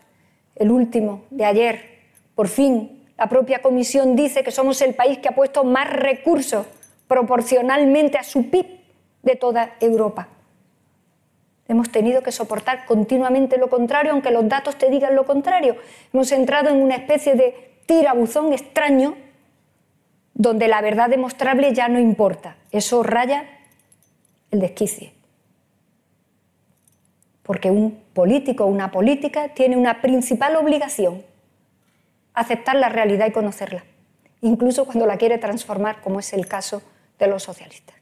El 0.57 0.71
último 0.71 1.25
de 1.31 1.45
ayer, 1.45 2.01
por 2.35 2.49
fin, 2.49 3.09
la 3.17 3.29
propia 3.29 3.63
Comisión 3.63 4.17
dice 4.17 4.43
que 4.43 4.51
somos 4.51 4.81
el 4.83 4.95
país 4.95 5.19
que 5.19 5.29
ha 5.29 5.35
puesto 5.35 5.65
más 5.65 5.91
recursos 5.91 6.67
proporcionalmente 7.07 8.19
a 8.19 8.25
su 8.25 8.51
PIB 8.51 8.67
de 9.23 9.37
toda 9.37 9.77
Europa. 9.81 10.29
Hemos 11.69 11.91
tenido 11.91 12.23
que 12.23 12.33
soportar 12.33 12.85
continuamente 12.87 13.57
lo 13.57 13.71
contrario, 13.71 14.13
aunque 14.13 14.31
los 14.31 14.49
datos 14.49 14.77
te 14.77 14.91
digan 14.91 15.15
lo 15.15 15.25
contrario. 15.25 15.77
Hemos 16.13 16.33
entrado 16.33 16.69
en 16.71 16.83
una 16.83 16.97
especie 16.97 17.35
de 17.35 17.79
tirabuzón 17.87 18.53
extraño 18.53 19.17
donde 20.41 20.69
la 20.69 20.81
verdad 20.81 21.11
demostrable 21.11 21.75
ya 21.75 21.89
no 21.89 21.99
importa. 21.99 22.57
Eso 22.71 23.03
raya 23.03 23.45
el 24.51 24.61
desquicie 24.61 25.13
porque 27.51 27.69
un 27.69 28.01
político 28.13 28.63
o 28.63 28.69
una 28.69 28.93
política 28.93 29.49
tiene 29.49 29.77
una 29.77 30.01
principal 30.01 30.55
obligación, 30.55 31.25
aceptar 32.33 32.77
la 32.77 32.89
realidad 32.89 33.27
y 33.27 33.33
conocerla, 33.33 33.83
incluso 34.41 34.85
cuando 34.85 35.05
la 35.05 35.17
quiere 35.17 35.37
transformar, 35.37 36.01
como 36.01 36.21
es 36.21 36.33
el 36.33 36.47
caso 36.47 36.81
de 37.19 37.27
los 37.27 37.43
socialistas. 37.43 37.97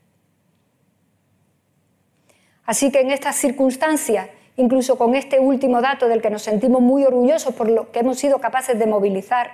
Así 2.66 2.92
que 2.92 3.00
en 3.00 3.10
estas 3.10 3.36
circunstancias, 3.36 4.28
incluso 4.58 4.98
con 4.98 5.14
este 5.14 5.40
último 5.40 5.80
dato 5.80 6.08
del 6.08 6.20
que 6.20 6.28
nos 6.28 6.42
sentimos 6.42 6.82
muy 6.82 7.04
orgullosos 7.04 7.54
por 7.54 7.70
lo 7.70 7.90
que 7.90 8.00
hemos 8.00 8.18
sido 8.18 8.40
capaces 8.40 8.78
de 8.78 8.86
movilizar, 8.86 9.52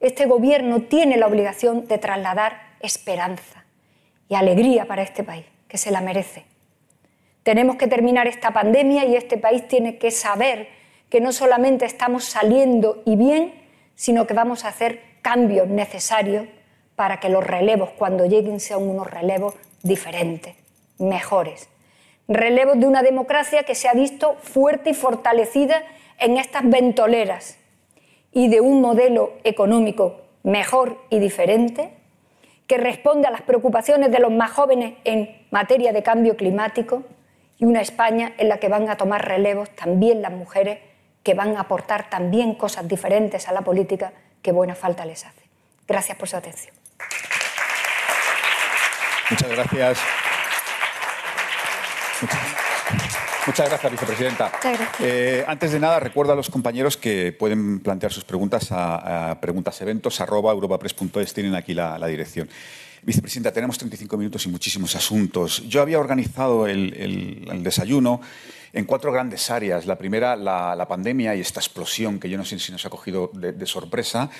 este 0.00 0.26
gobierno 0.26 0.82
tiene 0.82 1.16
la 1.16 1.26
obligación 1.26 1.88
de 1.88 1.98
trasladar 1.98 2.60
esperanza 2.80 3.64
y 4.28 4.34
alegría 4.34 4.84
para 4.84 5.02
este 5.02 5.24
país, 5.24 5.44
que 5.66 5.78
se 5.78 5.90
la 5.90 6.00
merece. 6.00 6.44
Tenemos 7.42 7.76
que 7.76 7.88
terminar 7.88 8.28
esta 8.28 8.52
pandemia 8.52 9.04
y 9.06 9.16
este 9.16 9.38
país 9.38 9.66
tiene 9.66 9.98
que 9.98 10.10
saber 10.10 10.68
que 11.08 11.20
no 11.20 11.32
solamente 11.32 11.84
estamos 11.84 12.24
saliendo 12.24 13.02
y 13.06 13.16
bien, 13.16 13.54
sino 13.94 14.26
que 14.26 14.34
vamos 14.34 14.64
a 14.64 14.68
hacer 14.68 15.00
cambios 15.22 15.66
necesarios 15.66 16.46
para 16.94 17.20
que 17.20 17.28
los 17.28 17.44
relevos 17.44 17.90
cuando 17.96 18.26
lleguen 18.26 18.60
sean 18.60 18.82
unos 18.82 19.10
relevos 19.10 19.54
diferentes, 19.82 20.54
mejores. 20.98 21.68
Relevos 22.28 22.78
de 22.78 22.86
una 22.86 23.02
democracia 23.02 23.62
que 23.62 23.74
se 23.74 23.88
ha 23.88 23.94
visto 23.94 24.36
fuerte 24.42 24.90
y 24.90 24.94
fortalecida 24.94 25.82
en 26.18 26.36
estas 26.36 26.68
ventoleras 26.68 27.58
y 28.32 28.48
de 28.48 28.60
un 28.60 28.80
modelo 28.80 29.34
económico 29.44 30.22
mejor 30.42 30.98
y 31.10 31.18
diferente 31.18 31.92
que 32.66 32.76
responde 32.76 33.26
a 33.26 33.30
las 33.30 33.42
preocupaciones 33.42 34.10
de 34.10 34.18
los 34.18 34.30
más 34.30 34.50
jóvenes 34.50 34.94
en 35.04 35.46
materia 35.50 35.92
de 35.92 36.02
cambio 36.02 36.36
climático, 36.36 37.02
y 37.58 37.64
una 37.64 37.80
España 37.80 38.32
en 38.38 38.48
la 38.48 38.58
que 38.58 38.68
van 38.68 38.88
a 38.88 38.96
tomar 38.96 39.26
relevos 39.26 39.70
también 39.70 40.22
las 40.22 40.32
mujeres, 40.32 40.78
que 41.22 41.34
van 41.34 41.56
a 41.56 41.60
aportar 41.60 42.08
también 42.08 42.54
cosas 42.54 42.86
diferentes 42.86 43.48
a 43.48 43.52
la 43.52 43.62
política 43.62 44.12
que 44.42 44.52
buena 44.52 44.74
falta 44.74 45.04
les 45.04 45.26
hace. 45.26 45.42
Gracias 45.86 46.16
por 46.16 46.28
su 46.28 46.36
atención. 46.36 46.74
Muchas 49.30 49.50
gracias. 49.50 50.27
Muchas, 53.48 53.68
gracias, 53.68 53.90
vicepresidenta. 53.90 54.52
Eh, 55.00 55.44
antes 55.48 55.72
de 55.72 55.80
nada, 55.80 55.98
recuerdo 55.98 56.32
a 56.34 56.36
los 56.36 56.48
compañeros 56.50 56.96
que 56.96 57.32
pueden 57.32 57.80
plantear 57.80 58.12
sus 58.12 58.22
preguntas 58.24 58.68
a, 58.70 59.36
preguntaseventos.europapress.es. 59.40 61.34
Tienen 61.34 61.56
aquí 61.56 61.74
la 61.74 62.06
dirección. 62.06 62.48
Vicepresidenta, 63.02 63.52
tenemos 63.52 63.78
35 63.78 64.16
minutos 64.16 64.44
y 64.46 64.48
muchísimos 64.48 64.94
asuntos. 64.96 65.62
Yo 65.68 65.82
había 65.82 66.00
organizado 66.00 66.66
el, 66.66 67.62
desayuno 67.62 68.20
en 68.72 68.84
cuatro 68.84 69.12
grandes 69.12 69.50
áreas. 69.50 69.86
La 69.86 69.96
primera, 69.96 70.36
la, 70.36 70.86
pandemia 70.88 71.34
y 71.34 71.40
esta 71.40 71.60
explosión 71.60 72.18
que 72.18 72.28
yo 72.28 72.36
no 72.36 72.44
sé 72.44 72.58
si 72.58 72.72
nos 72.72 72.84
ha 72.84 72.90
cogido 72.90 73.30
de, 73.32 73.66
sorpresa. 73.66 74.30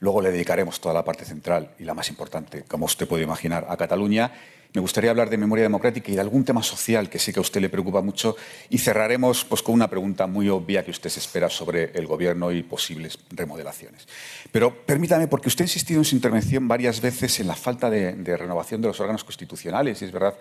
Luego 0.00 0.20
le 0.20 0.30
dedicaremos 0.30 0.80
toda 0.80 0.94
la 0.94 1.04
parte 1.04 1.24
central 1.24 1.70
y 1.78 1.84
la 1.84 1.94
más 1.94 2.08
importante, 2.08 2.62
como 2.62 2.86
usted 2.86 3.08
puede 3.08 3.24
imaginar, 3.24 3.66
a 3.68 3.76
Cataluña. 3.76 4.32
Me 4.74 4.80
gustaría 4.80 5.10
hablar 5.10 5.30
de 5.30 5.38
memoria 5.38 5.62
democrática 5.62 6.10
y 6.10 6.16
de 6.16 6.20
algún 6.20 6.44
tema 6.44 6.60
social 6.60 7.08
que 7.08 7.20
sé 7.20 7.32
que 7.32 7.38
a 7.38 7.42
usted 7.42 7.60
le 7.60 7.68
preocupa 7.68 8.02
mucho 8.02 8.36
y 8.68 8.78
cerraremos 8.78 9.44
pues, 9.44 9.62
con 9.62 9.72
una 9.72 9.88
pregunta 9.88 10.26
muy 10.26 10.48
obvia 10.48 10.84
que 10.84 10.90
usted 10.90 11.10
se 11.10 11.20
espera 11.20 11.48
sobre 11.48 11.92
el 11.94 12.08
Gobierno 12.08 12.50
y 12.50 12.64
posibles 12.64 13.20
remodelaciones. 13.30 14.08
Pero 14.50 14.74
permítame, 14.74 15.28
porque 15.28 15.46
usted 15.46 15.62
ha 15.62 15.66
insistido 15.66 16.00
en 16.00 16.04
su 16.04 16.16
intervención 16.16 16.66
varias 16.66 17.00
veces 17.00 17.38
en 17.38 17.46
la 17.46 17.54
falta 17.54 17.88
de, 17.88 18.14
de 18.14 18.36
renovación 18.36 18.80
de 18.80 18.88
los 18.88 18.98
órganos 18.98 19.22
constitucionales 19.22 20.02
y 20.02 20.06
es 20.06 20.12
verdad 20.12 20.34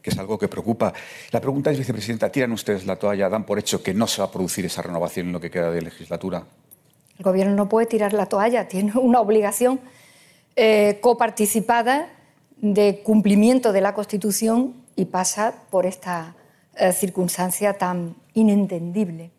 que 0.00 0.10
es 0.10 0.18
algo 0.18 0.38
que 0.38 0.46
preocupa. 0.46 0.92
La 1.32 1.40
pregunta 1.40 1.72
es, 1.72 1.78
vicepresidenta, 1.78 2.30
¿tiran 2.30 2.52
ustedes 2.52 2.86
la 2.86 2.94
toalla? 2.94 3.28
¿Dan 3.28 3.42
por 3.42 3.58
hecho 3.58 3.82
que 3.82 3.92
no 3.92 4.06
se 4.06 4.22
va 4.22 4.28
a 4.28 4.30
producir 4.30 4.64
esa 4.64 4.82
renovación 4.82 5.26
en 5.26 5.32
lo 5.32 5.40
que 5.40 5.50
queda 5.50 5.72
de 5.72 5.82
legislatura? 5.82 6.44
El 7.18 7.24
Gobierno 7.24 7.56
no 7.56 7.68
puede 7.68 7.86
tirar 7.86 8.12
la 8.12 8.26
toalla, 8.26 8.68
tiene 8.68 8.92
una 8.94 9.20
obligación 9.20 9.80
eh, 10.54 10.98
coparticipada 11.00 12.19
de 12.60 13.02
cumplimiento 13.02 13.72
de 13.72 13.80
la 13.80 13.94
Constitución 13.94 14.74
y 14.96 15.06
pasa 15.06 15.54
por 15.70 15.86
esta 15.86 16.34
eh, 16.76 16.92
circunstancia 16.92 17.74
tan 17.74 18.16
inentendible, 18.34 19.30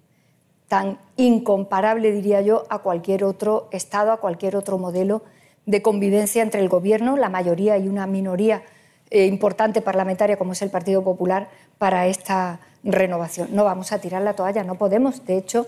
tan 0.67 0.97
incomparable, 1.17 2.11
diría 2.11 2.41
yo, 2.41 2.65
a 2.69 2.80
cualquier 2.80 3.24
otro 3.24 3.67
Estado, 3.72 4.11
a 4.11 4.17
cualquier 4.17 4.55
otro 4.55 4.78
modelo 4.78 5.24
de 5.65 5.82
convivencia 5.82 6.41
entre 6.41 6.61
el 6.61 6.69
Gobierno, 6.69 7.17
la 7.17 7.30
mayoría 7.30 7.78
y 7.78 7.88
una 7.88 8.07
minoría 8.07 8.63
eh, 9.11 9.26
importante 9.26 9.82
parlamentaria 9.82 10.38
como 10.38 10.53
es 10.53 10.61
el 10.61 10.69
Partido 10.69 11.03
Popular 11.03 11.49
para 11.78 12.07
esta 12.07 12.59
renovación. 12.84 13.49
No 13.51 13.63
vamos 13.63 13.91
a 13.91 13.99
tirar 13.99 14.22
la 14.22 14.34
toalla, 14.34 14.63
no 14.63 14.76
podemos. 14.76 15.26
De 15.26 15.38
hecho, 15.38 15.67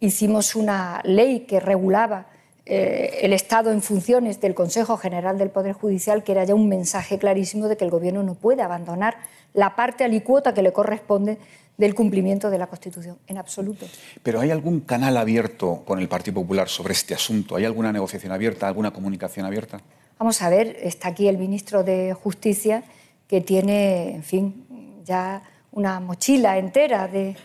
hicimos 0.00 0.54
una 0.54 1.00
ley 1.04 1.40
que 1.40 1.60
regulaba 1.60 2.26
eh, 2.66 3.20
el 3.22 3.32
Estado 3.32 3.70
en 3.70 3.80
funciones 3.80 4.40
del 4.40 4.54
Consejo 4.54 4.96
General 4.96 5.38
del 5.38 5.50
Poder 5.50 5.72
Judicial, 5.72 6.24
que 6.24 6.32
era 6.32 6.44
ya 6.44 6.54
un 6.54 6.68
mensaje 6.68 7.18
clarísimo 7.18 7.68
de 7.68 7.76
que 7.76 7.84
el 7.84 7.90
Gobierno 7.90 8.22
no 8.22 8.34
puede 8.34 8.62
abandonar 8.62 9.16
la 9.54 9.76
parte 9.76 10.04
alicuota 10.04 10.52
que 10.52 10.62
le 10.62 10.72
corresponde 10.72 11.38
del 11.78 11.94
cumplimiento 11.94 12.50
de 12.50 12.58
la 12.58 12.66
Constitución, 12.66 13.18
en 13.26 13.38
absoluto. 13.38 13.86
Pero 14.22 14.40
¿hay 14.40 14.50
algún 14.50 14.80
canal 14.80 15.16
abierto 15.16 15.82
con 15.84 15.98
el 15.98 16.08
Partido 16.08 16.34
Popular 16.34 16.68
sobre 16.68 16.92
este 16.92 17.14
asunto? 17.14 17.56
¿Hay 17.56 17.64
alguna 17.64 17.92
negociación 17.92 18.32
abierta, 18.32 18.66
alguna 18.66 18.92
comunicación 18.92 19.46
abierta? 19.46 19.80
Vamos 20.18 20.40
a 20.42 20.48
ver, 20.48 20.76
está 20.80 21.08
aquí 21.08 21.28
el 21.28 21.38
ministro 21.38 21.84
de 21.84 22.14
Justicia 22.14 22.82
que 23.28 23.40
tiene, 23.40 24.14
en 24.14 24.22
fin, 24.22 24.66
ya 25.04 25.42
una 25.72 26.00
mochila 26.00 26.58
entera 26.58 27.08
de, 27.08 27.36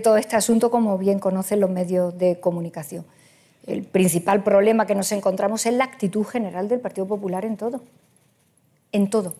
todo 0.00 0.16
este 0.16 0.36
asunto, 0.36 0.70
como 0.70 0.96
bien 0.96 1.18
conocen 1.18 1.58
los 1.58 1.70
medios 1.70 2.16
de 2.16 2.38
comunicación. 2.38 3.04
El 3.66 3.84
principal 3.84 4.42
problema 4.42 4.86
que 4.86 4.94
nos 4.94 5.12
encontramos 5.12 5.66
es 5.66 5.74
la 5.74 5.84
actitud 5.84 6.24
general 6.24 6.68
del 6.68 6.80
Partido 6.80 7.06
Popular 7.06 7.44
en 7.44 7.56
todo. 7.56 7.82
En 8.92 9.10
todo. 9.10 9.34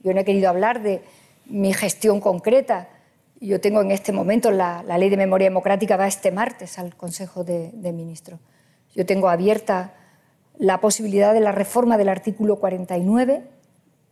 Yo 0.00 0.14
no 0.14 0.20
he 0.20 0.24
querido 0.24 0.48
hablar 0.48 0.82
de 0.82 1.02
mi 1.46 1.72
gestión 1.72 2.20
concreta. 2.20 2.88
Yo 3.40 3.60
tengo 3.60 3.80
en 3.82 3.90
este 3.90 4.12
momento 4.12 4.50
la, 4.50 4.82
ley 4.82 5.10
de 5.10 5.16
memoria 5.16 5.46
democrática 5.48 5.96
va 5.96 6.06
este 6.06 6.30
martes 6.30 6.78
al 6.78 6.94
Consejo 6.96 7.44
de 7.44 7.92
Ministros. 7.92 8.40
Yo 8.94 9.04
tengo 9.04 9.28
abierta 9.28 9.94
la 10.56 10.80
posibilidad 10.80 11.34
de 11.34 11.40
la 11.40 11.52
reforma 11.52 11.98
del 11.98 12.08
artículo 12.08 12.56
49, 12.56 13.42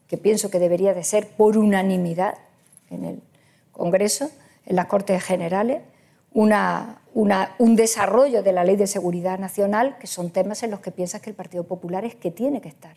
que 0.08 0.18
pienso 0.18 0.50
que 0.50 0.58
debería 0.58 0.92
de 0.92 1.04
ser 1.04 1.28
por 1.28 1.56
unanimidad 1.56 2.34
en 2.90 3.04
el 3.04 3.22
Congreso, 3.70 4.30
en 4.66 4.76
las 4.76 4.86
Cortes 4.86 5.22
Generales, 5.22 5.82
un 7.14 7.76
desarrollo 7.76 8.42
de 8.42 8.52
la 8.52 8.64
Ley 8.64 8.76
de 8.76 8.86
Seguridad 8.86 9.38
Nacional, 9.38 9.98
que 9.98 10.06
son 10.06 10.30
temas 10.30 10.62
en 10.62 10.70
los 10.70 10.80
que 10.80 10.90
piensas 10.90 11.20
que 11.20 11.30
el 11.30 11.36
Partido 11.36 11.64
Popular 11.64 12.04
es 12.04 12.14
que 12.14 12.30
tiene 12.30 12.60
que 12.60 12.68
estar. 12.68 12.96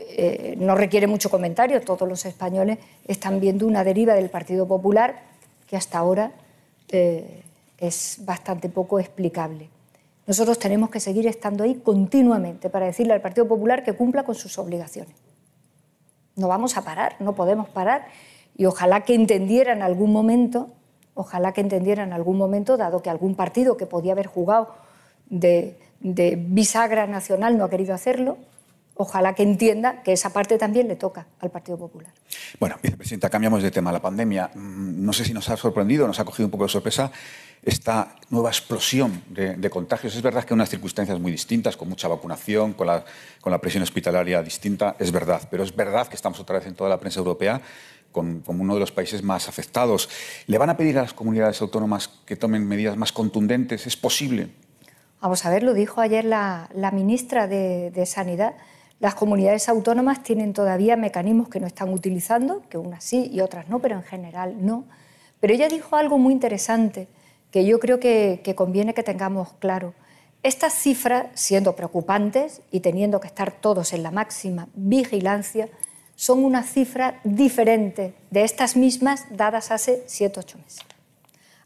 Eh, 0.00 0.54
no 0.58 0.74
requiere 0.76 1.06
mucho 1.06 1.30
comentario, 1.30 1.80
todos 1.80 2.08
los 2.08 2.24
españoles 2.24 2.78
están 3.06 3.40
viendo 3.40 3.66
una 3.66 3.82
deriva 3.82 4.14
del 4.14 4.30
Partido 4.30 4.66
Popular 4.66 5.20
que 5.66 5.76
hasta 5.76 5.98
ahora 5.98 6.32
eh, 6.90 7.42
es 7.78 8.18
bastante 8.24 8.68
poco 8.68 8.98
explicable. 8.98 9.68
Nosotros 10.26 10.58
tenemos 10.58 10.90
que 10.90 11.00
seguir 11.00 11.26
estando 11.26 11.64
ahí 11.64 11.76
continuamente 11.76 12.70
para 12.70 12.86
decirle 12.86 13.14
al 13.14 13.20
Partido 13.20 13.48
Popular 13.48 13.82
que 13.82 13.94
cumpla 13.94 14.24
con 14.24 14.34
sus 14.34 14.58
obligaciones. 14.58 15.14
No 16.36 16.48
vamos 16.48 16.76
a 16.76 16.82
parar, 16.82 17.16
no 17.18 17.34
podemos 17.34 17.68
parar. 17.68 18.06
Y 18.56 18.66
ojalá 18.66 19.02
que 19.02 19.14
entendiera 19.14 19.72
en 19.72 19.82
algún 19.82 20.12
momento, 20.12 20.68
ojalá 21.18 21.52
que 21.52 21.60
entendiera 21.60 22.04
en 22.04 22.12
algún 22.12 22.38
momento, 22.38 22.76
dado 22.76 23.02
que 23.02 23.10
algún 23.10 23.34
partido 23.34 23.76
que 23.76 23.86
podía 23.86 24.12
haber 24.12 24.28
jugado 24.28 24.72
de, 25.28 25.76
bisagra 26.00 27.08
nacional 27.08 27.58
no 27.58 27.64
ha 27.64 27.70
querido 27.70 27.92
hacerlo, 27.92 28.38
ojalá 28.94 29.34
que 29.34 29.42
entienda 29.42 30.02
que 30.04 30.12
esa 30.12 30.32
parte 30.32 30.58
también 30.58 30.86
le 30.86 30.94
toca 30.94 31.26
al 31.40 31.50
Partido 31.50 31.76
Popular. 31.76 32.12
Bueno, 32.60 32.76
vicepresidenta, 32.80 33.28
cambiamos 33.28 33.64
de 33.64 33.72
tema. 33.72 33.90
La 33.90 34.00
pandemia, 34.00 34.50
mm, 34.54 35.04
no 35.04 35.12
sé 35.12 35.24
si 35.24 35.34
nos 35.34 35.48
ha 35.50 35.56
sorprendido, 35.56 36.06
nos 36.06 36.20
ha 36.20 36.24
cogido 36.24 36.46
un 36.46 36.52
poco 36.52 36.64
de 36.64 36.70
sorpresa 36.70 37.10
esta 37.64 38.14
nueva 38.30 38.50
explosión 38.50 39.22
de, 39.28 39.70
contagios. 39.70 40.14
Es 40.14 40.22
verdad 40.22 40.44
que 40.44 40.54
unas 40.54 40.70
circunstancias 40.70 41.18
muy 41.18 41.32
distintas, 41.32 41.76
con 41.76 41.88
mucha 41.88 42.06
vacunación, 42.06 42.74
con 42.74 42.86
la, 42.86 43.58
presión 43.60 43.82
hospitalaria 43.82 44.40
distinta, 44.40 44.94
es 45.00 45.10
verdad. 45.10 45.42
Pero 45.50 45.64
es 45.64 45.74
verdad 45.74 46.06
que 46.06 46.14
estamos 46.14 46.38
otra 46.38 46.58
vez 46.58 46.68
en 46.68 46.74
toda 46.74 46.88
la 46.88 47.00
prensa 47.00 47.18
europea 47.18 47.60
como 48.18 48.62
uno 48.62 48.74
de 48.74 48.80
los 48.80 48.92
países 48.92 49.22
más 49.22 49.48
afectados. 49.48 50.08
¿Le 50.46 50.58
van 50.58 50.70
a 50.70 50.76
pedir 50.76 50.98
a 50.98 51.02
las 51.02 51.14
comunidades 51.14 51.60
autónomas 51.62 52.08
que 52.26 52.36
tomen 52.36 52.66
medidas 52.66 52.96
más 52.96 53.12
contundentes? 53.12 53.86
¿Es 53.86 53.96
posible? 53.96 54.50
Vamos 55.20 55.44
a 55.44 55.50
ver, 55.50 55.62
lo 55.62 55.74
dijo 55.74 56.00
ayer 56.00 56.24
la, 56.24 56.68
la 56.74 56.90
ministra 56.90 57.48
de, 57.48 57.90
de 57.90 58.06
Sanidad 58.06 58.54
las 59.00 59.14
comunidades 59.14 59.68
autónomas 59.68 60.24
tienen 60.24 60.52
todavía 60.52 60.96
mecanismos 60.96 61.48
que 61.48 61.60
no 61.60 61.68
están 61.68 61.92
utilizando, 61.92 62.62
que 62.68 62.78
unas 62.78 63.04
sí 63.04 63.30
y 63.32 63.40
otras 63.40 63.68
no, 63.68 63.78
pero 63.78 63.94
en 63.94 64.02
general 64.02 64.56
no. 64.66 64.86
Pero 65.38 65.54
ella 65.54 65.68
dijo 65.68 65.94
algo 65.94 66.18
muy 66.18 66.32
interesante 66.32 67.06
que 67.52 67.64
yo 67.64 67.78
creo 67.78 68.00
que, 68.00 68.42
conviene 68.56 68.94
que 68.94 69.04
tengamos 69.04 69.52
claro. 69.60 69.94
Estas 70.42 70.72
cifras, 70.74 71.26
siendo 71.34 71.76
preocupantes 71.76 72.60
y 72.72 72.80
teniendo 72.80 73.20
que 73.20 73.28
estar 73.28 73.52
todos 73.52 73.92
en 73.92 74.02
la 74.02 74.10
máxima 74.10 74.68
vigilancia, 74.74 75.68
son 76.18 76.42
una 76.44 76.64
cifra 76.64 77.20
diferente 77.22 78.12
de 78.32 78.42
estas 78.42 78.74
mismas 78.76 79.26
dadas 79.30 79.70
hace 79.70 80.04
7-8 80.08 80.56
meses. 80.56 80.80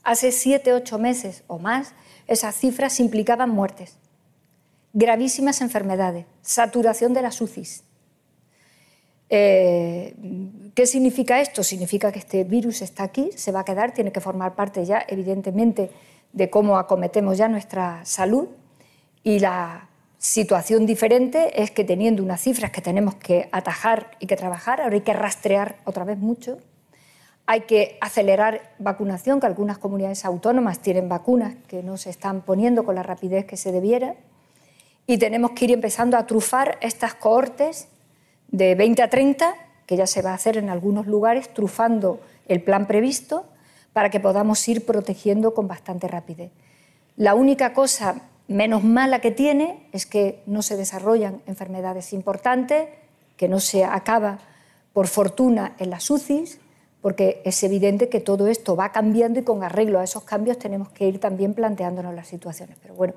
Hace 0.02 0.28
7-8 0.28 0.98
meses 0.98 1.42
o 1.46 1.58
más, 1.58 1.94
esas 2.26 2.54
cifras 2.54 3.00
implicaban 3.00 3.48
muertes, 3.48 3.96
gravísimas 4.92 5.62
enfermedades, 5.62 6.26
saturación 6.42 7.14
de 7.14 7.22
las 7.22 7.40
UCIs. 7.40 7.84
Eh, 9.30 10.14
¿Qué 10.74 10.84
significa 10.84 11.40
esto? 11.40 11.64
Significa 11.64 12.12
que 12.12 12.18
este 12.18 12.44
virus 12.44 12.82
está 12.82 13.04
aquí, 13.04 13.30
se 13.34 13.52
va 13.52 13.60
a 13.60 13.64
quedar, 13.64 13.94
tiene 13.94 14.12
que 14.12 14.20
formar 14.20 14.54
parte 14.54 14.84
ya, 14.84 15.02
evidentemente, 15.08 15.90
de 16.34 16.50
cómo 16.50 16.76
acometemos 16.76 17.38
ya 17.38 17.48
nuestra 17.48 18.04
salud. 18.04 18.48
Y 19.24 19.38
la 19.38 19.88
situación 20.22 20.86
diferente 20.86 21.64
es 21.64 21.72
que 21.72 21.82
teniendo 21.82 22.22
unas 22.22 22.40
cifras 22.40 22.70
que 22.70 22.80
tenemos 22.80 23.16
que 23.16 23.48
atajar 23.50 24.12
y 24.20 24.28
que 24.28 24.36
trabajar, 24.36 24.80
ahora 24.80 24.94
hay 24.94 25.00
que 25.00 25.12
rastrear 25.12 25.74
otra 25.84 26.04
vez 26.04 26.16
mucho, 26.16 26.58
hay 27.44 27.62
que 27.62 27.98
acelerar 28.00 28.72
vacunación, 28.78 29.40
que 29.40 29.46
algunas 29.46 29.78
comunidades 29.78 30.24
autónomas 30.24 30.78
tienen 30.78 31.08
vacunas 31.08 31.56
que 31.66 31.82
no 31.82 31.96
se 31.96 32.08
están 32.08 32.42
poniendo 32.42 32.84
con 32.84 32.94
la 32.94 33.02
rapidez 33.02 33.46
que 33.46 33.56
se 33.56 33.72
debiera 33.72 34.14
y 35.08 35.18
tenemos 35.18 35.50
que 35.50 35.64
ir 35.64 35.72
empezando 35.72 36.16
a 36.16 36.24
trufar 36.24 36.78
estas 36.82 37.14
cohortes 37.14 37.88
de 38.46 38.76
20 38.76 39.02
a 39.02 39.10
30, 39.10 39.54
que 39.86 39.96
ya 39.96 40.06
se 40.06 40.22
va 40.22 40.30
a 40.30 40.34
hacer 40.34 40.56
en 40.56 40.70
algunos 40.70 41.08
lugares, 41.08 41.52
trufando 41.52 42.20
el 42.46 42.62
plan 42.62 42.86
previsto 42.86 43.44
para 43.92 44.08
que 44.08 44.20
podamos 44.20 44.68
ir 44.68 44.86
protegiendo 44.86 45.52
con 45.52 45.66
bastante 45.66 46.06
rapidez. 46.06 46.52
La 47.16 47.34
única 47.34 47.72
cosa 47.72 48.22
menos 48.48 48.84
mala 48.84 49.20
que 49.20 49.30
tiene 49.30 49.88
es 49.92 50.06
que 50.06 50.42
no 50.46 50.62
se 50.62 50.76
desarrollan 50.76 51.42
enfermedades 51.46 52.12
importantes, 52.12 52.88
que 53.36 53.48
no 53.48 53.60
se 53.60 53.84
acaba, 53.84 54.38
por 54.92 55.06
fortuna, 55.06 55.74
en 55.78 55.90
las 55.90 56.10
UCIs, 56.10 56.58
porque 57.00 57.42
es 57.44 57.62
evidente 57.64 58.08
que 58.08 58.20
todo 58.20 58.46
esto 58.46 58.76
va 58.76 58.92
cambiando 58.92 59.40
y 59.40 59.42
con 59.42 59.64
arreglo 59.64 59.98
a 59.98 60.04
esos 60.04 60.22
cambios 60.22 60.58
tenemos 60.58 60.90
que 60.90 61.08
ir 61.08 61.18
también 61.18 61.54
planteándonos 61.54 62.14
las 62.14 62.28
situaciones. 62.28 62.78
Pero 62.80 62.94
bueno, 62.94 63.14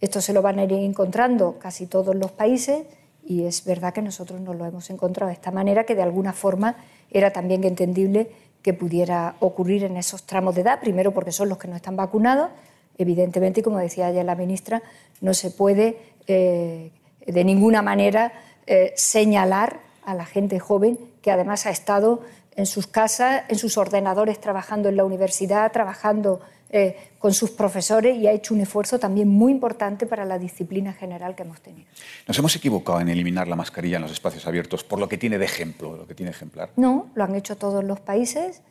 esto 0.00 0.20
se 0.20 0.32
lo 0.32 0.42
van 0.42 0.58
a 0.58 0.64
ir 0.64 0.72
encontrando 0.72 1.58
casi 1.58 1.86
todos 1.86 2.14
los 2.14 2.32
países 2.32 2.84
y 3.24 3.44
es 3.44 3.64
verdad 3.64 3.94
que 3.94 4.02
nosotros 4.02 4.40
no 4.40 4.52
lo 4.52 4.66
hemos 4.66 4.90
encontrado 4.90 5.28
de 5.28 5.34
esta 5.34 5.50
manera, 5.50 5.84
que 5.84 5.94
de 5.94 6.02
alguna 6.02 6.34
forma 6.34 6.76
era 7.10 7.32
también 7.32 7.64
entendible 7.64 8.30
que 8.60 8.74
pudiera 8.74 9.36
ocurrir 9.40 9.84
en 9.84 9.96
esos 9.96 10.24
tramos 10.24 10.54
de 10.54 10.60
edad, 10.60 10.80
primero 10.80 11.12
porque 11.12 11.32
son 11.32 11.48
los 11.48 11.58
que 11.58 11.68
no 11.68 11.76
están 11.76 11.96
vacunados, 11.96 12.50
evidentemente, 12.98 13.60
y 13.60 13.62
como 13.62 13.78
decía 13.78 14.10
ya 14.10 14.24
la 14.24 14.34
ministra, 14.34 14.82
no 15.20 15.34
se 15.34 15.50
puede 15.50 15.98
eh, 16.26 16.90
de 17.26 17.44
ninguna 17.44 17.82
manera 17.82 18.32
eh, 18.66 18.92
señalar 18.96 19.80
a 20.04 20.14
la 20.14 20.26
gente 20.26 20.58
joven 20.58 20.98
que 21.22 21.30
además 21.30 21.66
ha 21.66 21.70
estado 21.70 22.22
en 22.56 22.66
sus 22.66 22.86
casas, 22.86 23.42
en 23.48 23.58
sus 23.58 23.78
ordenadores, 23.78 24.40
trabajando 24.40 24.88
en 24.88 24.96
la 24.96 25.04
universidad, 25.04 25.72
trabajando 25.72 26.40
eh, 26.70 26.96
con 27.18 27.32
sus 27.32 27.50
profesores 27.50 28.16
y 28.16 28.26
ha 28.26 28.32
hecho 28.32 28.52
un 28.52 28.60
esfuerzo 28.60 28.98
también 28.98 29.28
muy 29.28 29.52
importante 29.52 30.06
para 30.06 30.24
la 30.24 30.38
disciplina 30.38 30.92
general 30.92 31.34
que 31.34 31.42
hemos 31.42 31.60
tenido. 31.60 31.88
¿Nos 32.26 32.38
hemos 32.38 32.54
equivocado 32.56 33.00
en 33.00 33.08
eliminar 33.08 33.48
la 33.48 33.56
mascarilla 33.56 33.96
en 33.96 34.02
los 34.02 34.12
espacios 34.12 34.46
abiertos 34.46 34.82
por 34.84 34.98
lo 34.98 35.08
que 35.08 35.16
tiene 35.16 35.38
de 35.38 35.44
ejemplo, 35.44 35.96
lo 35.96 36.06
que 36.06 36.14
tiene 36.14 36.30
ejemplar? 36.30 36.70
No, 36.76 37.10
lo 37.14 37.24
han 37.24 37.34
hecho 37.34 37.56
todos 37.56 37.84
los 37.84 38.00
países. 38.00 38.62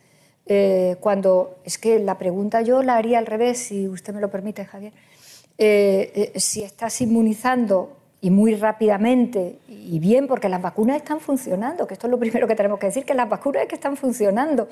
Eh, 0.46 0.96
cuando 1.00 1.56
es 1.64 1.78
que 1.78 1.98
la 1.98 2.18
pregunta 2.18 2.60
yo 2.60 2.82
la 2.82 2.96
haría 2.96 3.18
al 3.18 3.26
revés, 3.26 3.58
si 3.58 3.88
usted 3.88 4.14
me 4.14 4.20
lo 4.20 4.30
permite, 4.30 4.64
Javier. 4.64 4.92
Eh, 5.56 6.32
si 6.36 6.62
estás 6.62 7.00
inmunizando 7.00 7.96
y 8.20 8.30
muy 8.30 8.54
rápidamente 8.54 9.58
y 9.68 9.98
bien, 9.98 10.26
porque 10.26 10.48
las 10.48 10.60
vacunas 10.62 10.96
están 10.96 11.20
funcionando, 11.20 11.86
que 11.86 11.94
esto 11.94 12.06
es 12.06 12.10
lo 12.10 12.18
primero 12.18 12.48
que 12.48 12.54
tenemos 12.54 12.78
que 12.78 12.86
decir, 12.86 13.04
que 13.04 13.14
las 13.14 13.28
vacunas 13.28 13.62
es 13.62 13.68
que 13.68 13.74
están 13.74 13.96
funcionando. 13.96 14.68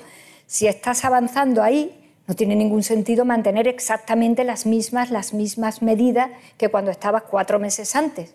Si 0.47 0.67
estás 0.67 1.05
avanzando 1.05 1.61
ahí, 1.61 2.03
no 2.27 2.35
tiene 2.35 2.55
ningún 2.55 2.83
sentido 2.83 3.25
mantener 3.25 3.67
exactamente 3.67 4.43
las 4.43 4.65
mismas, 4.65 5.11
las 5.11 5.33
mismas 5.33 5.81
medidas 5.81 6.29
que 6.57 6.69
cuando 6.69 6.89
estabas 6.89 7.23
cuatro 7.23 7.59
meses 7.59 7.95
antes. 7.95 8.33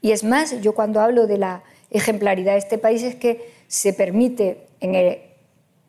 Y 0.00 0.10
es 0.10 0.24
más, 0.24 0.60
yo 0.60 0.74
cuando 0.74 1.00
hablo 1.00 1.26
de 1.26 1.38
la 1.38 1.62
ejemplaridad 1.90 2.52
de 2.52 2.58
este 2.58 2.78
país 2.78 3.02
es 3.02 3.14
que 3.14 3.50
se 3.68 3.92
permite 3.92 4.66
en 4.80 4.94
el 4.94 5.18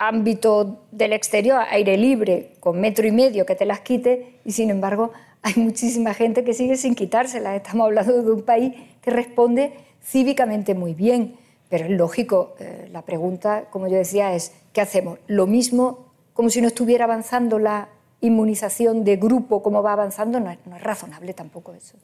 ámbito 0.08 0.80
del 0.92 1.14
exterior, 1.14 1.62
aire 1.70 1.98
libre, 1.98 2.54
con 2.60 2.80
metro 2.80 3.08
y 3.08 3.12
medio 3.12 3.46
que 3.46 3.56
te 3.56 3.66
las 3.66 3.82
quite, 3.82 4.40
y 4.46 4.52
sin 4.52 4.70
embargo 4.70 5.12
hay 5.42 5.56
muchísima 5.58 6.14
gente 6.14 6.44
que 6.44 6.54
sigue 6.54 6.78
sin 6.78 6.96
quitárselas. 6.96 7.56
Estamos 7.56 7.86
hablando 7.86 8.22
de 8.22 8.32
un 8.32 8.44
país 8.44 8.74
que 9.02 9.12
responde 9.12 9.74
cívicamente 10.04 10.74
muy 10.74 10.94
bien. 10.94 11.36
Pero 11.70 11.86
es 11.86 11.92
lógico, 11.92 12.56
eh, 12.60 12.88
la 12.92 13.02
pregunta, 13.02 13.66
como 13.72 13.88
yo 13.88 13.98
decía, 13.98 14.36
es 14.36 14.54
¿qué 14.74 14.82
hacemos? 14.82 15.20
Lo 15.28 15.48
mismo 15.48 16.06
como 16.34 16.50
si 16.50 16.62
no 16.62 16.68
estuviera 16.68 17.06
avanzando 17.06 17.60
la 17.60 17.90
inmunización 18.22 19.04
de 19.04 19.18
grupo 19.18 19.62
como 19.62 19.84
va 19.84 19.94
avanzando, 19.94 20.40
no 20.40 20.50
es, 20.50 20.60
razonable 20.82 21.34
tampoco 21.34 21.74
eso. 21.74 21.98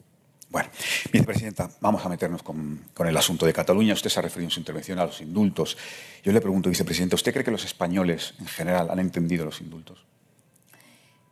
Bueno, 0.50 0.68
vicepresidenta, 1.12 1.70
vamos 1.80 2.04
a 2.04 2.08
meternos 2.08 2.42
con, 2.42 2.80
el 3.06 3.16
asunto 3.16 3.46
de 3.46 3.52
Cataluña. 3.52 3.94
Usted 3.94 4.10
se 4.10 4.18
ha 4.18 4.22
referido 4.22 4.48
en 4.48 4.50
su 4.50 4.58
intervención 4.58 4.98
a 4.98 5.06
los 5.06 5.20
indultos. 5.20 5.78
Yo 6.24 6.32
le 6.32 6.40
pregunto, 6.40 6.68
vicepresidenta, 6.68 7.14
¿usted 7.14 7.32
cree 7.32 7.44
que 7.44 7.52
los 7.52 7.64
españoles 7.64 8.34
en 8.40 8.46
general 8.46 8.90
han 8.90 8.98
entendido 8.98 9.44
los 9.44 9.60
indultos? 9.60 10.04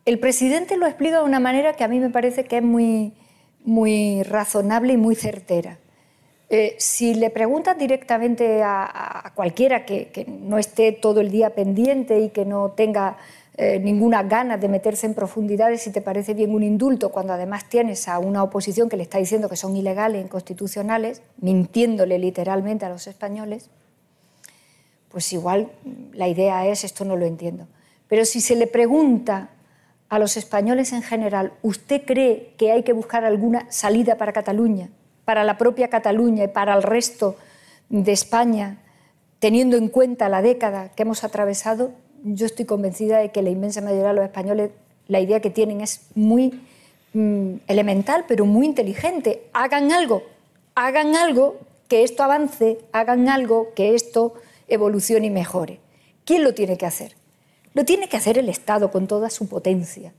El 0.04 0.20
presidente 0.20 0.76
lo 0.76 0.86
explica 0.86 1.18
de 1.18 1.24
una 1.24 1.40
manera 1.40 1.74
que 1.74 1.82
a 1.82 1.88
mí 1.88 1.98
me 1.98 2.10
parece 2.10 2.44
que 2.44 2.58
es 2.58 2.62
muy, 2.62 3.12
muy 3.64 4.22
razonable 4.22 4.92
y 4.92 4.96
muy 4.96 5.16
certera. 5.16 5.78
Eh, 6.48 6.76
si 6.78 7.14
le 7.14 7.28
preguntas 7.30 7.76
directamente 7.76 8.62
a, 8.62 9.32
cualquiera 9.34 9.84
que, 9.84 10.24
no 10.28 10.58
esté 10.58 10.92
todo 10.92 11.20
el 11.20 11.30
día 11.30 11.56
pendiente 11.56 12.20
y 12.20 12.30
que 12.30 12.44
no 12.44 12.70
tenga 12.70 13.18
eh, 13.60 13.80
ninguna 13.80 14.22
gana 14.22 14.56
de 14.56 14.68
meterse 14.68 15.04
en 15.04 15.14
profundidades 15.14 15.82
si 15.82 15.90
te 15.90 16.00
parece 16.00 16.32
bien 16.32 16.54
un 16.54 16.62
indulto, 16.62 17.10
cuando 17.10 17.32
además 17.32 17.68
tienes 17.68 18.06
a 18.06 18.20
una 18.20 18.44
oposición 18.44 18.88
que 18.88 18.96
le 18.96 19.02
está 19.02 19.18
diciendo 19.18 19.48
que 19.48 19.56
son 19.56 19.76
ilegales, 19.76 20.24
inconstitucionales, 20.24 21.22
mintiéndole 21.38 22.20
literalmente 22.20 22.86
a 22.86 22.88
los 22.88 23.08
españoles, 23.08 23.68
pues 25.08 25.32
igual 25.32 25.72
la 26.12 26.28
idea 26.28 26.68
es, 26.68 26.84
esto 26.84 27.04
no 27.04 27.16
lo 27.16 27.26
entiendo. 27.26 27.66
Pero 28.06 28.24
si 28.24 28.40
se 28.40 28.54
le 28.54 28.68
pregunta 28.68 29.50
a 30.08 30.20
los 30.20 30.36
españoles 30.36 30.92
en 30.92 31.02
general, 31.02 31.52
¿usted 31.62 32.02
cree 32.06 32.54
que 32.58 32.70
hay 32.70 32.84
que 32.84 32.92
buscar 32.92 33.24
alguna 33.24 33.66
salida 33.72 34.16
para 34.18 34.32
Cataluña, 34.32 34.90
para 35.24 35.42
la 35.42 35.58
propia 35.58 35.88
Cataluña 35.88 36.44
y 36.44 36.48
para 36.48 36.74
el 36.74 36.84
resto 36.84 37.34
de 37.88 38.12
España, 38.12 38.78
teniendo 39.40 39.76
en 39.76 39.88
cuenta 39.88 40.28
la 40.28 40.42
década 40.42 40.90
que 40.90 41.02
hemos 41.02 41.24
atravesado? 41.24 41.90
Yo 42.24 42.46
estoy 42.46 42.64
convencida 42.64 43.18
de 43.18 43.30
que 43.30 43.42
la 43.42 43.50
inmensa 43.50 43.80
mayoría 43.80 44.08
de 44.08 44.14
los 44.14 44.24
españoles 44.24 44.70
la 45.08 45.20
idea 45.20 45.40
que 45.40 45.50
tienen 45.50 45.80
es 45.80 46.02
muy 46.14 46.60
mm, 47.14 47.54
elemental, 47.66 48.24
pero 48.28 48.44
muy 48.44 48.66
inteligente. 48.66 49.48
Hagan 49.52 49.90
algo, 49.90 50.22
hagan 50.74 51.16
algo 51.16 51.56
que 51.88 52.04
esto 52.04 52.22
avance, 52.22 52.78
hagan 52.92 53.28
algo 53.28 53.72
que 53.74 53.94
esto 53.94 54.34
evolucione 54.68 55.26
y 55.26 55.30
mejore. 55.30 55.80
¿Quién 56.24 56.44
lo 56.44 56.54
tiene 56.54 56.76
que 56.76 56.86
hacer? 56.86 57.16
Lo 57.72 57.84
tiene 57.84 58.08
que 58.08 58.18
hacer 58.18 58.38
el 58.38 58.48
Estado 58.48 58.90
con 58.90 59.06
toda 59.06 59.30
su 59.30 59.48
potencia. 59.48 60.12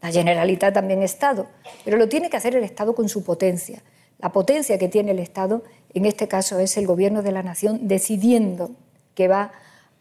La 0.00 0.12
Generalitat 0.12 0.74
también 0.74 1.02
Estado, 1.02 1.48
pero 1.84 1.96
lo 1.96 2.08
tiene 2.08 2.30
que 2.30 2.36
hacer 2.36 2.54
el 2.54 2.62
Estado 2.62 2.94
con 2.94 3.08
su 3.08 3.24
potencia. 3.24 3.82
La 4.18 4.30
potencia 4.30 4.78
que 4.78 4.88
tiene 4.88 5.10
el 5.10 5.18
Estado, 5.18 5.64
en 5.92 6.04
este 6.04 6.28
caso, 6.28 6.58
es 6.58 6.76
el 6.76 6.86
Gobierno 6.86 7.22
de 7.22 7.32
la 7.32 7.42
Nación 7.42 7.88
decidiendo 7.88 8.70
que 9.14 9.28
va 9.28 9.52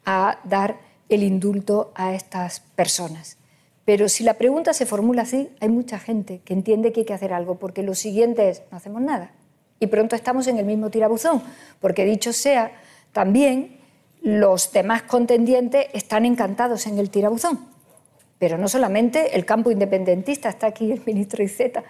a 0.06 0.40
dar 0.44 0.78
el 1.10 1.24
indulto 1.24 1.92
a 1.96 2.14
estas 2.14 2.60
personas. 2.60 3.38
Pero 3.86 4.08
si 4.08 4.24
la 4.24 4.36
pregunta 4.36 4.74
se 4.74 4.86
formula 4.86 5.24
así, 5.24 5.50
hay 5.60 5.70
mucha 5.70 6.00
gente 6.00 6.42
que 6.46 6.54
entiende 6.54 6.94
que 6.94 7.02
hay 7.02 7.06
que 7.06 7.14
hacer 7.14 7.34
algo, 7.34 7.56
porque 7.56 7.84
lo 7.84 7.96
siguiente 7.96 8.50
es, 8.50 8.64
no 8.72 8.78
hacemos 8.78 9.02
nada. 9.02 9.32
Y 9.80 9.88
pronto 9.88 10.16
estamos 10.16 10.48
en 10.48 10.58
el 10.58 10.66
mismo 10.66 10.90
tirabuzón, 10.90 11.44
porque 11.82 12.06
dicho 12.06 12.32
sea, 12.32 12.72
también 13.12 13.78
los 14.22 14.72
demás 14.72 15.04
contendientes 15.04 15.88
están 15.94 16.26
encantados 16.26 16.88
en 16.88 16.98
el 16.98 17.10
tirabuzón. 17.10 17.60
Pero 18.40 18.58
no 18.58 18.70
solamente 18.70 19.36
el 19.36 19.46
campo 19.46 19.70
independentista, 19.70 20.50
está 20.50 20.68
aquí 20.68 20.92
el 20.92 21.02
ministro 21.06 21.44
Iceta, 21.44 21.84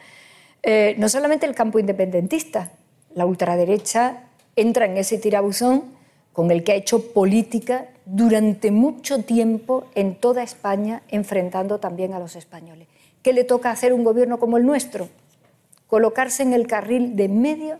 eh, 0.64 0.96
no 0.98 1.10
solamente 1.10 1.46
el 1.46 1.54
campo 1.54 1.78
independentista, 1.78 2.72
la 3.14 3.26
ultraderecha 3.26 4.24
entra 4.56 4.86
en 4.86 4.98
ese 4.98 5.18
tirabuzón 5.20 5.84
con 6.34 6.52
el 6.52 6.64
que 6.64 6.74
ha 6.74 6.76
hecho 6.76 7.14
política 7.14 7.88
durante 8.06 8.72
mucho 8.72 9.24
tiempo 9.24 9.86
en 9.96 10.16
toda 10.16 10.44
España, 10.44 11.04
enfrentando 11.08 11.80
también 11.80 12.14
a 12.14 12.20
los 12.20 12.36
españoles. 12.36 12.88
¿Qué 13.22 13.32
le 13.32 13.44
toca 13.44 13.72
hacer 13.72 13.94
un 13.94 14.04
gobierno 14.04 14.40
como 14.40 14.58
el 14.58 14.66
nuestro? 14.66 15.08
Colocarse 15.88 16.44
en 16.44 16.54
el 16.54 16.68
carril 16.68 17.16
de 17.16 17.30
medio 17.30 17.78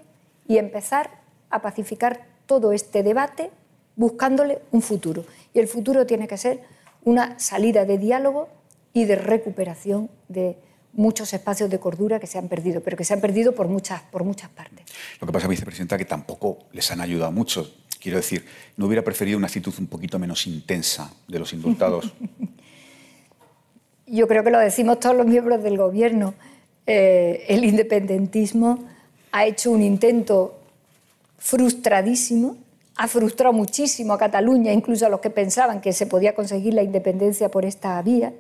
y 0.48 0.58
empezar 0.58 1.10
a 1.50 1.62
pacificar 1.62 2.26
todo 2.46 2.72
este 2.72 3.04
debate 3.04 3.52
buscándole 3.96 4.60
un 4.72 4.82
futuro. 4.82 5.26
Y 5.54 5.60
el 5.60 5.68
futuro 5.68 6.06
tiene 6.06 6.28
que 6.28 6.38
ser 6.38 6.62
una 7.04 7.38
salida 7.40 7.86
de 7.86 7.98
diálogo 7.98 8.50
y 8.94 9.06
de 9.06 9.16
recuperación 9.16 10.10
de 10.28 10.58
muchos 10.94 11.34
espacios 11.34 11.70
de 11.70 11.80
cordura 11.80 12.20
que 12.20 12.28
se 12.28 12.38
han 12.38 12.48
perdido, 12.48 12.82
pero 12.82 12.96
que 12.96 13.04
se 13.04 13.14
han 13.14 13.22
perdido 13.22 13.54
por 13.54 13.68
muchas, 13.68 14.04
por 14.04 14.24
muchas 14.24 14.50
partes. 14.52 14.86
Lo 15.20 15.28
que 15.28 15.34
pasa, 15.34 15.48
vicepresidenta, 15.48 15.98
que 15.98 16.06
tampoco 16.06 16.60
les 16.72 16.90
han 16.92 17.02
ayudado 17.02 17.32
mucho. 17.32 17.68
Quiero 18.04 18.18
decir, 18.18 18.46
¿no 18.78 18.86
hubiera 18.86 19.02
preferido 19.02 19.38
una 19.38 19.48
actitud 19.48 19.74
un 19.80 19.88
poquito 19.88 20.20
menos 20.20 20.46
intensa 20.46 21.12
de 21.28 21.40
los 21.40 21.54
indultados? 21.54 22.14
Yo 24.06 24.28
creo 24.28 24.44
que 24.44 24.52
lo 24.52 24.60
decimos 24.60 25.00
todos 25.00 25.16
los 25.16 25.26
miembros 25.26 25.64
del 25.64 25.78
Gobierno. 25.78 26.36
Eh, 26.86 27.46
el 27.48 27.64
independentismo 27.64 28.84
ha 29.32 29.46
hecho 29.46 29.72
un 29.72 29.82
intento 29.82 30.60
frustradísimo 31.38 32.58
ha 32.96 33.08
frustrado 33.08 33.54
muchísimo 33.54 34.14
a 34.14 34.18
Cataluña, 34.18 34.72
incluso 34.72 35.06
a 35.06 35.10
los 35.10 35.20
que 35.20 35.30
pensaban 35.30 35.82
que 35.82 35.94
se 35.94 36.06
podía 36.06 36.36
conseguir 36.36 36.74
la 36.74 36.84
independencia 36.84 37.50
por 37.50 37.66
esta 37.66 38.02
vía. 38.02 38.34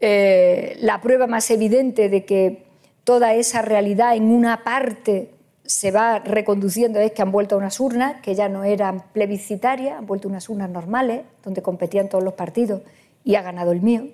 Eh, 0.00 0.76
la 0.80 1.00
prueba 1.00 1.26
más 1.26 1.50
evidente 1.50 2.08
de 2.08 2.24
que 2.24 2.64
toda 3.04 3.34
esa 3.34 3.62
realidad 3.62 4.16
en 4.16 4.24
una 4.24 4.64
parte 4.64 5.30
se 5.64 5.90
va 5.90 6.18
reconduciendo 6.18 7.00
es 7.00 7.12
que 7.12 7.22
han 7.22 7.32
vuelto 7.32 7.54
a 7.54 7.58
unas 7.58 7.80
urnas 7.80 8.20
que 8.20 8.34
ya 8.34 8.48
no 8.48 8.64
eran 8.64 9.02
plebiscitarias, 9.12 9.98
han 9.98 10.06
vuelto 10.06 10.28
a 10.28 10.30
unas 10.30 10.48
urnas 10.48 10.70
normales, 10.70 11.22
donde 11.42 11.62
competían 11.62 12.08
todos 12.08 12.22
los 12.22 12.34
partidos, 12.34 12.82
y 13.24 13.36
ha 13.36 13.42
ganado 13.42 13.72
el 13.72 13.80
mío. 13.80 14.08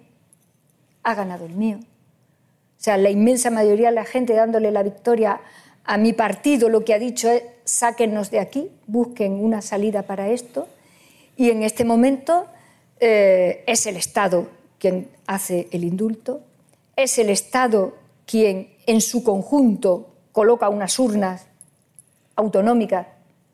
Ha 1.03 1.15
ganado 1.15 1.47
el 1.47 1.55
mío. 1.55 1.79
O 1.81 2.83
sea, 2.83 2.97
la 2.97 3.11
inmensa 3.11 3.51
mayoría 3.51 3.89
de 3.89 3.95
la 3.95 4.05
gente 4.05 4.35
dándole 4.35 4.71
la 4.71 4.83
victoria 4.83 5.41
a 5.85 5.99
mi 5.99 6.13
partido 6.13 6.69
lo 6.69 6.85
que 6.85 6.95
ha 6.95 6.99
dicho 6.99 7.29
es 7.29 7.43
sáquennos 7.65 8.31
de 8.31 8.39
aquí, 8.39 8.71
busquen 8.87 9.33
una 9.33 9.61
salida 9.61 10.03
para 10.03 10.29
esto. 10.29 10.69
Y 11.37 11.51
en 11.51 11.63
este 11.63 11.85
momento 11.85 12.47
eh, 13.01 13.65
es 13.67 13.87
el 13.87 13.97
Estado 13.97 14.49
quien 14.79 15.09
hace 15.27 15.69
el 15.73 15.85
indulto, 15.85 16.43
es 16.97 17.19
el 17.19 17.31
Estado 17.31 17.95
quien 18.25 18.69
en 18.87 19.01
su 19.01 19.25
conjunto 19.25 20.10
coloca 20.33 20.69
unas 20.69 20.99
urnas 20.99 21.47
autonómicas 22.37 23.07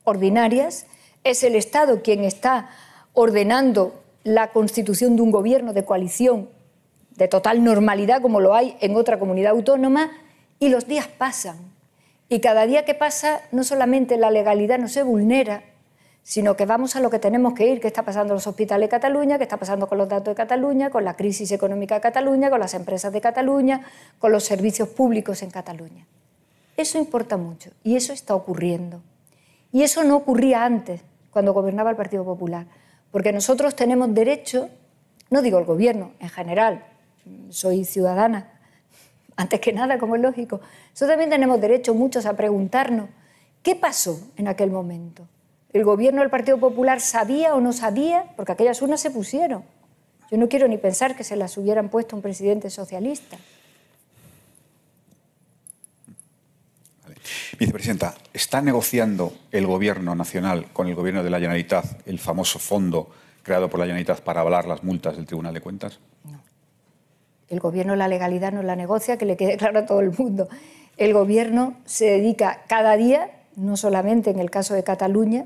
ordinarias, 0.04 0.86
es 1.24 1.42
el 1.42 1.56
Estado 1.56 2.02
quien 2.02 2.24
está 2.24 2.70
ordenando 3.12 4.02
la 4.24 4.52
constitución 4.52 5.16
de 5.16 5.22
un 5.22 5.30
gobierno 5.30 5.72
de 5.72 5.84
coalición 5.84 6.48
de 7.16 7.28
total 7.28 7.64
normalidad 7.64 8.20
como 8.20 8.40
lo 8.40 8.54
hay 8.54 8.76
en 8.80 8.94
otra 8.96 9.18
comunidad 9.18 9.52
autónoma 9.52 10.10
y 10.58 10.68
los 10.68 10.86
días 10.86 11.08
pasan 11.08 11.56
y 12.28 12.40
cada 12.40 12.66
día 12.66 12.84
que 12.84 12.94
pasa, 12.94 13.42
no 13.52 13.62
solamente 13.62 14.16
la 14.16 14.30
legalidad 14.30 14.78
no 14.78 14.88
se 14.88 15.04
vulnera, 15.04 15.62
sino 16.24 16.56
que 16.56 16.66
vamos 16.66 16.96
a 16.96 17.00
lo 17.00 17.08
que 17.08 17.20
tenemos 17.20 17.54
que 17.54 17.68
ir, 17.68 17.80
qué 17.80 17.86
está 17.86 18.02
pasando 18.02 18.32
en 18.32 18.36
los 18.36 18.46
hospitales 18.48 18.86
de 18.86 18.90
Cataluña, 18.90 19.38
qué 19.38 19.44
está 19.44 19.58
pasando 19.58 19.86
con 19.86 19.96
los 19.96 20.08
datos 20.08 20.32
de 20.32 20.34
Cataluña, 20.34 20.90
con 20.90 21.04
la 21.04 21.14
crisis 21.14 21.52
económica 21.52 21.94
de 21.94 22.00
Cataluña, 22.00 22.50
con 22.50 22.58
las 22.58 22.74
empresas 22.74 23.12
de 23.12 23.20
Cataluña, 23.20 23.82
con 24.18 24.32
los 24.32 24.42
servicios 24.42 24.88
públicos 24.88 25.42
en 25.44 25.50
Cataluña. 25.50 26.04
Eso 26.76 26.98
importa 26.98 27.36
mucho 27.36 27.70
y 27.82 27.96
eso 27.96 28.12
está 28.12 28.34
ocurriendo. 28.34 29.02
Y 29.72 29.82
eso 29.82 30.04
no 30.04 30.16
ocurría 30.16 30.64
antes, 30.64 31.02
cuando 31.30 31.52
gobernaba 31.52 31.90
el 31.90 31.96
Partido 31.96 32.24
Popular, 32.24 32.66
porque 33.10 33.32
nosotros 33.32 33.76
tenemos 33.76 34.12
derecho, 34.14 34.68
no 35.30 35.42
digo 35.42 35.58
el 35.58 35.64
gobierno 35.64 36.12
en 36.18 36.28
general, 36.28 36.84
soy 37.50 37.84
ciudadana, 37.84 38.52
antes 39.36 39.60
que 39.60 39.72
nada, 39.72 39.98
como 39.98 40.16
es 40.16 40.22
lógico, 40.22 40.60
nosotros 40.90 41.10
también 41.10 41.30
tenemos 41.30 41.60
derecho 41.60 41.94
muchos 41.94 42.26
a 42.26 42.36
preguntarnos, 42.36 43.08
¿qué 43.62 43.74
pasó 43.74 44.18
en 44.36 44.48
aquel 44.48 44.70
momento? 44.70 45.28
¿El 45.72 45.84
gobierno 45.84 46.20
del 46.20 46.30
Partido 46.30 46.58
Popular 46.58 47.00
sabía 47.00 47.54
o 47.54 47.60
no 47.60 47.72
sabía? 47.72 48.32
Porque 48.36 48.52
aquellas 48.52 48.80
urnas 48.80 49.00
se 49.00 49.10
pusieron. 49.10 49.64
Yo 50.30 50.38
no 50.38 50.48
quiero 50.48 50.68
ni 50.68 50.78
pensar 50.78 51.16
que 51.16 51.24
se 51.24 51.36
las 51.36 51.56
hubieran 51.58 51.90
puesto 51.90 52.16
un 52.16 52.22
presidente 52.22 52.70
socialista. 52.70 53.36
Vicepresidenta, 57.58 58.14
¿está 58.32 58.60
negociando 58.60 59.32
el 59.52 59.66
Gobierno 59.66 60.14
nacional 60.14 60.66
con 60.72 60.88
el 60.88 60.94
Gobierno 60.94 61.22
de 61.22 61.30
la 61.30 61.38
Generalitat 61.38 62.06
el 62.06 62.18
famoso 62.18 62.58
fondo 62.58 63.10
creado 63.42 63.70
por 63.70 63.80
la 63.80 63.86
Generalitat 63.86 64.20
para 64.20 64.40
avalar 64.40 64.66
las 64.66 64.82
multas 64.82 65.16
del 65.16 65.26
Tribunal 65.26 65.54
de 65.54 65.60
Cuentas? 65.60 65.98
No. 66.24 66.40
El 67.48 67.60
Gobierno 67.60 67.96
la 67.96 68.08
legalidad 68.08 68.52
no 68.52 68.62
la 68.62 68.76
negocia, 68.76 69.16
que 69.16 69.24
le 69.24 69.36
quede 69.36 69.56
claro 69.58 69.80
a 69.80 69.86
todo 69.86 70.00
el 70.00 70.12
mundo. 70.16 70.48
El 70.96 71.12
Gobierno 71.12 71.74
se 71.84 72.06
dedica 72.06 72.62
cada 72.68 72.96
día, 72.96 73.30
no 73.56 73.76
solamente 73.76 74.30
en 74.30 74.38
el 74.38 74.50
caso 74.50 74.74
de 74.74 74.84
Cataluña, 74.84 75.44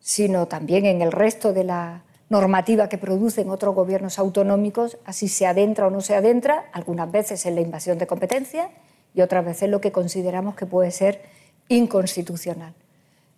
sino 0.00 0.46
también 0.46 0.86
en 0.86 1.02
el 1.02 1.12
resto 1.12 1.52
de 1.52 1.64
la 1.64 2.02
normativa 2.28 2.88
que 2.88 2.96
producen 2.96 3.50
otros 3.50 3.74
gobiernos 3.74 4.18
autonómicos, 4.18 4.98
así 5.04 5.28
se 5.28 5.46
adentra 5.46 5.88
o 5.88 5.90
no 5.90 6.00
se 6.00 6.14
adentra, 6.14 6.66
algunas 6.72 7.10
veces 7.10 7.44
en 7.44 7.56
la 7.56 7.60
invasión 7.60 7.98
de 7.98 8.06
competencias 8.06 8.68
y 9.14 9.20
otras 9.20 9.44
veces 9.44 9.68
lo 9.68 9.80
que 9.80 9.92
consideramos 9.92 10.54
que 10.54 10.66
puede 10.66 10.90
ser 10.90 11.22
inconstitucional. 11.68 12.74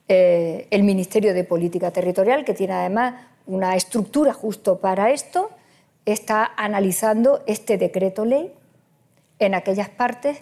Eh, 0.09 0.67
el 0.71 0.83
Ministerio 0.83 1.35
de 1.35 1.45
Política 1.45 1.91
Territorial, 1.91 2.45
que 2.45 2.55
tiene 2.55 2.75
además 2.75 3.15
una 3.47 3.77
estructura 3.77 4.33
justo 4.33 4.79
para 4.79 5.11
esto, 5.11 5.51
está 6.05 6.53
analizando 6.57 7.43
este 7.47 7.79
decreto 7.79 8.25
ley 8.25 8.53
en 9.39 9.55
aquellas 9.55 9.89
partes 9.89 10.39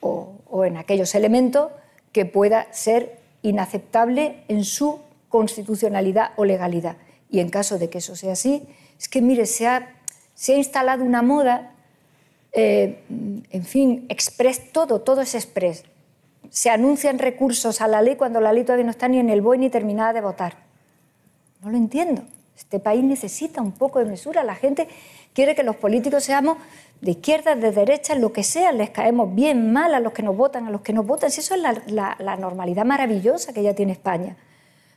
o, 0.00 0.32
o 0.48 0.64
en 0.64 0.76
aquellos 0.76 1.14
elementos 1.14 1.70
que 2.12 2.24
pueda 2.24 2.72
ser 2.72 3.18
inaceptable 3.42 4.42
en 4.48 4.64
su 4.64 5.00
constitucionalidad 5.28 6.32
o 6.36 6.44
legalidad. 6.44 6.96
Y 7.30 7.40
en 7.40 7.50
caso 7.50 7.78
de 7.78 7.90
que 7.90 7.98
eso 7.98 8.16
sea 8.16 8.32
así, 8.32 8.66
es 8.98 9.08
que, 9.08 9.22
mire, 9.22 9.46
se 9.46 9.66
ha, 9.66 9.94
se 10.34 10.54
ha 10.54 10.56
instalado 10.56 11.04
una 11.04 11.22
moda 11.22 11.72
eh, 12.52 13.04
en 13.50 13.64
fin, 13.64 14.06
express 14.08 14.72
todo, 14.72 15.00
todo 15.00 15.20
es 15.20 15.34
express. 15.34 15.84
Se 16.50 16.70
anuncian 16.70 17.18
recursos 17.18 17.80
a 17.80 17.88
la 17.88 18.00
ley 18.00 18.16
cuando 18.16 18.40
la 18.40 18.52
ley 18.52 18.64
todavía 18.64 18.84
no 18.84 18.90
está 18.90 19.08
ni 19.08 19.18
en 19.18 19.28
el 19.28 19.42
BOE 19.42 19.58
ni 19.58 19.70
terminada 19.70 20.12
de 20.12 20.20
votar. 20.20 20.56
No 21.60 21.70
lo 21.70 21.76
entiendo. 21.76 22.22
Este 22.56 22.80
país 22.80 23.04
necesita 23.04 23.60
un 23.60 23.72
poco 23.72 23.98
de 23.98 24.06
mesura. 24.06 24.42
La 24.44 24.54
gente 24.54 24.88
quiere 25.32 25.54
que 25.54 25.62
los 25.62 25.76
políticos 25.76 26.24
seamos 26.24 26.58
de 27.00 27.12
izquierda, 27.12 27.54
de 27.54 27.70
derecha, 27.70 28.14
lo 28.14 28.32
que 28.32 28.42
sea, 28.42 28.72
les 28.72 28.90
caemos 28.90 29.32
bien 29.34 29.72
mal 29.72 29.94
a 29.94 30.00
los 30.00 30.12
que 30.12 30.22
nos 30.22 30.36
votan, 30.36 30.66
a 30.66 30.70
los 30.70 30.80
que 30.80 30.92
nos 30.92 31.06
votan. 31.06 31.30
Si 31.30 31.40
eso 31.40 31.54
es 31.54 31.60
la, 31.60 32.36
normalidad 32.36 32.84
maravillosa 32.84 33.52
que 33.52 33.62
ya 33.62 33.74
tiene 33.74 33.92
España. 33.92 34.36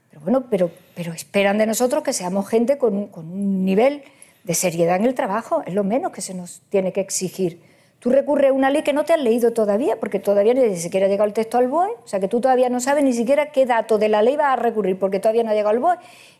Pero 0.09 0.21
bueno, 0.21 0.45
pero, 0.49 0.71
esperan 1.13 1.57
de 1.57 1.67
nosotros 1.67 2.03
que 2.03 2.13
seamos 2.13 2.47
gente 2.47 2.77
con 2.77 3.09
un 3.13 3.65
nivel 3.65 4.03
de 4.43 4.53
seriedad 4.53 4.95
en 4.95 5.05
el 5.05 5.13
trabajo, 5.13 5.63
es 5.65 5.73
lo 5.73 5.83
menos 5.83 6.11
que 6.11 6.21
se 6.21 6.33
nos 6.33 6.61
tiene 6.69 6.91
que 6.91 7.01
exigir. 7.01 7.61
Tú 7.99 8.09
recurres 8.09 8.49
a 8.49 8.53
una 8.53 8.71
ley 8.71 8.81
que 8.81 8.93
no 8.93 9.05
te 9.05 9.13
has 9.13 9.21
leído 9.21 9.53
todavía, 9.53 9.99
porque 9.99 10.19
todavía 10.19 10.55
ni 10.55 10.75
siquiera 10.77 11.05
ha 11.05 11.09
llegado 11.09 11.27
el 11.27 11.33
texto 11.33 11.59
al 11.59 11.67
BOE, 11.67 11.91
o 12.03 12.07
sea 12.07 12.19
que 12.19 12.27
tú 12.27 12.41
todavía 12.41 12.67
no 12.69 12.79
sabes 12.79 13.03
ni 13.03 13.13
siquiera 13.13 13.51
qué 13.51 13.67
dato 13.67 13.99
de 13.99 14.09
la 14.09 14.23
ley 14.23 14.35
vas 14.35 14.53
a 14.53 14.55
recurrir, 14.55 14.97
porque 14.97 15.19
todavía 15.19 15.43
no 15.43 15.51
ha 15.51 15.53
llegado 15.53 15.69
al 15.69 15.79
BOE, 15.79 15.97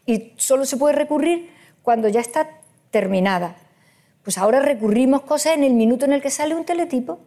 y 0.08 0.34
solo 0.38 0.66
se 0.66 0.78
puede 0.78 0.96
recurrir 0.96 1.52
cuando 1.84 2.08
ya 2.08 2.20
está 2.20 2.50
terminada. 2.90 3.56
Pues 4.24 4.40
ahora 4.40 4.60
recurrimos 4.60 5.22
cosas 5.22 5.54
en 5.54 5.64
el 5.64 5.74
minuto 5.74 6.06
en 6.06 6.14
el 6.14 6.22
que 6.22 6.32
sale 6.32 6.56
un 6.56 6.66
teletipo. 6.66 7.20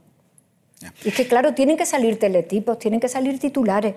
Y 1.05 1.09
es 1.09 1.15
que, 1.15 1.29
claro, 1.29 1.55
tienen 1.55 1.77
que 1.77 1.87
salir 1.87 2.19
teletipos, 2.19 2.79
tienen 2.79 2.99
que 2.99 3.09
salir 3.09 3.39
titulares, 3.39 3.95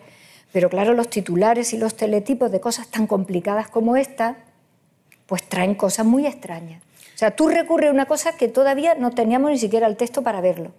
pero 0.52 0.70
claro, 0.70 0.94
los 0.94 1.10
titulares 1.10 1.74
y 1.74 1.78
los 1.78 1.96
teletipos 1.96 2.52
de 2.52 2.60
cosas 2.60 2.88
tan 2.90 3.08
complicadas 3.08 3.70
como 3.70 3.98
esta, 3.98 4.38
pues 5.28 5.44
traen 5.44 5.76
cosas 5.76 6.06
muy 6.06 6.26
extrañas. 6.26 6.82
O 7.14 7.18
sea, 7.18 7.36
tú 7.36 7.50
recurres 7.50 7.90
a 7.90 7.94
una 7.94 8.06
cosa 8.06 8.38
que 8.38 8.48
todavía 8.48 8.96
no 8.96 9.12
teníamos 9.12 9.52
ni 9.52 9.58
siquiera 9.58 9.88
el 9.88 9.98
texto 9.98 10.22
para 10.24 10.42
verlo. 10.42 10.72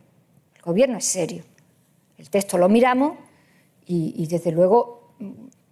El 0.57 0.63
gobierno 0.63 0.99
es 0.99 1.05
serio. 1.05 1.45
El 2.17 2.31
texto 2.31 2.59
lo 2.59 2.69
miramos 2.69 3.13
y, 3.87 4.27
desde 4.27 4.53
luego 4.53 5.15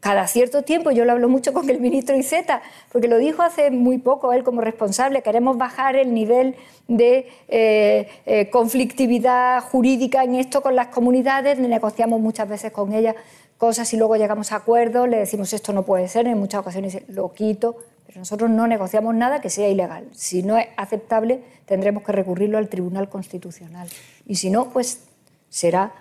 cada 0.01 0.27
cierto 0.27 0.63
tiempo, 0.63 0.91
yo 0.91 1.05
lo 1.05 1.13
hablo 1.13 1.29
mucho 1.29 1.53
con 1.53 1.69
el 1.69 1.81
ministro 1.81 2.17
Iceta, 2.17 2.63
porque 2.93 3.09
lo 3.09 3.19
dijo 3.19 3.43
hace 3.43 3.71
muy 3.71 3.99
poco 3.99 4.33
él 4.33 4.45
como 4.45 4.61
responsable, 4.61 5.23
queremos 5.23 5.59
bajar 5.59 5.97
el 5.97 6.15
nivel 6.15 6.55
de 6.87 7.29
eh, 7.49 8.09
eh, 8.25 8.49
conflictividad 8.51 9.61
jurídica 9.63 10.23
en 10.23 10.37
esto 10.37 10.63
con 10.63 10.77
las 10.77 10.89
comunidades, 10.89 11.59
negociamos 11.59 12.21
muchas 12.21 12.49
veces 12.49 12.73
con 12.73 12.93
ellas 12.93 13.17
cosas 13.59 13.93
y 13.93 13.97
luego 13.97 14.17
llegamos 14.17 14.53
a 14.53 14.57
acuerdos, 14.57 15.09
le 15.09 15.19
decimos 15.19 15.53
esto 15.53 15.73
no 15.73 15.85
puede 15.85 16.09
ser, 16.09 16.27
en 16.29 16.39
muchas 16.39 16.61
ocasiones 16.61 17.03
lo 17.09 17.33
quito, 17.33 17.77
nosotros 18.19 18.51
no 18.51 18.67
negociamos 18.67 19.15
nada 19.15 19.41
que 19.41 19.51
sea 19.51 19.69
ilegal. 19.69 20.09
Si 20.13 20.43
no 20.43 20.57
es 20.57 20.69
aceptable, 20.77 21.43
tendremos 21.67 22.03
que 22.03 22.13
recurrirlo 22.13 22.59
al 22.59 22.69
Tribunal 22.69 23.09
Constitucional. 23.09 23.89
Y 24.27 24.37
si 24.37 24.51
no, 24.51 24.71
pues 24.71 25.05
será 25.49 25.93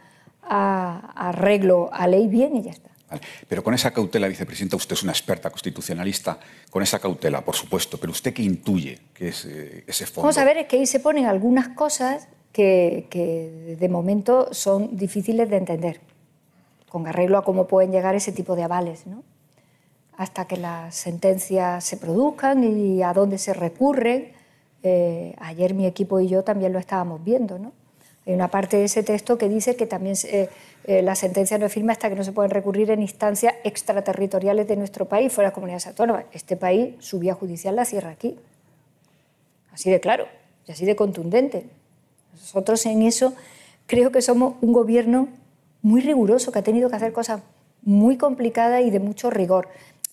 arreglo 0.42 1.90
a 1.92 2.08
ley 2.08 2.28
bien 2.28 2.56
y 2.56 2.64
ya 2.64 2.72
está. 2.72 2.90
Pero 3.48 3.64
con 3.64 3.74
esa 3.74 3.92
cautela, 3.92 4.28
vicepresidenta, 4.28 4.76
usted 4.76 4.94
es 4.94 5.04
una 5.04 5.12
experta 5.12 5.50
constitucionalista, 5.50 6.40
con 6.70 6.84
esa 6.84 7.00
cautela, 7.00 7.44
por 7.44 7.56
supuesto, 7.56 7.98
pero 7.98 8.12
usted 8.12 8.34
qué 8.34 8.42
intuye 8.42 9.00
que 9.14 9.30
es 9.30 9.46
eh, 9.46 9.84
ese 9.88 10.06
fondo. 10.06 10.24
Vamos 10.24 10.38
a 10.38 10.44
ver, 10.44 10.58
es 10.58 10.68
que 10.68 10.78
ahí 10.78 10.86
se 10.86 11.00
ponen 11.00 11.26
algunas 11.26 11.70
cosas 11.70 12.28
que, 12.52 13.08
que 13.10 13.78
de 13.80 13.90
momento 13.90 14.54
son 14.54 14.98
difíciles 14.98 15.50
de 15.50 15.58
entender, 15.58 16.02
con 16.90 17.08
arreglo 17.08 17.38
a 17.38 17.44
cómo 17.44 17.68
pueden 17.68 17.92
llegar 17.92 18.16
ese 18.16 18.32
tipo 18.32 18.56
de 18.56 18.64
avales, 18.64 19.06
¿no? 19.06 19.24
Hasta 20.18 20.46
que 20.46 20.58
las 20.58 20.96
sentencias 20.96 21.84
se 21.84 21.98
produzcan 21.98 22.64
y 22.64 23.04
a 23.04 23.14
dónde 23.14 23.38
se 23.38 23.54
recurren. 23.54 24.32
Eh, 24.84 25.36
ayer 25.40 25.74
mi 25.74 25.86
equipo 25.86 26.20
y 26.20 26.28
yo 26.28 26.44
también 26.44 26.74
lo 26.74 26.80
estábamos 26.80 27.24
viendo. 27.24 27.60
¿no? 27.60 27.72
Hay 28.26 28.34
una 28.34 28.50
parte 28.50 28.78
de 28.78 28.86
ese 28.86 29.04
texto 29.04 29.38
que 29.38 29.50
dice 29.50 29.76
que 29.76 29.86
también 29.86 30.16
eh, 30.26 30.50
eh, 30.86 31.02
la 31.02 31.16
sentencia 31.16 31.58
no 31.58 31.66
es 31.66 31.74
firme 31.74 31.92
hasta 31.92 32.10
que 32.10 32.16
no 32.16 32.24
se 32.24 32.32
pueden 32.32 32.52
recurrir 32.52 32.92
en 32.92 33.02
instancias 33.02 33.56
extraterritoriales 33.64 34.68
de 34.68 34.76
nuestro 34.76 35.06
país, 35.06 35.32
fuera 35.32 35.48
de 35.48 35.52
las 35.52 35.56
comunidades 35.56 35.88
autónomas. 35.88 36.26
Este 36.32 36.56
país, 36.56 36.96
su 37.00 37.20
vía 37.20 37.34
judicial 37.34 37.76
la 37.76 37.86
cierra 37.86 38.12
aquí. 38.12 38.38
Así 39.72 39.92
de 39.92 40.00
claro 40.00 40.28
y 40.68 40.72
así 40.72 40.86
de 40.86 40.96
contundente. 40.96 41.66
Nosotros 42.34 42.86
en 42.86 43.02
eso 43.02 43.34
creo 43.88 44.12
que 44.12 44.22
somos 44.22 44.56
un 44.62 44.74
gobierno 44.74 45.28
muy 45.82 46.02
riguroso, 46.02 46.52
que 46.52 46.60
ha 46.60 46.64
tenido 46.64 46.90
que 46.90 46.96
hacer 46.96 47.14
cosas 47.14 47.42
muy 47.84 48.18
complicadas 48.18 48.84
y 48.84 48.90
de 48.90 49.00
mucho 49.00 49.30
rigor. 49.30 49.68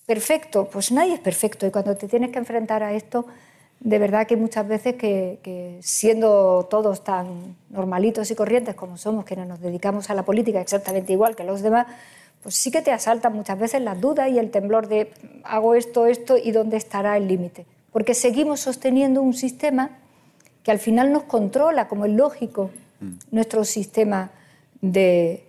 Perfecto, 0.05 0.67
pues 0.69 0.91
nadie 0.91 1.13
es 1.13 1.19
perfecto 1.19 1.65
y 1.65 1.71
cuando 1.71 1.95
te 1.95 2.07
tienes 2.07 2.31
que 2.31 2.39
enfrentar 2.39 2.83
a 2.83 2.93
esto, 2.93 3.25
de 3.79 3.99
verdad 3.99 4.27
que 4.27 4.37
muchas 4.37 4.67
veces 4.67 4.95
que, 4.95 5.77
siendo 5.81 6.67
todos 6.69 7.03
tan 7.03 7.55
normalitos 7.69 8.31
y 8.31 8.35
corrientes 8.35 8.75
como 8.75 8.97
somos, 8.97 9.25
que 9.25 9.35
nos 9.35 9.61
dedicamos 9.61 10.09
a 10.09 10.13
la 10.13 10.23
política 10.23 10.61
exactamente 10.61 11.13
igual 11.13 11.35
que 11.35 11.43
los 11.43 11.61
demás, 11.61 11.87
pues 12.41 12.55
sí 12.55 12.71
que 12.71 12.81
te 12.81 12.91
asaltan 12.91 13.33
muchas 13.33 13.57
veces 13.57 13.81
las 13.81 13.99
dudas 13.99 14.29
y 14.29 14.39
el 14.39 14.51
temblor 14.51 14.87
de 14.87 15.11
hago 15.43 15.75
esto, 15.75 16.07
esto 16.07 16.37
y 16.37 16.51
dónde 16.51 16.77
estará 16.77 17.15
el 17.15 17.27
límite. 17.27 17.65
Porque 17.91 18.13
seguimos 18.13 18.61
sosteniendo 18.61 19.21
un 19.21 19.33
sistema 19.33 19.91
que 20.63 20.71
al 20.71 20.79
final 20.79 21.11
nos 21.13 21.23
controla, 21.23 21.87
como 21.87 22.05
es 22.05 22.11
lógico, 22.11 22.71
mm. 22.99 23.11
nuestro 23.31 23.63
sistema 23.63 24.31
de, 24.81 25.45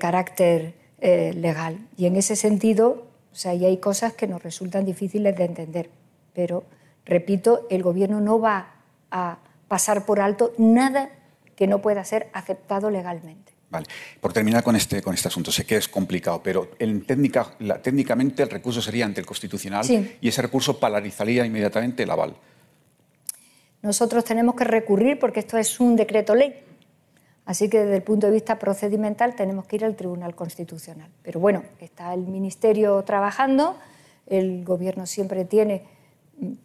carácter 0.00 0.74
eh, 1.00 1.32
legal. 1.34 1.78
Y 1.96 2.06
en 2.06 2.16
ese 2.16 2.36
sentido, 2.36 3.07
sea, 3.38 3.54
y 3.54 3.64
hay 3.64 3.78
cosas 3.78 4.14
que 4.14 4.26
nos 4.26 4.42
resultan 4.42 4.84
difíciles 4.84 5.36
de 5.36 5.44
entender. 5.44 5.90
Pero, 6.34 6.64
repito, 7.04 7.66
el 7.70 7.82
Gobierno 7.82 8.20
no 8.20 8.40
va 8.40 8.74
a 9.10 9.38
pasar 9.68 10.04
por 10.04 10.20
alto 10.20 10.52
nada 10.58 11.10
que 11.56 11.66
no 11.66 11.80
pueda 11.80 12.04
ser 12.04 12.28
aceptado 12.32 12.90
legalmente. 12.90 13.52
Vale. 13.70 13.86
Por 14.20 14.32
terminar 14.32 14.62
con 14.62 14.76
este, 14.76 15.02
con 15.02 15.14
este 15.14 15.28
asunto, 15.28 15.52
sé 15.52 15.66
que 15.66 15.76
es 15.76 15.88
complicado, 15.88 16.42
pero 16.42 16.70
en 16.78 17.04
técnica, 17.04 17.52
técnicamente 17.82 18.42
el 18.42 18.48
recurso 18.48 18.80
sería 18.80 19.04
ante 19.04 19.20
el 19.20 19.26
Constitucional 19.26 19.84
y 20.20 20.28
ese 20.28 20.40
recurso 20.40 20.80
paralizaría 20.80 21.44
inmediatamente 21.44 22.02
el 22.02 22.10
aval. 22.10 22.34
Nosotros 23.82 24.24
tenemos 24.24 24.54
que 24.54 24.64
recurrir 24.64 25.18
porque 25.18 25.40
esto 25.40 25.58
es 25.58 25.80
un 25.80 25.96
decreto 25.96 26.34
ley. 26.34 26.54
Así 27.48 27.70
que 27.70 27.78
desde 27.78 27.96
el 27.96 28.02
punto 28.02 28.26
de 28.26 28.34
vista 28.34 28.58
procedimental 28.58 29.34
tenemos 29.34 29.66
que 29.66 29.76
ir 29.76 29.84
al 29.86 29.96
Tribunal 29.96 30.34
Constitucional. 30.34 31.08
Pero 31.22 31.40
bueno, 31.40 31.62
está 31.80 32.12
el 32.12 32.26
Ministerio 32.26 33.02
trabajando, 33.04 33.74
el 34.26 34.66
Gobierno 34.66 35.06
siempre 35.06 35.46
tiene, 35.46 35.84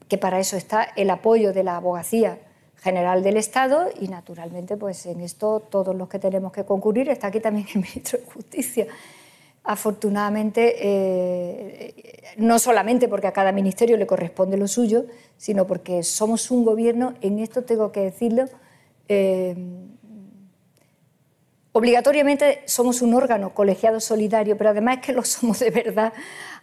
que 0.10 0.18
para 0.18 0.42
eso 0.42 0.58
está 0.58 0.84
el 0.84 1.10
apoyo 1.10 1.54
de 1.54 1.64
la 1.64 1.78
Abogacía 1.78 2.38
General 2.76 3.24
del 3.24 3.38
Estado 3.38 3.92
y 3.98 4.10
naturalmente 4.10 4.76
pues 4.76 5.06
en 5.06 5.22
esto 5.22 5.62
todos 5.62 5.96
los 5.96 6.10
que 6.10 6.20
tenemos 6.20 6.52
que 6.52 6.66
concurrir, 6.66 7.08
está 7.08 7.28
aquí 7.28 7.40
también 7.40 7.66
el 7.74 7.76
Ministro 7.82 8.20
de 8.20 8.26
Justicia. 8.26 8.88
afortunadamente, 9.64 10.76
eh, 10.82 12.34
no 12.36 12.60
solamente 12.60 13.08
porque 13.08 13.28
a 13.28 13.32
cada 13.32 13.54
ministerio 13.54 13.96
le 13.96 14.06
corresponde 14.06 14.58
lo 14.58 14.68
suyo, 14.68 15.06
sino 15.38 15.66
porque 15.66 16.04
somos 16.04 16.52
un 16.52 16.66
gobierno, 16.66 17.14
en 17.22 17.40
esto 17.40 17.64
tengo 17.64 17.94
que 17.94 18.02
decirlo, 18.02 18.50
eh, 19.08 19.56
obligatoriamente 21.74 22.62
somos 22.66 23.02
un 23.02 23.14
órgano 23.14 23.54
colegiado 23.54 24.00
solidario, 24.00 24.58
pero 24.58 24.70
además 24.70 24.98
es 24.98 25.06
que 25.06 25.14
lo 25.14 25.24
somos 25.24 25.60
de 25.60 25.72
verdad. 25.72 26.14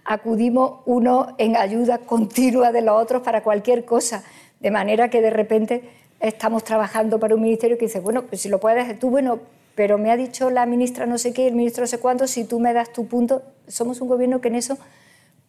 Acudimos 0.04 0.80
uno 0.86 1.34
en 1.36 1.56
ayuda 1.56 1.98
continua 1.98 2.72
de 2.72 2.80
los 2.80 3.00
otros 3.00 3.22
para 3.22 3.42
cualquier 3.42 3.84
cosa, 3.84 4.24
de 4.60 4.70
manera 4.70 5.10
que 5.10 5.20
de 5.20 5.30
repente 5.30 5.90
estamos 6.20 6.64
trabajando 6.64 7.18
para 7.18 7.34
un 7.34 7.42
ministerio 7.42 7.76
que 7.76 7.86
dice, 7.86 8.00
bueno, 8.00 8.22
pues 8.22 8.40
si 8.40 8.48
lo 8.48 8.60
puedes 8.60 8.82
hacer 8.82 8.98
tú, 8.98 9.10
bueno, 9.10 9.40
pero 9.74 9.98
me 9.98 10.10
ha 10.10 10.16
dicho 10.16 10.50
la 10.50 10.64
ministra 10.66 11.06
no 11.06 11.18
sé 11.18 11.32
qué, 11.32 11.48
el 11.48 11.54
ministro 11.54 11.82
no 11.82 11.86
sé 11.86 11.98
cuánto, 11.98 12.26
si 12.26 12.44
tú 12.44 12.60
me 12.60 12.72
das 12.72 12.92
tu 12.92 13.06
punto, 13.06 13.42
somos 13.66 14.00
un 14.00 14.08
gobierno 14.08 14.40
que 14.40 14.48
en 14.48 14.56
eso, 14.56 14.78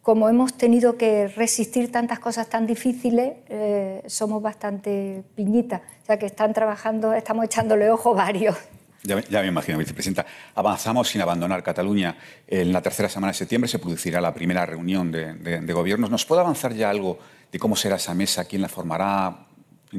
como 0.00 0.28
hemos 0.28 0.54
tenido 0.54 0.96
que 0.96 1.28
resistir 1.28 1.92
tantas 1.92 2.18
cosas 2.18 2.48
tan 2.48 2.66
difíciles, 2.66 3.34
eh, 3.48 4.02
somos 4.06 4.42
bastante 4.42 5.22
piñitas, 5.34 5.82
o 6.02 6.06
sea 6.06 6.18
que 6.18 6.26
están 6.26 6.52
trabajando, 6.52 7.12
estamos 7.12 7.44
echándole 7.44 7.90
ojo 7.90 8.14
varios. 8.14 8.56
Ya, 9.04 9.42
me 9.42 9.48
imagino, 9.48 9.78
vicepresidenta. 9.78 10.24
Avanzamos 10.54 11.08
sin 11.08 11.20
abandonar 11.20 11.62
Cataluña. 11.62 12.16
En 12.46 12.72
la 12.72 12.80
tercera 12.80 13.08
semana 13.08 13.32
de 13.32 13.38
septiembre 13.38 13.68
se 13.68 13.80
producirá 13.80 14.20
la 14.20 14.32
primera 14.32 14.64
reunión 14.64 15.10
de, 15.10 15.34
de 15.34 15.72
gobiernos. 15.72 16.08
¿Nos 16.08 16.24
puede 16.24 16.40
avanzar 16.40 16.72
ya 16.72 16.88
algo 16.88 17.18
de 17.50 17.58
cómo 17.58 17.74
será 17.74 17.96
esa 17.96 18.14
mesa? 18.14 18.44
¿Quién 18.44 18.62
la 18.62 18.68
formará? 18.68 19.46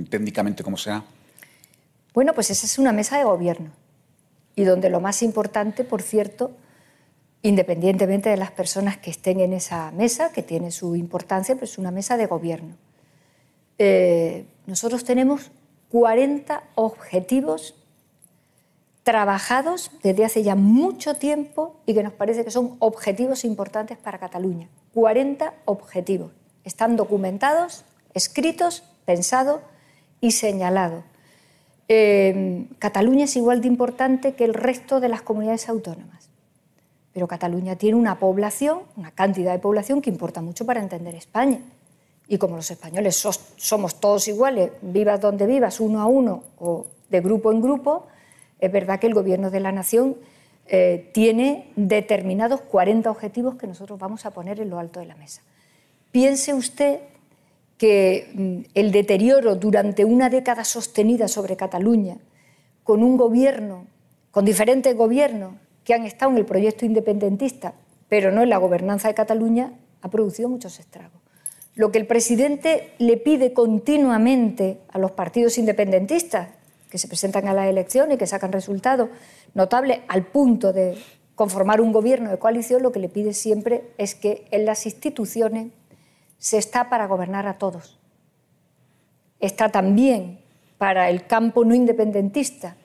¿Técnicamente 0.09 0.63
cómo 0.63 0.77
será? 0.77 1.03
Bueno, 2.13 2.33
pues 2.33 2.49
esa 2.49 2.65
es 2.65 2.77
una 2.79 2.93
mesa 2.93 3.17
de 3.17 3.25
gobierno 3.25 3.71
y 4.55 4.63
donde 4.63 4.89
lo 4.89 4.99
más 4.99 5.23
importante, 5.23 5.83
por 5.83 6.01
cierto, 6.01 6.51
independientemente 7.41 8.29
de 8.29 8.37
las 8.37 8.51
personas 8.51 8.97
que 8.97 9.09
estén 9.09 9.39
en 9.39 9.53
esa 9.53 9.91
mesa, 9.91 10.31
que 10.31 10.43
tiene 10.43 10.71
su 10.71 10.95
importancia, 10.95 11.55
pues 11.55 11.71
es 11.71 11.77
una 11.77 11.91
mesa 11.91 12.17
de 12.17 12.25
gobierno. 12.25 12.75
Eh, 13.77 14.45
nosotros 14.65 15.03
tenemos 15.03 15.51
40 15.89 16.63
objetivos 16.75 17.75
trabajados 19.03 19.91
desde 20.01 20.25
hace 20.25 20.43
ya 20.43 20.55
mucho 20.55 21.15
tiempo 21.15 21.75
y 21.85 21.93
que 21.93 22.03
nos 22.03 22.13
parece 22.13 22.43
que 22.43 22.51
son 22.51 22.77
objetivos 22.79 23.43
importantes 23.43 23.97
para 23.97 24.17
Cataluña. 24.17 24.69
40 24.93 25.53
objetivos. 25.65 26.31
Están 26.63 26.95
documentados, 26.95 27.83
escritos, 28.13 28.83
pensados 29.05 29.61
y 30.21 30.31
señalados. 30.31 31.03
Em, 31.89 32.69
Cataluña 32.79 33.25
es 33.25 33.35
igual 33.35 33.61
de 33.61 33.67
importante 33.67 34.35
que 34.35 34.45
el 34.45 34.53
resto 34.53 35.01
de 35.01 35.09
las 35.09 35.21
comunidades 35.21 35.67
autónomas. 35.67 36.29
Pero 37.11 37.27
Cataluña 37.27 37.75
tiene 37.75 37.97
una 37.97 38.17
población, 38.17 38.79
una 38.95 39.11
cantidad 39.11 39.51
de 39.51 39.59
población 39.59 40.01
que 40.01 40.09
importa 40.09 40.41
mucho 40.41 40.65
para 40.65 40.81
entender 40.81 41.13
España. 41.13 41.59
Y 42.27 42.37
como 42.37 42.55
los 42.55 42.71
españoles 42.71 43.21
somos 43.57 43.99
todos 43.99 44.27
iguales, 44.29 44.71
vivas 44.81 45.19
donde 45.19 45.45
vivas, 45.45 45.81
uno 45.81 46.01
a 46.01 46.05
uno 46.05 46.43
o 46.57 46.87
de 47.09 47.19
grupo 47.19 47.51
en 47.51 47.61
grupo, 47.61 48.07
es 48.63 48.71
verdad 48.71 48.97
que 48.97 49.07
el 49.07 49.13
Gobierno 49.13 49.51
de 49.51 49.59
la 49.59 49.73
Nación 49.73 50.15
eh, 50.67 51.09
tiene 51.13 51.69
determinados 51.75 52.61
40 52.61 53.11
objetivos 53.11 53.55
que 53.55 53.67
nosotros 53.67 53.99
vamos 53.99 54.25
a 54.25 54.31
poner 54.31 54.61
en 54.61 54.69
lo 54.69 54.79
alto 54.79 55.01
de 55.01 55.05
la 55.05 55.15
mesa. 55.15 55.41
Piense 56.11 56.53
usted 56.53 57.01
que 57.77 58.31
mm, 58.33 58.71
el 58.73 58.93
deterioro 58.93 59.55
durante 59.55 60.05
una 60.05 60.29
década 60.29 60.63
sostenida 60.63 61.27
sobre 61.27 61.57
Cataluña, 61.57 62.19
con 62.85 63.03
un 63.03 63.17
gobierno, 63.17 63.85
con 64.31 64.45
diferentes 64.45 64.95
gobiernos 64.95 65.55
que 65.83 65.93
han 65.93 66.05
estado 66.05 66.31
en 66.31 66.37
el 66.37 66.45
proyecto 66.45 66.85
independentista, 66.85 67.73
pero 68.07 68.31
no 68.31 68.43
en 68.43 68.49
la 68.49 68.59
gobernanza 68.59 69.09
de 69.09 69.13
Cataluña, 69.13 69.73
ha 70.01 70.09
producido 70.09 70.47
muchos 70.47 70.79
estragos. 70.79 71.21
Lo 71.75 71.91
que 71.91 71.99
el 71.99 72.07
presidente 72.07 72.93
le 72.97 73.17
pide 73.17 73.51
continuamente 73.51 74.79
a 74.87 74.99
los 74.99 75.11
partidos 75.11 75.57
independentistas, 75.57 76.62
que 76.93 76.99
se 76.99 77.07
presentan 77.07 77.47
a 77.47 77.55
las 77.55 77.65
elecciones 77.65 78.13
y 78.13 78.17
que 78.19 78.27
sacan 78.27 78.51
resultados 78.51 79.09
notables 79.55 80.01
al 80.09 80.27
punto 80.27 80.71
de 80.71 80.95
conformar 81.33 81.81
un 81.81 81.91
gobierno 81.91 82.29
de 82.29 82.37
coalición, 82.37 82.83
lo 82.83 82.91
que 82.91 82.99
le 82.99 83.09
pide 83.09 83.33
siempre 83.33 83.95
es 83.97 84.13
que 84.13 84.45
en 84.51 84.63
las 84.65 84.85
instituciones 84.85 85.71
se 86.37 86.59
está 86.59 86.91
para 86.91 87.07
gobernar 87.07 87.47
a 87.47 87.57
todos. 87.57 87.99
Está 89.39 89.69
también 89.69 90.41
para 90.77 91.09
el 91.09 91.25
campo 91.25 91.65
no 91.65 91.73
independentista, 91.73 92.77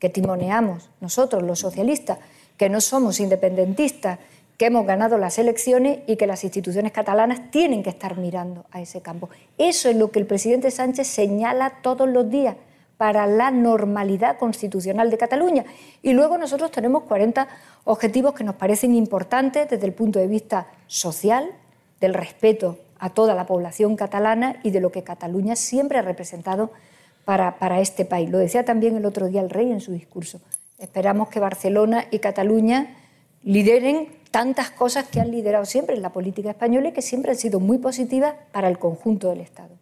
que 0.00 0.08
timoneamos 0.08 0.90
nosotros, 1.00 1.44
los 1.44 1.60
socialistas, 1.60 2.18
que 2.56 2.68
no 2.68 2.80
somos 2.80 3.20
independentistas, 3.20 4.18
que 4.58 4.66
hemos 4.66 4.84
ganado 4.86 5.18
las 5.18 5.38
elecciones 5.38 6.00
y 6.08 6.16
que 6.16 6.26
las 6.26 6.42
instituciones 6.42 6.90
catalanas 6.90 7.52
tienen 7.52 7.84
que 7.84 7.90
estar 7.90 8.18
mirando 8.18 8.66
a 8.72 8.80
ese 8.80 9.02
campo. 9.02 9.30
Eso 9.56 9.88
es 9.88 9.94
lo 9.94 10.10
que 10.10 10.18
el 10.18 10.26
presidente 10.26 10.72
Sánchez 10.72 11.06
señala 11.06 11.74
todos 11.80 12.08
los 12.08 12.28
días 12.28 12.56
para 12.96 13.26
la 13.26 13.50
normalidad 13.50 14.38
constitucional 14.38 15.10
de 15.10 15.18
Cataluña. 15.18 15.64
Y 16.02 16.12
luego 16.12 16.38
nosotros 16.38 16.70
tenemos 16.70 17.04
40 17.04 17.46
objetivos 17.84 18.34
que 18.34 18.44
nos 18.44 18.54
parecen 18.54 18.94
importantes 18.94 19.68
desde 19.68 19.86
el 19.86 19.92
punto 19.92 20.18
de 20.18 20.26
vista 20.26 20.66
social, 20.86 21.50
del 22.00 22.14
respeto 22.14 22.78
a 22.98 23.10
toda 23.10 23.34
la 23.34 23.46
población 23.46 23.96
catalana 23.96 24.56
y 24.62 24.70
de 24.70 24.80
lo 24.80 24.90
que 24.90 25.02
Cataluña 25.02 25.56
siempre 25.56 25.98
ha 25.98 26.02
representado 26.02 26.70
para, 27.24 27.58
para, 27.58 27.80
este 27.80 28.04
país. 28.04 28.30
Lo 28.30 28.38
decía 28.38 28.64
también 28.64 28.96
el 28.96 29.04
otro 29.04 29.26
día 29.26 29.40
el 29.40 29.50
rey 29.50 29.70
en 29.70 29.80
su 29.80 29.92
discurso. 29.92 30.40
Esperamos 30.78 31.28
que 31.28 31.40
Barcelona 31.40 32.04
y 32.10 32.18
Cataluña 32.20 32.96
lideren 33.42 34.08
tantas 34.30 34.70
cosas 34.70 35.06
que 35.08 35.20
han 35.20 35.30
liderado 35.30 35.64
siempre 35.64 35.96
en 35.96 36.02
la 36.02 36.10
política 36.12 36.50
española 36.50 36.88
y 36.88 36.92
que 36.92 37.02
siempre 37.02 37.32
han 37.32 37.38
sido 37.38 37.60
muy 37.60 37.78
positivas 37.78 38.34
para 38.52 38.68
el 38.68 38.78
conjunto 38.78 39.30
del 39.30 39.40
Estado. 39.40 39.74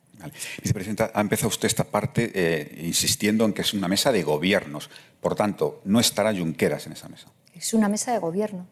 Vicepresidenta, 0.63 1.11
ha 1.15 1.21
empezado 1.21 1.49
usted 1.49 1.67
esta 1.67 1.85
parte 1.85 2.31
eh, 2.35 2.81
insistiendo 2.83 3.45
en 3.45 3.53
que 3.53 3.63
es 3.63 3.75
una 3.75 3.89
mesa 3.89 4.13
de 4.13 4.23
gobiernos. 4.23 4.91
Por 5.21 5.35
tanto, 5.35 5.81
no 5.85 6.01
estará 6.01 6.35
Junqueras 6.35 6.87
en 6.87 6.93
esa 6.93 7.09
mesa. 7.09 7.29
Es 7.55 7.75
una 7.75 7.89
mesa 7.89 8.13
de 8.13 8.19
gobierno, 8.19 8.67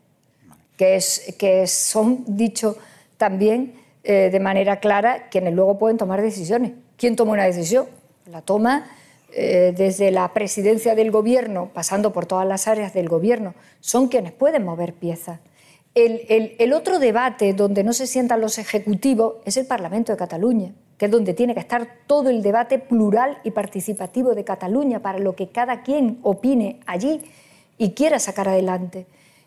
que, 0.77 0.97
es, 0.97 1.35
que 1.39 1.67
son, 1.67 2.25
dicho 2.27 2.77
también, 3.17 3.75
eh, 4.05 4.31
de 4.33 4.41
manera 4.41 4.81
clara 4.81 5.29
quienes 5.29 5.55
luego 5.55 5.79
pueden 5.79 5.97
tomar 5.97 6.21
decisiones. 6.21 6.73
¿Quién 6.97 7.17
toma 7.17 7.33
una 7.33 7.45
decisión? 7.45 7.87
La 8.27 8.43
toma 8.43 8.91
eh, 9.35 9.73
desde 9.77 10.11
la 10.11 10.33
presidencia 10.35 10.95
del 10.95 11.11
gobierno, 11.11 11.71
pasando 11.73 12.13
por 12.13 12.27
todas 12.27 12.47
las 12.47 12.69
áreas 12.69 12.93
del 12.93 13.09
gobierno. 13.09 13.55
Son 13.81 14.09
quienes 14.09 14.33
pueden 14.33 14.65
mover 14.65 14.93
piezas. 14.93 15.41
El, 15.95 16.55
el, 16.59 16.73
otro 16.73 16.99
debate 16.99 17.53
donde 17.55 17.83
no 17.83 17.93
se 17.93 18.07
sientan 18.07 18.41
los 18.41 18.59
ejecutivos 18.59 19.37
es 19.45 19.57
el 19.57 19.67
Parlamento 19.67 20.13
de 20.13 20.19
Cataluña, 20.19 20.73
que 21.03 21.07
es 21.07 21.11
donde 21.11 21.35
tiene 21.35 21.53
que 21.53 21.59
estar 21.59 21.89
todo 22.07 22.31
el 22.31 22.43
debate 22.45 22.79
plural 22.79 23.39
y 23.43 23.51
participativo 23.51 24.37
de 24.37 24.45
Cataluña 24.45 25.01
para 25.01 25.19
lo 25.19 25.35
que 25.35 25.49
cada 25.49 25.83
quien 25.83 26.21
opine 26.23 26.79
allí 26.87 27.23
y 27.77 27.91
quiera 27.91 28.21
sacar 28.21 28.49
adelante. 28.49 29.07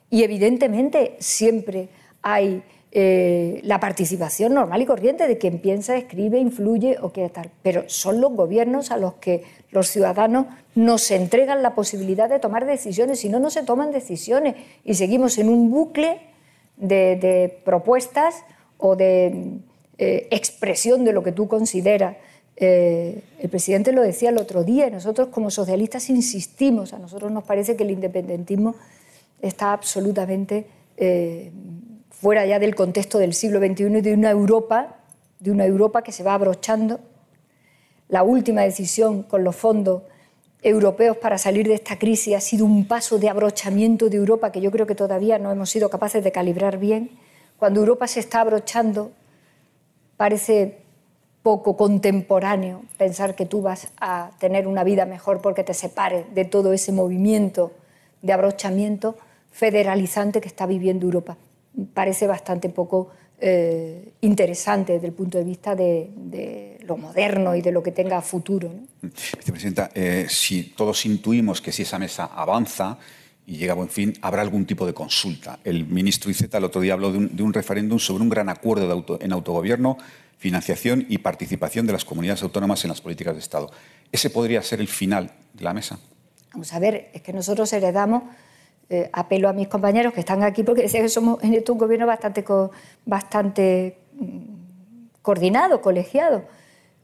Y 0.10 0.24
evidentemente 0.24 1.16
siempre 1.20 1.88
hay 2.22 2.62
eh, 2.92 3.62
la 3.64 3.80
participación 3.80 4.54
normal 4.54 4.82
y 4.82 4.86
corriente 4.86 5.30
de 5.30 5.38
quien 5.38 5.60
piensa, 5.60 5.96
escribe, 5.96 6.40
influye 6.40 6.98
o 7.02 7.14
quiere 7.14 7.30
tal. 7.30 7.50
Pero 7.64 7.86
son 7.88 8.20
los 8.20 8.34
gobiernos 8.34 8.92
a 8.92 8.98
los 8.98 9.14
que 9.14 9.46
los 9.72 9.88
ciudadanos 9.88 10.48
nos 10.76 11.10
entregan 11.10 11.64
la 11.64 11.74
posibilidad 11.74 12.28
de 12.28 12.40
tomar 12.40 12.66
decisiones, 12.66 13.22
si 13.22 13.30
no, 13.30 13.40
no 13.40 13.50
se 13.50 13.64
toman 13.64 13.94
decisiones 13.94 14.56
y 14.84 14.96
seguimos 14.96 15.38
en 15.38 15.48
un 15.48 15.72
bucle 15.72 16.20
de, 16.76 17.62
propuestas 17.64 18.44
o 18.78 18.98
de 18.98 19.62
eh, 19.98 20.28
expresión 20.32 21.04
de 21.04 21.14
lo 21.14 21.24
que 21.24 21.32
tú 21.32 21.48
consideras. 21.48 22.18
Eh, 22.58 23.22
el 23.40 23.50
presidente 23.50 23.92
lo 23.92 24.02
decía 24.02 24.30
el 24.30 24.38
otro 24.38 24.64
día, 24.64 24.90
nosotros 24.90 25.30
como 25.30 25.52
socialistas 25.52 26.10
insistimos, 26.10 26.94
a 26.94 27.00
nosotros 27.00 27.32
nos 27.32 27.44
parece 27.44 27.76
que 27.76 27.84
el 27.84 27.92
independentismo 27.92 28.76
está 29.42 29.74
absolutamente 29.74 30.66
fuera 32.10 32.46
ya 32.46 32.58
del 32.58 32.76
contexto 32.76 33.20
del 33.20 33.34
siglo 33.34 33.60
XXI 33.60 33.98
y 33.98 34.02
de 34.02 34.14
una 34.14 34.32
Europa, 34.32 34.96
de 35.40 35.52
una 35.52 35.66
Europa 35.66 36.02
que 36.02 36.14
se 36.14 36.24
va 36.24 36.34
abrochando. 36.34 37.02
La 38.08 38.24
última 38.24 38.62
decisión 38.62 39.24
con 39.24 39.44
los 39.44 39.56
fondos 39.56 40.04
europeos 40.62 41.18
para 41.18 41.38
salir 41.38 41.68
de 41.68 41.76
esta 41.76 42.00
crisis 42.00 42.36
ha 42.36 42.42
sido 42.42 42.66
un 42.66 42.88
paso 42.88 43.20
de 43.20 43.30
abrochamiento 43.30 44.10
de 44.10 44.18
Europa 44.18 44.52
que 44.52 44.62
yo 44.62 44.72
creo 44.72 44.88
que 44.88 44.96
todavía 44.96 45.38
no 45.38 45.52
hemos 45.52 45.70
sido 45.70 45.90
capaces 45.90 46.24
de 46.24 46.32
calibrar 46.32 46.80
bien. 46.80 47.12
Cuando 47.60 47.82
Europa 47.82 48.08
se 48.08 48.20
está 48.20 48.42
abrochando, 48.42 49.12
parece 50.18 50.80
poco 51.44 51.78
contemporáneo 51.78 52.84
pensar 52.98 53.36
que 53.36 53.46
tú 53.46 53.62
vas 53.62 53.90
a 54.00 54.32
tener 54.40 54.68
una 54.68 54.84
vida 54.84 55.06
mejor 55.06 55.42
porque 55.42 55.64
te 55.64 55.74
separes 55.74 56.26
de 56.34 56.46
todo 56.46 56.74
ese 56.74 56.92
movimiento 56.92 57.72
de 58.22 58.34
abrochamiento 58.34 59.16
federalizante 59.52 60.42
que 60.42 60.48
está 60.48 60.66
viviendo 60.66 61.06
Europa 61.06 61.38
parece 61.94 62.28
bastante 62.28 62.70
poco 62.70 63.10
eh, 63.40 64.14
interesante 64.22 64.94
desde 64.94 65.08
el 65.08 65.14
punto 65.14 65.38
de 65.38 65.44
vista 65.44 65.76
de, 65.76 66.80
lo 66.82 66.98
moderno 66.98 67.56
y 67.56 67.62
de 67.62 67.72
lo 67.72 67.82
que 67.82 67.92
tenga 67.92 68.22
futuro. 68.22 68.72
Vicepresidenta, 69.02 69.90
eh, 69.94 70.28
si 70.30 70.76
todos 70.76 71.06
intuimos 71.06 71.62
que 71.62 71.72
si 71.72 71.82
esa 71.82 72.00
mesa 72.00 72.26
avanza 72.26 72.98
y 73.48 73.58
llega 73.58 73.74
a 73.74 73.76
buen 73.76 73.90
fin, 73.90 74.14
habrá 74.22 74.42
algún 74.42 74.66
tipo 74.66 74.86
de 74.86 74.94
consulta. 74.94 75.60
El 75.64 75.86
ministro 75.86 76.32
Iceta 76.32 76.58
el 76.58 76.64
otro 76.64 76.82
día 76.82 76.94
habló 76.94 77.12
de 77.12 77.44
un, 77.44 77.54
referéndum 77.54 78.00
sobre 78.00 78.24
un 78.24 78.30
gran 78.30 78.50
acuerdo 78.50 79.06
en 79.20 79.32
autogobierno, 79.32 79.98
financiación 80.38 81.06
y 81.10 81.20
participación 81.20 81.86
de 81.86 81.94
las 81.94 82.06
comunidades 82.06 82.42
autónomas 82.44 82.84
en 82.84 82.90
las 82.90 83.02
políticas 83.02 83.36
de 83.36 83.40
Estado. 83.40 83.72
¿Ese 84.12 84.30
podría 84.30 84.62
ser 84.62 84.82
el 84.82 84.88
final 84.88 85.32
de 85.54 85.64
la 85.64 85.74
mesa? 85.74 86.00
Vamos 86.54 86.74
a 86.74 86.80
ver, 86.80 87.10
es 87.14 87.22
que 87.22 87.34
nosotros 87.34 87.72
heredamos, 87.74 88.24
eh, 88.90 89.10
apelo 89.14 89.50
a 89.50 89.54
mis 89.54 89.68
compañeros 89.68 90.14
que 90.14 90.20
están 90.22 90.44
aquí 90.44 90.64
porque 90.64 90.84
decían 90.84 91.04
que 91.04 91.10
somos 91.10 91.44
en 91.44 91.54
esto 91.54 91.74
un 91.74 91.80
gobierno 91.80 92.06
bastante, 92.08 93.98
mm, 94.14 94.38
coordinado, 95.22 95.82
colegiado. 95.82 96.46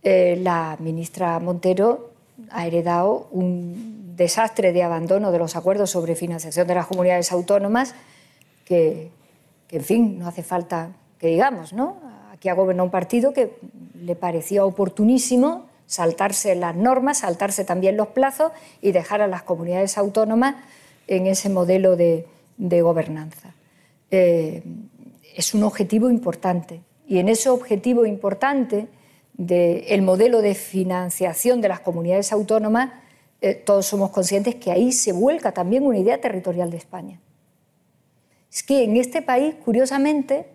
Eh, 0.04 0.40
la 0.42 0.78
ministra 0.80 1.40
Montero 1.40 2.11
ha 2.50 2.66
heredado 2.66 3.28
un 3.32 4.16
desastre 4.16 4.72
de 4.74 4.84
abandono 4.84 5.32
de 5.32 5.40
los 5.40 5.56
acuerdos 5.56 5.90
sobre 5.90 6.16
financiación 6.16 6.68
de 6.68 6.76
las 6.76 6.88
comunidades 6.88 7.32
autónomas 7.32 7.96
que, 8.66 9.12
en 9.70 9.84
fin, 9.84 10.20
no 10.20 10.28
hace 10.28 10.44
falta 10.44 10.92
que 11.18 11.28
digamos, 11.28 11.74
¿no? 11.74 11.98
Aquí 12.34 12.50
ha 12.50 12.54
gobernado 12.54 12.86
un 12.86 12.92
partido 12.92 13.34
que 13.34 13.56
le 13.96 14.16
parecía 14.16 14.66
oportunísimo 14.66 15.68
saltarse 15.86 16.56
las 16.56 16.76
normas, 16.76 17.20
saltarse 17.20 17.66
también 17.66 17.98
los 17.98 18.08
plazos 18.08 18.52
y 18.82 18.92
dejar 18.92 19.22
a 19.22 19.28
las 19.28 19.44
comunidades 19.44 19.98
autónomas 19.98 20.56
en 21.08 21.28
ese 21.28 21.50
modelo 21.50 21.96
de, 21.96 22.26
gobernanza. 22.58 23.54
Eh, 24.10 24.64
es 25.36 25.54
un 25.54 25.64
objetivo 25.64 26.10
importante 26.10 26.82
y 27.08 27.20
en 27.20 27.28
ese 27.28 27.50
objetivo 27.50 28.06
importante 28.06 28.88
del 29.34 30.02
modelo 30.02 30.42
de 30.42 30.56
financiación 30.56 31.62
de 31.62 31.70
las 31.70 31.80
comunidades 31.80 32.32
autónomas, 32.32 32.92
eh, 33.42 33.56
todos 33.56 33.88
somos 33.88 34.12
conscientes 34.12 34.56
que 34.56 34.72
ahí 34.72 34.92
se 34.92 35.14
vuelca 35.14 35.52
también 35.52 35.86
una 35.86 35.98
idea 35.98 36.22
territorial 36.22 36.70
de 36.70 36.78
España. 36.78 37.20
Es 38.52 38.64
que 38.64 38.84
en 38.84 38.98
este 38.98 39.22
país, 39.22 39.56
curiosamente, 39.64 40.46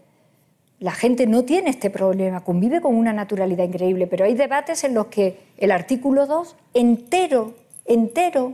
la 0.78 0.92
gente 0.92 1.26
no 1.26 1.44
tiene 1.44 1.70
este 1.70 1.90
problema, 1.90 2.44
convive 2.44 2.80
con 2.80 2.94
una 2.94 3.12
naturalidad 3.12 3.64
increíble, 3.64 4.06
pero 4.06 4.24
hay 4.24 4.34
debates 4.34 4.84
en 4.84 4.94
los 4.94 5.06
que 5.06 5.38
el 5.56 5.70
artículo 5.70 6.26
2 6.26 6.54
entero, 6.74 7.54
entero, 7.86 8.52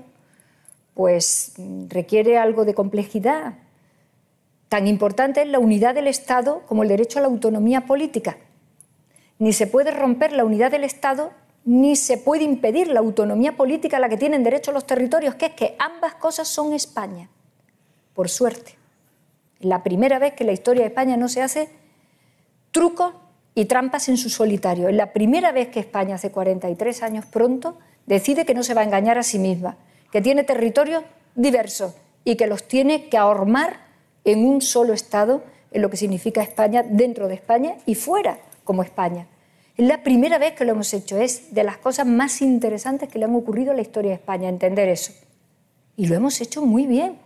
pues 0.94 1.54
requiere 1.88 2.38
algo 2.38 2.64
de 2.64 2.74
complejidad. 2.74 3.54
Tan 4.68 4.86
importante 4.86 5.42
es 5.42 5.48
la 5.48 5.58
unidad 5.58 5.94
del 5.94 6.06
Estado 6.06 6.62
como 6.66 6.84
el 6.84 6.88
derecho 6.88 7.18
a 7.18 7.22
la 7.22 7.28
autonomía 7.28 7.82
política. 7.86 8.36
Ni 9.42 9.52
se 9.52 9.66
puede 9.66 9.90
romper 9.90 10.30
la 10.30 10.44
unidad 10.44 10.70
del 10.70 10.84
Estado, 10.84 11.32
ni 11.64 11.96
se 11.96 12.16
puede 12.16 12.44
impedir 12.44 12.86
la 12.86 13.00
autonomía 13.00 13.56
política 13.56 13.96
a 13.96 14.00
la 14.00 14.08
que 14.08 14.16
tienen 14.16 14.44
derecho 14.44 14.70
los 14.70 14.86
territorios, 14.86 15.34
que 15.34 15.46
es 15.46 15.54
que 15.54 15.74
ambas 15.80 16.14
cosas 16.14 16.46
son 16.46 16.72
España, 16.72 17.28
por 18.14 18.28
suerte. 18.28 18.76
La 19.58 19.82
primera 19.82 20.20
vez 20.20 20.34
que 20.34 20.44
la 20.44 20.52
historia 20.52 20.82
de 20.82 20.90
España 20.90 21.16
no 21.16 21.28
se 21.28 21.42
hace 21.42 21.70
trucos 22.70 23.14
y 23.56 23.64
trampas 23.64 24.08
en 24.08 24.16
su 24.16 24.30
solitario. 24.30 24.88
Es 24.88 24.94
la 24.94 25.12
primera 25.12 25.50
vez 25.50 25.70
que 25.70 25.80
España, 25.80 26.14
hace 26.14 26.30
43 26.30 27.02
años 27.02 27.26
pronto, 27.26 27.78
decide 28.06 28.44
que 28.44 28.54
no 28.54 28.62
se 28.62 28.74
va 28.74 28.82
a 28.82 28.84
engañar 28.84 29.18
a 29.18 29.24
sí 29.24 29.40
misma, 29.40 29.76
que 30.12 30.22
tiene 30.22 30.44
territorios 30.44 31.02
diversos 31.34 31.96
y 32.22 32.36
que 32.36 32.46
los 32.46 32.68
tiene 32.68 33.08
que 33.08 33.18
ahormar 33.18 33.80
en 34.24 34.46
un 34.46 34.60
solo 34.60 34.92
Estado, 34.92 35.42
en 35.72 35.82
lo 35.82 35.90
que 35.90 35.96
significa 35.96 36.42
España, 36.42 36.84
dentro 36.84 37.26
de 37.26 37.34
España 37.34 37.74
y 37.86 37.96
fuera 37.96 38.38
como 38.62 38.84
España. 38.84 39.26
Es 39.76 39.86
la 39.86 40.02
primera 40.02 40.38
vez 40.38 40.52
que 40.52 40.64
lo 40.64 40.72
hemos 40.72 40.92
hecho, 40.92 41.16
es 41.16 41.54
de 41.54 41.64
las 41.64 41.78
cosas 41.78 42.06
más 42.06 42.42
interesantes 42.42 43.08
que 43.08 43.18
le 43.18 43.24
han 43.24 43.34
ocurrido 43.34 43.72
a 43.72 43.74
la 43.74 43.80
historia 43.80 44.10
de 44.10 44.16
España, 44.16 44.48
entender 44.48 44.88
eso. 44.88 45.12
Y 45.96 46.06
lo 46.06 46.14
hemos 46.14 46.40
hecho 46.40 46.62
muy 46.62 46.86
bien. 46.86 47.16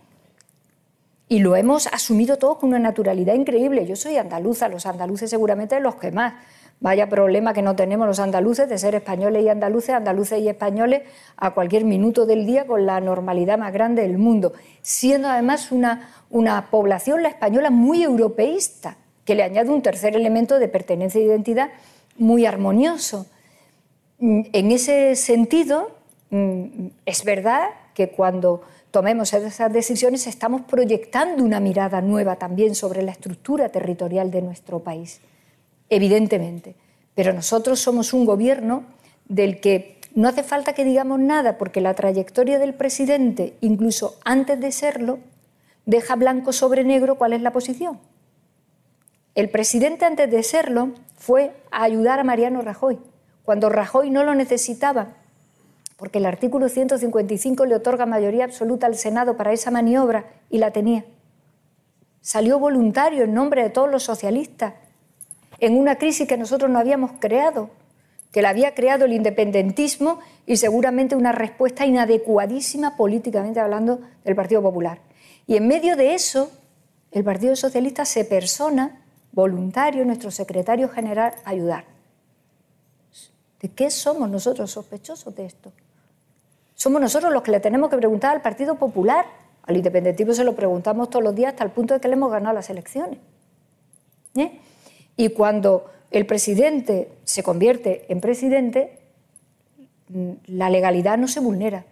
Y 1.29 1.39
lo 1.39 1.57
hemos 1.57 1.87
asumido 1.87 2.37
todo 2.37 2.57
con 2.57 2.69
una 2.69 2.79
naturalidad 2.79 3.33
increíble. 3.33 3.85
Yo 3.85 3.97
soy 3.97 4.15
andaluza, 4.15 4.69
los 4.69 4.85
andaluces 4.85 5.29
seguramente 5.29 5.77
los 5.81 5.95
que 5.95 6.11
más. 6.11 6.35
Vaya 6.79 7.09
problema 7.09 7.53
que 7.53 7.61
no 7.61 7.75
tenemos 7.75 8.07
los 8.07 8.19
andaluces 8.19 8.69
de 8.69 8.77
ser 8.77 8.95
españoles 8.95 9.43
y 9.43 9.49
andaluces, 9.49 9.89
andaluces 9.89 10.39
y 10.39 10.47
españoles 10.47 11.01
a 11.35 11.51
cualquier 11.53 11.83
minuto 11.83 12.25
del 12.25 12.45
día 12.45 12.65
con 12.65 12.85
la 12.85 13.01
normalidad 13.01 13.57
más 13.57 13.73
grande 13.73 14.03
del 14.03 14.19
mundo, 14.19 14.53
siendo 14.81 15.27
además 15.27 15.71
una, 15.71 16.11
una 16.29 16.69
población, 16.69 17.23
la 17.23 17.29
española, 17.29 17.71
muy 17.71 18.03
europeísta 18.03 18.95
que 19.25 19.35
le 19.35 19.43
añade 19.43 19.69
un 19.71 19.81
tercer 19.81 20.15
elemento 20.15 20.59
de 20.59 20.67
pertenencia 20.67 21.19
e 21.19 21.25
identidad 21.25 21.71
muy 22.17 22.45
armonioso. 22.45 23.27
Mm, 24.19 24.41
en 24.51 24.71
ese 24.71 25.15
sentido, 25.15 25.91
mm, 26.29 26.87
es 27.05 27.23
verdad 27.23 27.69
que 27.93 28.09
cuando 28.09 28.61
tomemos 28.91 29.33
esas 29.33 29.71
decisiones 29.71 30.27
estamos 30.27 30.61
proyectando 30.61 31.43
una 31.43 31.59
mirada 31.59 32.01
nueva 32.01 32.37
también 32.37 32.75
sobre 32.75 33.01
la 33.01 33.11
estructura 33.11 33.69
territorial 33.69 34.31
de 34.31 34.41
nuestro 34.41 34.79
país, 34.79 35.21
evidentemente. 35.89 36.75
Pero 37.15 37.33
nosotros 37.33 37.79
somos 37.79 38.13
un 38.13 38.25
gobierno 38.25 38.83
del 39.27 39.59
que 39.59 39.97
no 40.15 40.27
hace 40.27 40.43
falta 40.43 40.73
que 40.73 40.83
digamos 40.83 41.19
nada, 41.19 41.57
porque 41.57 41.81
la 41.81 41.93
trayectoria 41.93 42.59
del 42.59 42.73
presidente, 42.73 43.55
incluso 43.61 44.17
antes 44.25 44.59
de 44.59 44.71
serlo, 44.71 45.19
deja 45.85 46.15
blanco 46.15 46.53
sobre 46.53 46.83
negro 46.83 47.15
cuál 47.15 47.33
es 47.33 47.41
la 47.41 47.51
posición. 47.51 47.99
El 49.37 49.51
presidente 49.51 50.03
antes 50.03 50.31
de 50.31 50.41
serlo 50.41 50.93
fue 51.15 51.55
a 51.69 51.83
ayudar 51.83 52.19
a 52.19 52.23
Mariano 52.23 52.63
Rajoy, 52.63 52.97
cuando 53.45 53.69
Rajoy 53.69 54.09
no 54.09 54.23
lo 54.23 54.33
necesitaba, 54.33 55.09
porque 55.95 56.17
el 56.17 56.25
artículo 56.25 56.69
155 56.69 57.67
le 57.67 57.75
otorga 57.75 58.07
mayoría 58.07 58.45
absoluta 58.45 58.87
al 58.87 58.95
Senado 58.95 59.37
para 59.37 59.53
esa 59.53 59.69
maniobra 59.69 60.25
y 60.49 60.57
la 60.57 60.71
tenía. 60.71 61.05
Salió 62.19 62.57
voluntario 62.57 63.25
en 63.25 63.35
nombre 63.35 63.61
de 63.61 63.69
todos 63.69 63.91
los 63.91 64.01
socialistas 64.01 64.73
en 65.59 65.77
una 65.77 65.99
crisis 65.99 66.27
que 66.27 66.35
nosotros 66.35 66.71
no 66.71 66.79
habíamos 66.79 67.11
creado, 67.19 67.69
que 68.31 68.41
la 68.41 68.49
había 68.49 68.73
creado 68.73 69.05
el 69.05 69.13
independentismo 69.13 70.17
y 70.47 70.57
seguramente 70.57 71.15
una 71.15 71.31
respuesta 71.31 71.85
inadecuadísima 71.85 72.97
políticamente 72.97 73.59
hablando 73.59 73.99
del 74.25 74.35
Partido 74.35 74.63
Popular. 74.63 74.97
Y 75.45 75.57
en 75.57 75.67
medio 75.67 75.95
de 75.95 76.15
eso, 76.15 76.49
el 77.11 77.23
Partido 77.23 77.55
Socialista 77.55 78.03
se 78.03 78.25
persona 78.25 79.03
voluntario, 79.31 80.05
nuestro 80.05 80.31
secretario 80.31 80.89
general, 80.89 81.33
ayudar. 81.45 81.85
¿De 83.61 83.69
qué 83.69 83.89
somos 83.89 84.29
nosotros 84.29 84.71
sospechosos 84.71 85.35
de 85.35 85.45
esto? 85.45 85.71
Somos 86.75 87.01
nosotros 87.01 87.33
los 87.33 87.41
que 87.41 87.51
le 87.51 87.59
tenemos 87.59 87.89
que 87.89 87.97
preguntar 87.97 88.35
al 88.35 88.41
Partido 88.41 88.75
Popular. 88.75 89.25
Al 89.63 89.75
independentismo 89.75 90.33
se 90.33 90.43
lo 90.43 90.55
preguntamos 90.55 91.09
todos 91.09 91.23
los 91.23 91.35
días 91.35 91.53
hasta 91.53 91.63
el 91.63 91.71
punto 91.71 91.95
de 91.95 91.99
que 91.99 92.07
le 92.07 92.13
hemos 92.13 92.31
ganado 92.31 92.53
las 92.53 92.69
elecciones. 92.69 93.19
¿Eh? 94.35 94.59
Y 95.15 95.29
cuando 95.29 95.89
el 96.11 96.25
presidente 96.27 97.11
se 97.23 97.41
convierte 97.41 98.05
en 98.09 98.21
presidente, 98.21 98.99
la 100.45 100.69
legalidad 100.69 101.17
no 101.17 101.27
se 101.27 101.39
vulnera. 101.39 101.85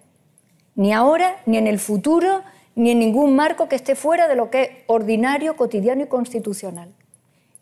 Ni 0.76 0.94
ahora, 0.94 1.38
ni 1.46 1.58
en 1.58 1.68
el 1.68 1.80
futuro, 1.80 2.44
ni 2.76 2.92
en 2.92 3.00
ningún 3.00 3.36
marco 3.36 3.68
que 3.68 3.76
esté 3.76 3.96
fuera 3.96 4.28
de 4.28 4.36
lo 4.36 4.50
que 4.50 4.62
es 4.62 4.70
ordinario, 4.88 5.56
cotidiano 5.56 6.04
y 6.04 6.08
constitucional. 6.08 6.94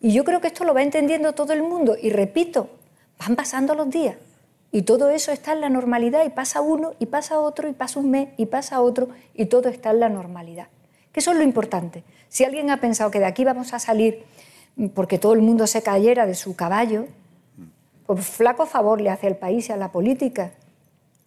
Y 0.04 0.12
yo 0.12 0.26
creo 0.26 0.42
que 0.42 0.48
esto 0.48 0.66
lo 0.66 0.74
va 0.74 0.84
entendiendo 0.84 1.32
todo 1.32 1.54
el 1.54 1.64
mundo. 1.64 1.96
Y 2.00 2.10
repito, 2.10 2.70
van 3.18 3.38
pasando 3.38 3.74
los 3.74 3.90
días. 3.90 4.18
Y 4.70 4.82
todo 4.82 5.10
eso 5.10 5.32
está 5.32 5.54
en 5.54 5.62
la 5.62 5.70
normalidad 5.70 6.26
y 6.26 6.30
pasa 6.30 6.60
uno 6.60 6.94
y 7.00 7.06
pasa 7.06 7.40
otro 7.40 7.70
y 7.70 7.72
pasa 7.72 8.02
un 8.02 8.12
mes 8.12 8.28
y 8.36 8.48
pasa 8.48 8.82
otro 8.82 9.08
y 9.34 9.46
todo 9.46 9.70
está 9.70 9.92
en 9.92 10.02
la 10.02 10.10
normalidad. 10.10 10.68
Que 11.14 11.22
eso 11.22 11.32
es 11.32 11.38
lo 11.38 11.44
importante. 11.44 12.04
Si 12.28 12.44
alguien 12.44 12.70
ha 12.70 12.82
pensado 12.82 13.12
que 13.12 13.20
de 13.20 13.26
aquí 13.26 13.46
vamos 13.46 13.74
a 13.74 13.80
salir 13.80 14.26
porque 14.94 15.20
todo 15.20 15.36
el 15.36 15.42
mundo 15.42 15.68
se 15.68 15.82
cayera 15.82 16.26
de 16.26 16.36
su 16.36 16.54
caballo, 16.58 17.06
pues 18.06 18.26
flaco 18.26 18.66
favor 18.66 19.00
le 19.00 19.10
hace 19.10 19.28
al 19.28 19.38
país 19.38 19.70
y 19.70 19.72
a 19.72 19.78
la 19.78 19.94
política, 19.94 20.52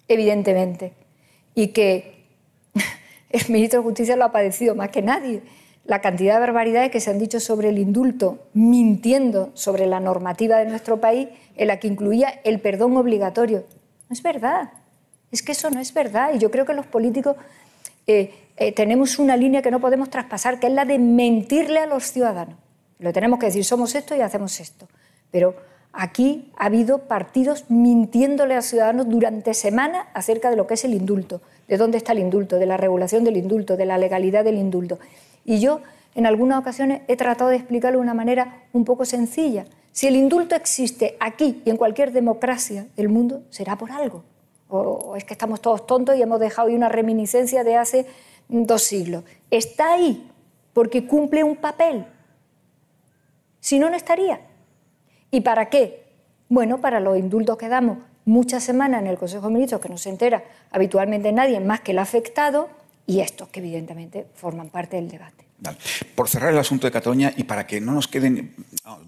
evidentemente. 0.06 0.92
Y 1.54 1.68
que 1.68 2.26
el 3.30 3.48
ministro 3.48 3.80
de 3.80 3.84
Justicia 3.84 4.16
lo 4.16 4.26
ha 4.26 4.32
padecido 4.32 4.74
más 4.74 4.90
que 4.90 5.00
nadie 5.00 5.42
la 5.87 6.01
cantidad 6.01 6.34
de 6.34 6.41
barbaridades 6.41 6.91
que 6.91 7.01
se 7.01 7.11
han 7.11 7.18
dicho 7.18 7.41
sobre 7.41 7.68
el 7.68 7.78
indulto, 7.78 8.39
mintiendo 8.55 9.51
sobre 9.55 9.87
la 9.87 10.01
normativa 10.01 10.59
de 10.59 10.66
nuestro 10.66 11.01
país, 11.01 11.28
en 11.57 11.68
la 11.68 11.78
que 11.78 11.89
incluía 11.89 12.41
el 12.45 12.61
perdón 12.61 12.97
obligatorio. 12.97 13.64
No 14.09 14.14
es 14.14 14.22
verdad. 14.22 14.70
Es 15.30 15.43
que 15.43 15.53
eso 15.53 15.70
no 15.70 15.80
es 15.80 15.95
verdad. 15.95 16.30
Y 16.34 16.39
yo 16.39 16.51
creo 16.51 16.66
que 16.66 16.74
los 16.74 16.87
políticos 16.87 17.37
eh, 18.07 18.32
eh, 18.57 18.72
tenemos 18.72 19.18
una 19.18 19.37
línea 19.37 19.62
que 19.62 19.70
no 19.70 19.80
podemos 19.80 20.11
traspasar, 20.11 20.59
que 20.59 20.66
es 20.66 20.72
la 20.72 20.84
de 20.84 20.99
mentirle 20.99 21.80
a 21.80 21.87
los 21.87 22.11
ciudadanos. 22.11 22.57
Lo 22.99 23.12
tenemos 23.12 23.39
que 23.39 23.47
decir, 23.47 23.64
somos 23.64 23.95
esto 23.95 24.16
y 24.16 24.20
hacemos 24.20 24.59
esto. 24.61 24.89
Pero 25.30 25.55
aquí 25.93 26.53
ha 26.57 26.66
habido 26.66 27.07
partidos 27.07 27.64
mintiéndole 27.68 28.55
a 28.55 28.59
los 28.59 28.66
ciudadanos 28.66 29.09
durante 29.09 29.55
semanas 29.55 30.07
acerca 30.14 30.51
de 30.51 30.57
lo 30.57 30.66
que 30.66 30.74
es 30.74 30.84
el 30.84 30.95
indulto, 30.95 31.43
de 31.68 31.76
dónde 31.76 31.99
está 31.99 32.12
el 32.12 32.20
indulto, 32.20 32.59
de 32.59 32.66
la 32.66 32.76
regulación 32.76 33.24
del 33.24 33.37
indulto, 33.37 33.76
de 33.76 33.87
la 33.87 33.99
legalidad 33.99 34.45
del 34.45 34.57
indulto. 34.57 34.99
Y 35.47 35.61
yo 35.61 35.80
en 36.14 36.26
algunas 36.26 36.59
ocasiones 36.59 37.03
he 37.09 37.16
tratado 37.16 37.51
de 37.51 37.57
explicarlo 37.57 37.99
de 37.99 38.03
una 38.03 38.14
manera 38.14 38.64
un 38.72 38.84
poco 38.84 39.05
sencilla. 39.05 39.64
Si 39.92 40.07
el 40.07 40.16
indulto 40.16 40.55
existe 40.55 41.16
aquí 41.20 41.62
y 41.64 41.70
en 41.70 41.78
cualquier 41.78 42.12
democracia 42.12 42.86
del 42.97 43.09
mundo, 43.09 43.44
será 43.49 43.78
por 43.78 43.92
algo. 43.92 44.24
O 44.68 45.14
es 45.16 45.24
que 45.24 45.32
estamos 45.32 45.62
todos 45.62 45.86
tontos 45.86 46.16
y 46.16 46.22
hemos 46.22 46.40
dejado 46.40 46.68
ahí 46.68 46.74
una 46.74 46.88
reminiscencia 46.88 47.64
de 47.64 47.76
hace 47.76 48.07
dos 48.49 48.82
siglos. 48.82 49.24
Está 49.51 49.94
ahí 49.94 50.28
porque 50.72 51.07
cumple 51.07 51.44
un 51.44 51.57
papel. 51.57 52.05
Si 53.61 53.78
no, 53.78 53.88
no 53.88 53.97
estaría. 53.97 54.40
¿Y 55.30 55.40
para 55.40 55.70
qué? 55.70 56.05
Bueno, 56.49 56.80
para 56.80 57.01
los 57.01 57.16
indultos 57.16 57.57
que 57.57 57.68
damos 57.68 57.99
muchas 58.24 58.64
semanas 58.64 59.01
en 59.01 59.07
el 59.07 59.16
Consejo 59.16 59.47
de 59.47 59.55
Ministros, 59.55 59.80
que 59.80 59.88
no 59.88 59.99
se 59.99 60.11
entera 60.11 60.44
habitualmente 60.70 61.32
nadie 61.32 61.61
más 61.61 61.80
que 61.80 61.92
el 61.92 61.99
afectado, 61.99 62.68
y 63.07 63.20
estos 63.20 63.48
que 63.48 63.61
evidentemente 63.61 64.26
forman 64.34 64.68
parte 64.68 64.96
del 64.96 65.09
debate. 65.09 65.44
Por 66.14 66.28
cerrar 66.28 66.52
el 66.52 66.59
asunto 66.59 66.86
de 66.86 66.90
Cataluña 66.90 67.32
y 67.34 67.44
para 67.44 67.66
que 67.66 67.80
no 67.80 67.92
nos 67.92 68.09
queden 68.09 68.54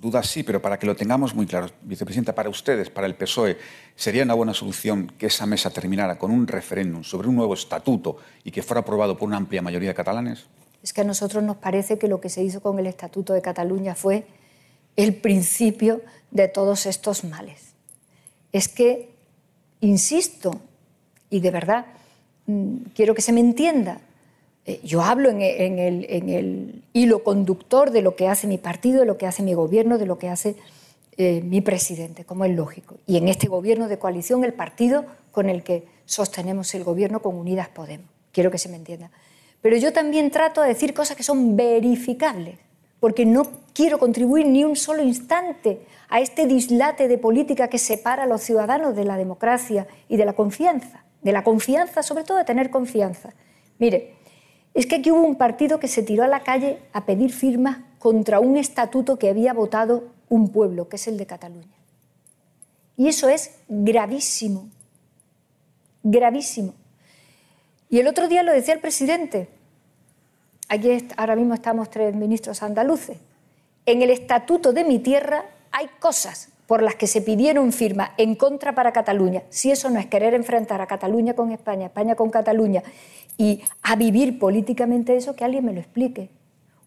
dudas, 0.00 0.28
sí, 0.28 0.42
pero 0.42 0.62
para 0.62 0.78
que 0.78 0.86
lo 0.86 0.96
tengamos 0.96 1.34
muy 1.34 1.46
claro, 1.46 1.68
vicepresidenta, 1.82 2.34
para 2.34 2.48
ustedes, 2.48 2.88
para 2.88 3.06
el 3.06 3.16
PSOE, 3.16 3.58
¿sería 3.94 4.22
una 4.22 4.34
buena 4.34 4.54
solución 4.54 5.12
que 5.18 5.26
esa 5.26 5.44
mesa 5.44 5.70
terminara 5.70 6.18
con 6.18 6.30
un 6.30 6.46
referéndum 6.46 7.02
sobre 7.02 7.28
un 7.28 7.36
nuevo 7.36 7.52
estatuto 7.52 8.16
y 8.44 8.50
que 8.50 8.62
fuera 8.62 8.80
aprobado 8.80 9.18
por 9.18 9.28
una 9.28 9.36
amplia 9.36 9.60
mayoría 9.60 9.90
de 9.90 9.94
catalanes? 9.94 10.46
Es 10.82 10.92
que 10.92 11.02
a 11.02 11.04
nosotros 11.04 11.42
nos 11.42 11.56
parece 11.56 11.98
que 11.98 12.08
lo 12.08 12.20
que 12.20 12.28
se 12.28 12.42
hizo 12.42 12.60
con 12.60 12.78
el 12.78 12.86
Estatuto 12.86 13.32
de 13.32 13.42
Cataluña 13.42 13.94
fue 13.94 14.26
el 14.96 15.14
principio 15.14 16.02
de 16.30 16.48
todos 16.48 16.86
estos 16.86 17.24
males. 17.24 17.74
Es 18.52 18.68
que, 18.68 19.10
insisto, 19.80 20.60
y 21.30 21.40
de 21.40 21.50
verdad, 21.50 21.86
quiero 22.94 23.14
que 23.14 23.22
se 23.22 23.32
me 23.32 23.40
entienda, 23.40 24.00
eh, 24.66 24.80
yo 24.84 25.02
hablo 25.02 25.30
en, 25.30 25.40
el, 25.40 26.82
hilo 26.92 27.24
conductor 27.24 27.90
de 27.90 28.02
lo 28.02 28.16
que 28.16 28.28
hace 28.28 28.46
mi 28.46 28.58
partido, 28.58 29.00
de 29.00 29.06
lo 29.06 29.16
que 29.16 29.26
hace 29.26 29.42
mi 29.42 29.54
gobierno, 29.54 29.98
de 29.98 30.06
lo 30.06 30.18
que 30.18 30.28
hace 30.28 30.56
eh, 31.16 31.40
mi 31.42 31.60
presidente, 31.60 32.24
como 32.24 32.44
es 32.44 32.54
lógico. 32.54 32.96
Y 33.06 33.16
en 33.16 33.28
este 33.28 33.48
gobierno 33.48 33.88
de 33.88 33.98
coalición, 33.98 34.44
el 34.44 34.52
partido 34.52 35.06
con 35.32 35.48
el 35.48 35.62
que 35.62 35.84
sostenemos 36.04 36.74
el 36.74 36.84
gobierno 36.84 37.20
con 37.20 37.34
Unidas 37.34 37.68
Podemos. 37.68 38.06
Quiero 38.32 38.50
que 38.50 38.58
se 38.58 38.68
me 38.68 38.76
entienda. 38.76 39.10
Pero 39.60 39.76
yo 39.76 39.92
también 39.92 40.30
trato 40.30 40.62
de 40.62 40.68
decir 40.68 40.94
cosas 40.94 41.16
que 41.16 41.22
son 41.22 41.56
verificables, 41.56 42.58
porque 43.00 43.26
no 43.26 43.48
quiero 43.72 43.98
contribuir 43.98 44.46
ni 44.46 44.64
un 44.64 44.76
solo 44.76 45.02
instante 45.02 45.80
a 46.08 46.20
este 46.20 46.46
dislate 46.46 47.08
de 47.08 47.18
política 47.18 47.68
que 47.68 47.78
separa 47.78 48.24
a 48.24 48.26
los 48.26 48.42
ciudadanos 48.42 48.94
de 48.96 49.04
la 49.04 49.16
democracia 49.16 49.86
y 50.08 50.16
de 50.16 50.24
la 50.24 50.32
confianza, 50.32 51.04
de 51.28 51.32
la 51.34 51.44
confianza, 51.44 52.02
sobre 52.02 52.24
todo 52.24 52.38
de 52.38 52.44
tener 52.44 52.70
confianza. 52.70 53.34
Mire, 53.78 54.14
es 54.72 54.86
que 54.86 54.96
aquí 54.96 55.10
hubo 55.10 55.20
un 55.20 55.36
partido 55.36 55.78
que 55.78 55.86
se 55.86 56.02
tiró 56.02 56.24
a 56.24 56.26
la 56.26 56.42
calle 56.42 56.78
a 56.94 57.04
pedir 57.04 57.32
firmas 57.32 57.80
contra 57.98 58.40
un 58.40 58.56
estatuto 58.56 59.18
que 59.18 59.28
había 59.28 59.52
votado 59.52 60.08
un 60.30 60.48
pueblo, 60.48 60.88
que 60.88 60.96
es 60.96 61.06
el 61.06 61.18
de 61.18 61.26
Cataluña. 61.26 61.76
Y 62.96 63.08
eso 63.08 63.28
es 63.28 63.56
gravísimo, 63.68 64.70
gravísimo. 66.02 66.72
Y 67.90 67.98
el 67.98 68.08
otro 68.08 68.26
día 68.26 68.42
lo 68.42 68.52
decía 68.52 68.72
el 68.72 68.80
presidente, 68.80 69.50
aquí 70.70 71.06
ahora 71.18 71.36
mismo 71.36 71.52
estamos 71.52 71.90
tres 71.90 72.14
ministros 72.14 72.62
andaluces, 72.62 73.18
en 73.84 74.00
el 74.00 74.08
estatuto 74.08 74.72
de 74.72 74.84
mi 74.84 74.98
tierra 74.98 75.44
hay 75.72 75.88
cosas 76.00 76.48
por 76.68 76.82
las 76.82 76.96
que 76.96 77.06
se 77.06 77.22
pidieron 77.22 77.72
firma 77.72 78.12
en 78.18 78.34
contra 78.34 78.74
para 78.74 78.92
Cataluña, 78.92 79.42
si 79.48 79.70
eso 79.70 79.88
no 79.88 79.98
es 79.98 80.04
querer 80.04 80.34
enfrentar 80.34 80.82
a 80.82 80.86
Cataluña 80.86 81.32
con 81.32 81.50
España, 81.50 81.86
España 81.86 82.14
con 82.14 82.28
Cataluña, 82.28 82.82
y 83.38 83.62
a 83.82 83.96
vivir 83.96 84.38
políticamente 84.38 85.16
eso, 85.16 85.34
que 85.34 85.44
alguien 85.44 85.64
me 85.64 85.72
lo 85.72 85.80
explique. 85.80 86.28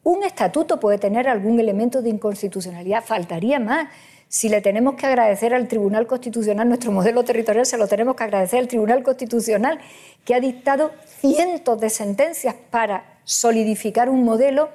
Un 0.03 0.23
estatuto 0.23 0.79
puede 0.79 0.99
tener 0.99 1.27
algún 1.27 1.59
elemento 1.59 2.03
de 2.03 2.09
inconstitucionalidad, 2.11 3.03
faltaría 3.03 3.59
más. 3.59 3.87
Si 4.27 4.49
le 4.49 4.61
tenemos 4.61 4.93
que 4.93 5.07
agradecer 5.07 5.55
al 5.55 5.67
Tribunal 5.67 6.05
Constitucional 6.05 6.67
nuestro 6.67 6.91
modelo 6.91 7.23
territorial, 7.23 7.65
se 7.65 7.79
lo 7.79 7.87
tenemos 7.87 8.15
que 8.15 8.23
agradecer 8.23 8.59
al 8.59 8.67
Tribunal 8.67 9.01
Constitucional, 9.01 9.79
que 10.23 10.35
ha 10.35 10.39
dictado 10.39 10.91
cientos 11.19 11.81
de 11.81 11.89
sentencias 11.89 12.53
para 12.69 13.17
solidificar 13.23 14.09
un 14.09 14.23
modelo 14.25 14.69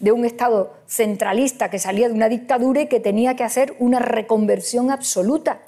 de 0.00 0.12
un 0.12 0.24
Estado 0.24 0.74
centralista 0.86 1.70
que 1.70 1.78
salía 1.78 2.08
de 2.08 2.14
una 2.14 2.28
dictadura 2.28 2.82
y 2.82 2.86
que 2.88 3.00
tenía 3.00 3.36
que 3.36 3.44
hacer 3.44 3.76
una 3.78 3.98
reconversión 3.98 4.90
absoluta. 4.90 5.60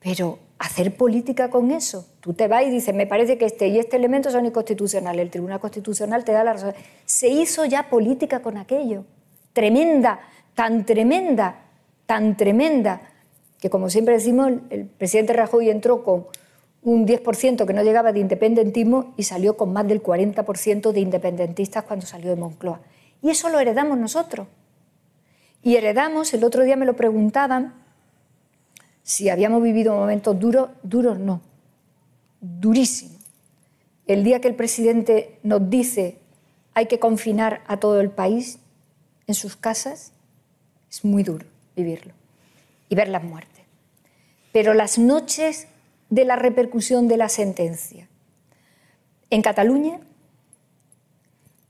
Pero 0.00 0.38
hacer 0.58 0.94
política 0.94 1.48
con 1.48 1.70
eso, 1.70 2.06
tú 2.20 2.34
te 2.34 2.46
vas 2.46 2.64
y 2.64 2.70
dices, 2.70 2.94
me 2.94 3.06
parece 3.06 3.38
que 3.38 3.46
este 3.46 3.68
y 3.68 3.78
este 3.78 3.96
elemento 3.96 4.30
son 4.30 4.44
inconstitucionales, 4.44 5.22
el 5.22 5.30
Tribunal 5.30 5.58
Constitucional 5.58 6.24
te 6.24 6.32
da 6.32 6.44
la 6.44 6.52
razón. 6.52 6.74
Se 7.06 7.28
hizo 7.28 7.64
ya 7.64 7.88
política 7.88 8.40
con 8.40 8.58
aquello, 8.58 9.04
tremenda, 9.54 10.20
tan 10.54 10.84
tremenda, 10.84 11.62
tan 12.04 12.36
tremenda, 12.36 13.00
que 13.58 13.70
como 13.70 13.88
siempre 13.88 14.14
decimos, 14.14 14.52
el 14.68 14.84
presidente 14.86 15.32
Rajoy 15.32 15.70
entró 15.70 16.04
con 16.04 16.26
un 16.82 17.06
10% 17.06 17.66
que 17.66 17.72
no 17.72 17.82
llegaba 17.82 18.12
de 18.12 18.20
independentismo 18.20 19.12
y 19.16 19.24
salió 19.24 19.56
con 19.56 19.72
más 19.72 19.86
del 19.86 20.02
40% 20.02 20.92
de 20.92 21.00
independentistas 21.00 21.84
cuando 21.84 22.06
salió 22.06 22.30
de 22.30 22.36
Moncloa. 22.36 22.80
Y 23.22 23.30
eso 23.30 23.48
lo 23.50 23.60
heredamos 23.60 23.98
nosotros. 23.98 24.48
Y 25.62 25.76
heredamos, 25.76 26.32
el 26.32 26.42
otro 26.42 26.64
día 26.64 26.76
me 26.76 26.86
lo 26.86 26.96
preguntaban, 26.96 27.74
si 29.02 29.28
habíamos 29.28 29.62
vivido 29.62 29.94
momentos 29.94 30.38
duros, 30.38 30.70
duros 30.82 31.18
no, 31.18 31.42
durísimos. 32.40 33.18
El 34.06 34.24
día 34.24 34.40
que 34.40 34.48
el 34.48 34.54
presidente 34.54 35.38
nos 35.42 35.68
dice 35.68 36.18
hay 36.74 36.86
que 36.86 36.98
confinar 36.98 37.62
a 37.66 37.78
todo 37.78 38.00
el 38.00 38.10
país 38.10 38.58
en 39.26 39.34
sus 39.34 39.56
casas, 39.56 40.12
es 40.90 41.04
muy 41.04 41.22
duro 41.22 41.46
vivirlo 41.76 42.14
y 42.88 42.94
ver 42.94 43.08
las 43.08 43.22
muertes. 43.22 43.64
Pero 44.52 44.74
las 44.74 44.98
noches 44.98 45.68
de 46.10 46.24
la 46.24 46.36
repercusión 46.36 47.08
de 47.08 47.16
la 47.16 47.28
sentencia. 47.28 48.08
En 49.30 49.42
Cataluña, 49.42 50.00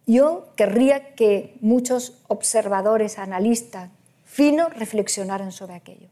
yo 0.06 0.48
querría 0.56 1.14
que 1.14 1.56
muchos 1.60 2.18
observadores, 2.26 3.18
analistas, 3.18 3.90
finos, 4.24 4.74
reflexionaran 4.74 5.52
sobre 5.52 5.74
aquello. 5.74 6.08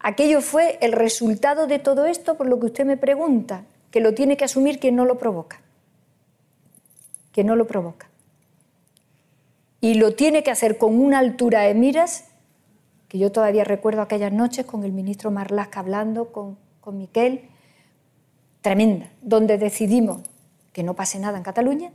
Aquello 0.00 0.40
fue 0.40 0.78
el 0.82 0.92
resultado 0.92 1.68
de 1.68 1.78
todo 1.78 2.06
esto 2.06 2.36
por 2.36 2.48
lo 2.48 2.58
que 2.58 2.66
usted 2.66 2.84
me 2.84 2.96
pregunta, 2.96 3.64
que 3.92 4.00
lo 4.00 4.12
tiene 4.14 4.36
que 4.36 4.44
asumir 4.44 4.80
quien 4.80 4.96
no 4.96 5.04
lo 5.04 5.16
provoca. 5.16 5.60
Que 7.30 7.44
no 7.44 7.54
lo 7.54 7.66
provoca. 7.68 8.08
Y 9.80 9.94
lo 9.94 10.14
tiene 10.14 10.42
que 10.42 10.50
hacer 10.50 10.76
con 10.76 11.00
una 11.00 11.20
altura 11.20 11.60
de 11.60 11.74
miras, 11.74 12.24
que 13.08 13.18
yo 13.18 13.30
todavía 13.30 13.64
recuerdo 13.64 14.02
aquellas 14.02 14.32
noches 14.32 14.66
con 14.66 14.84
el 14.84 14.92
ministro 14.92 15.30
Marlaska 15.30 15.80
hablando 15.80 16.32
con, 16.32 16.58
con 16.80 16.98
Miquel, 16.98 17.48
tremenda, 18.62 19.10
donde 19.20 19.58
decidimos 19.58 20.20
que 20.72 20.82
no 20.82 20.94
pase 20.94 21.18
nada 21.18 21.36
en 21.36 21.44
Cataluña, 21.44 21.90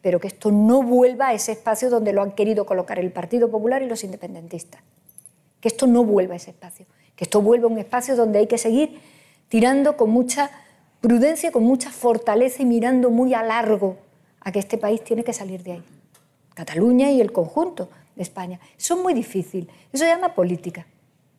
pero 0.00 0.20
que 0.20 0.28
esto 0.28 0.50
no 0.50 0.82
vuelva 0.82 1.28
a 1.28 1.32
ese 1.34 1.52
espacio 1.52 1.90
donde 1.90 2.12
lo 2.12 2.22
han 2.22 2.32
querido 2.32 2.64
colocar 2.64 2.98
el 2.98 3.12
Partido 3.12 3.50
Popular 3.50 3.82
y 3.82 3.88
los 3.88 4.04
independentistas. 4.04 4.80
Que 5.60 5.68
esto 5.68 5.86
no 5.86 6.04
vuelva 6.04 6.34
a 6.34 6.36
ese 6.36 6.52
espacio, 6.52 6.86
que 7.16 7.24
esto 7.24 7.42
vuelva 7.42 7.66
a 7.66 7.70
un 7.70 7.78
espacio 7.78 8.16
donde 8.16 8.38
hay 8.38 8.46
que 8.46 8.58
seguir 8.58 9.00
tirando 9.48 9.96
con 9.96 10.10
mucha 10.10 10.50
prudencia, 11.00 11.50
con 11.50 11.64
mucha 11.64 11.90
fortaleza 11.90 12.62
y 12.62 12.66
mirando 12.66 13.10
muy 13.10 13.34
a 13.34 13.42
largo 13.42 13.96
a 14.40 14.52
que 14.52 14.60
este 14.60 14.78
país 14.78 15.02
tiene 15.02 15.24
que 15.24 15.32
salir 15.32 15.64
de 15.64 15.72
ahí. 15.72 15.84
Cataluña 16.54 17.10
y 17.10 17.20
el 17.20 17.32
conjunto 17.32 17.90
de 18.14 18.22
España. 18.22 18.60
Eso 18.78 18.94
es 18.94 19.02
muy 19.02 19.14
difícil. 19.14 19.68
Eso 19.92 20.04
se 20.04 20.10
llama 20.10 20.34
política. 20.34 20.86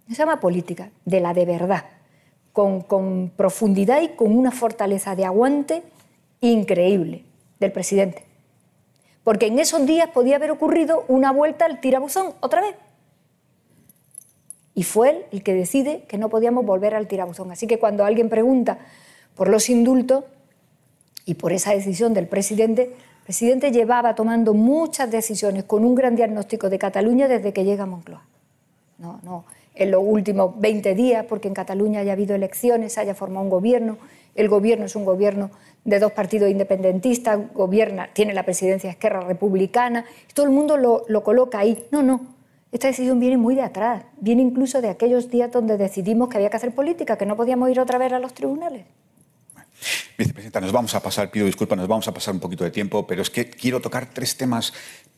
Eso 0.05 0.15
se 0.15 0.21
llama 0.21 0.39
política, 0.39 0.91
de 1.05 1.19
la 1.21 1.33
de 1.33 1.45
verdad 1.45 1.85
con, 2.53 3.31
profundidad 3.35 4.01
y 4.01 4.09
con 4.09 4.35
una 4.37 4.51
fortaleza 4.51 5.15
de 5.15 5.25
aguante 5.25 5.83
increíble 6.41 7.23
del 7.59 7.71
presidente. 7.71 8.25
Porque 9.23 9.47
en 9.47 9.59
esos 9.59 9.85
días 9.85 10.09
podía 10.09 10.37
haber 10.37 10.51
ocurrido 10.51 11.05
una 11.07 11.31
vuelta 11.31 11.65
al 11.65 11.81
tirabuzón 11.81 12.33
otra 12.39 12.61
vez. 12.61 12.75
Y 14.73 14.83
fue 14.83 15.09
él 15.09 15.25
el 15.31 15.43
que 15.43 15.53
decide 15.53 16.03
que 16.07 16.17
no 16.17 16.29
podíamos 16.29 16.65
volver 16.65 16.95
al 16.95 17.07
tirabuzón. 17.07 17.51
Así 17.51 17.67
que 17.67 17.79
cuando 17.79 18.05
alguien 18.05 18.29
pregunta 18.29 18.79
por 19.35 19.49
los 19.49 19.69
indultos 19.69 20.23
y 21.25 21.35
por 21.35 21.51
esa 21.53 21.71
decisión 21.71 22.13
del 22.13 22.27
presidente, 22.27 22.83
el 22.83 23.23
presidente 23.25 23.71
llevaba 23.71 24.15
tomando 24.15 24.53
muchas 24.53 25.11
decisiones 25.11 25.65
con 25.65 25.83
un 25.83 25.95
gran 25.95 26.15
diagnóstico 26.15 26.69
de 26.69 26.79
Cataluña 26.79 27.27
desde 27.27 27.53
que 27.53 27.65
llega 27.65 27.83
a 27.83 27.87
Moncloa. 27.87 28.23
No, 28.97 29.19
no, 29.23 29.45
en 29.79 29.91
los 29.91 30.03
últimos 30.05 30.59
20 30.59 30.93
días, 30.95 31.25
porque 31.27 31.47
en 31.47 31.53
Cataluña 31.53 32.01
haya 32.01 32.13
habido 32.13 32.35
elecciones, 32.35 32.97
haya 32.97 33.15
formado 33.15 33.43
un 33.43 33.49
gobierno. 33.49 33.97
El 34.35 34.49
gobierno 34.49 34.85
es 34.85 34.95
un 34.95 35.05
gobierno 35.05 35.49
de 35.85 35.99
dos 35.99 36.11
partidos 36.11 36.49
independentistas, 36.49 37.39
gobierna, 37.53 38.09
tiene 38.13 38.33
la 38.33 38.43
presidencia 38.43 38.89
Esquerra 38.89 39.21
Republicana, 39.21 40.05
todo 40.33 40.45
el 40.45 40.51
mundo 40.51 40.77
lo 40.77 41.23
coloca 41.23 41.59
ahí. 41.59 41.85
No, 41.91 42.03
no, 42.03 42.21
esta 42.71 42.87
decisión 42.87 43.19
viene 43.19 43.37
muy 43.37 43.55
de 43.55 43.63
atrás, 43.63 44.03
viene 44.21 44.43
incluso 44.43 44.79
de 44.79 44.89
aquellos 44.89 45.31
días 45.31 45.51
donde 45.51 45.77
decidimos 45.77 46.29
que 46.29 46.37
había 46.37 46.51
que 46.51 46.57
hacer 46.57 46.75
política, 46.75 47.17
que 47.17 47.25
no 47.25 47.35
podíamos 47.35 47.69
ir 47.71 47.79
otra 47.79 47.97
vez 47.97 48.13
a 48.13 48.19
los 48.19 48.33
tribunales. 48.35 48.85
Vicepresidenta, 50.19 50.59
nos 50.59 50.73
vamos 50.73 50.93
a 50.95 50.99
pasar, 50.99 51.31
pido 51.31 51.45
disculpas, 51.45 51.77
nos 51.77 51.87
vamos 51.87 52.05
a 52.09 52.13
pasar 52.13 52.33
un 52.33 52.41
poquito 52.41 52.65
de 52.65 52.71
tiempo, 52.71 53.07
pero 53.07 53.21
es 53.21 53.29
que 53.29 53.49
quiero 53.49 53.79
tocar 53.79 54.05
tres 54.07 54.35
temas 54.35 54.73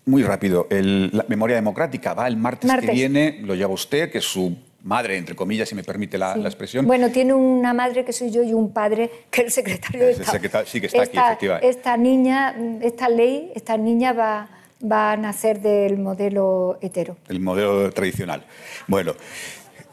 muy 0.06 0.22
rápido. 0.22 0.68
la 0.69 1.26
memoria 1.28 1.56
democrática 1.56 2.14
va 2.14 2.28
el 2.28 2.38
martes, 2.38 2.72
que 2.80 2.91
viene, 2.91 3.40
lo 3.41 3.56
lleva 3.56 3.73
usted, 3.73 4.11
que 4.11 4.19
es 4.19 4.26
su 4.26 4.56
madre, 4.84 5.18
entre 5.18 5.36
comillas, 5.36 5.69
si 5.69 5.73
me 5.73 5.84
permite 5.84 6.19
la, 6.19 6.36
expresión. 6.36 6.86
Bueno, 6.86 7.10
tiene 7.10 7.34
una 7.34 7.73
madre 7.73 8.06
que 8.06 8.14
soy 8.14 8.30
yo 8.30 8.44
y 8.44 8.53
un 8.53 8.72
padre 8.73 9.10
que 9.32 9.41
es 9.41 9.48
el 9.48 9.52
secretario 9.52 10.06
de 10.06 10.11
Estado. 10.11 10.65
sí, 10.68 10.80
que 10.80 10.86
está 10.86 11.02
aquí, 11.02 11.18
efectivamente. 11.18 11.68
Esta 11.68 11.98
niña, 11.98 12.56
esta 12.82 13.10
ley, 13.10 13.52
esta 13.56 13.78
niña 13.78 14.14
va, 14.14 14.49
va 14.84 15.14
a 15.14 15.18
nacer 15.18 15.61
del 15.61 15.98
modelo 15.98 16.78
hetero. 16.80 17.18
El 17.28 17.40
modelo 17.40 17.91
tradicional. 17.91 18.45
Bueno. 18.88 19.15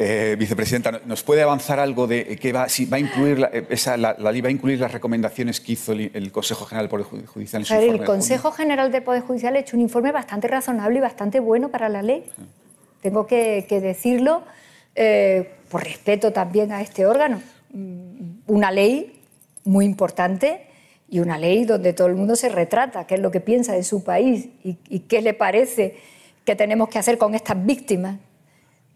Eh, 0.00 0.36
vicepresidenta, 0.38 1.00
¿nos 1.06 1.24
puede 1.24 1.42
avanzar 1.42 1.80
algo 1.80 2.06
de 2.06 2.38
qué 2.40 2.52
va, 2.52 2.68
si 2.68 2.84
va 2.84 2.98
a 2.98 3.00
incluir 3.00 3.40
la, 3.40 3.48
esa, 3.48 3.96
la, 3.96 4.14
ley 4.14 4.40
va 4.40 4.48
a 4.48 4.52
incluir 4.52 4.78
las 4.78 4.92
recomendaciones 4.92 5.60
que 5.60 5.72
hizo 5.72 5.92
el, 5.92 6.30
Consejo 6.30 6.66
General 6.66 6.88
del 6.88 6.90
Poder 6.90 7.26
Judicial 7.26 7.62
en 7.62 7.66
su 7.66 7.74
El 7.74 8.04
Consejo 8.04 8.52
General 8.52 8.92
del 8.92 9.02
Poder 9.02 9.22
Judicial 9.22 9.56
ha 9.56 9.58
hecho 9.58 9.76
un 9.76 9.82
informe 9.82 10.12
bastante 10.12 10.46
razonable 10.46 10.98
y 10.98 11.00
bastante 11.00 11.40
bueno 11.40 11.70
para 11.70 11.88
la 11.88 12.02
ley. 12.02 12.24
Tengo 13.02 13.26
que, 13.26 13.66
decirlo 13.68 14.44
eh, 14.94 15.50
por 15.68 15.82
respeto 15.82 16.32
también 16.32 16.70
a 16.70 16.80
este 16.80 17.04
órgano. 17.04 17.42
Mm, 17.72 18.42
una 18.46 18.70
ley 18.70 19.20
muy 19.64 19.84
importante 19.84 20.66
y 21.08 21.18
una 21.18 21.38
ley 21.38 21.64
donde 21.64 21.92
todo 21.92 22.06
el 22.06 22.14
mundo 22.14 22.36
se 22.36 22.50
retrata 22.50 23.04
qué 23.04 23.16
es 23.16 23.20
lo 23.20 23.32
que 23.32 23.40
piensa 23.40 23.72
de 23.72 23.82
su 23.82 24.04
país 24.04 24.48
y 24.62 25.00
qué 25.00 25.22
le 25.22 25.34
parece 25.34 25.96
que 26.44 26.54
tenemos 26.54 26.88
que 26.88 27.00
hacer 27.00 27.18
con 27.18 27.34
estas 27.34 27.66
víctimas 27.66 28.18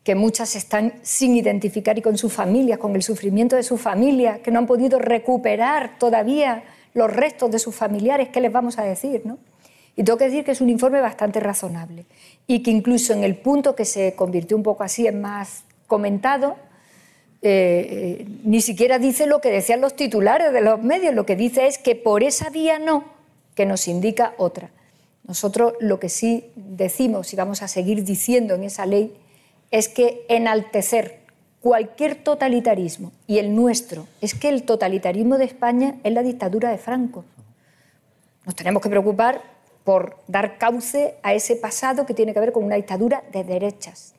que 0.05 0.15
muchas 0.15 0.57
están 0.57 0.95
sin 1.03 1.37
identificar 1.37 1.97
y 1.97 2.03
con 2.03 2.19
sus 2.19 2.33
familias, 2.33 2.79
con 2.79 2.97
el 2.97 3.03
sufrimiento 3.03 3.57
de 3.57 3.63
sus 3.63 3.81
familias, 3.81 4.41
que 4.41 4.51
no 4.51 4.59
han 4.59 4.67
podido 4.67 4.99
recuperar 4.99 5.99
todavía 5.99 6.65
los 6.95 7.13
restos 7.13 7.51
de 7.51 7.59
sus 7.59 7.75
familiares, 7.75 8.29
¿qué 8.29 8.41
les 8.41 8.53
vamos 8.53 8.79
a 8.79 8.83
decir? 8.83 9.23
No? 9.25 9.39
Y 9.97 10.05
tengo 10.05 10.19
que 10.19 10.25
decir 10.25 10.45
que 10.45 10.53
es 10.53 10.61
un 10.61 10.71
informe 10.71 11.01
bastante 11.01 11.39
razonable 11.39 12.07
y 12.47 12.63
que 12.63 12.71
incluso 12.71 13.13
en 13.13 13.25
el 13.25 13.37
punto 13.37 13.77
que 13.77 13.85
se 13.85 14.15
convirtió 14.15 14.57
un 14.57 14.63
poco 14.63 14.83
así 14.83 15.07
en 15.07 15.21
más 15.21 15.65
comentado, 15.87 16.57
eh, 17.43 18.21
eh, 18.21 18.27
ni 18.45 18.61
siquiera 18.61 18.99
dice 18.99 19.27
lo 19.27 19.41
que 19.41 19.51
decían 19.51 19.81
los 19.81 19.95
titulares 19.95 20.53
de 20.53 20.63
los 20.63 20.83
medios, 20.83 21.15
lo 21.15 21.27
que 21.27 21.37
dice 21.37 21.67
es 21.67 21.79
que 21.79 21.95
por 21.95 22.23
esa 22.23 22.51
vía 22.51 22.79
no, 22.79 23.05
que 23.55 23.67
nos 23.67 23.87
indica 23.87 24.35
otra. 24.39 24.71
Nosotros 25.27 25.75
lo 25.81 26.01
que 26.01 26.09
sí 26.09 26.47
decimos 26.57 27.33
y 27.33 27.37
vamos 27.37 27.63
a 27.63 27.69
seguir 27.69 28.05
diciendo 28.05 28.55
en 28.55 28.65
esa 28.65 28.87
ley 28.87 29.13
es 29.73 29.89
que 29.89 30.25
enaltecer 30.29 31.23
cualquier 31.61 32.17
totalitarismo, 32.17 33.11
y 33.27 33.39
el 33.39 33.57
nuestro, 33.57 34.07
es 34.21 34.35
que 34.35 34.49
el 34.49 34.65
totalitarismo 34.65 35.39
de 35.39 35.47
España 35.47 35.97
es 36.05 36.13
la 36.13 36.23
dictadura 36.23 36.71
de 36.71 36.79
Franco. 36.79 37.25
Nos 38.45 38.55
tenemos 38.55 38.83
que 38.83 38.91
preocupar 38.91 39.41
por 39.83 40.19
dar 40.29 40.59
cauce 40.59 41.15
a 41.23 41.35
ese 41.35 41.57
pasado 41.57 42.05
que 42.05 42.15
tiene 42.15 42.35
que 42.35 42.41
ver 42.41 42.53
con 42.53 42.65
una 42.65 42.77
dictadura 42.77 43.25
de 43.33 43.45
derechas, 43.45 44.15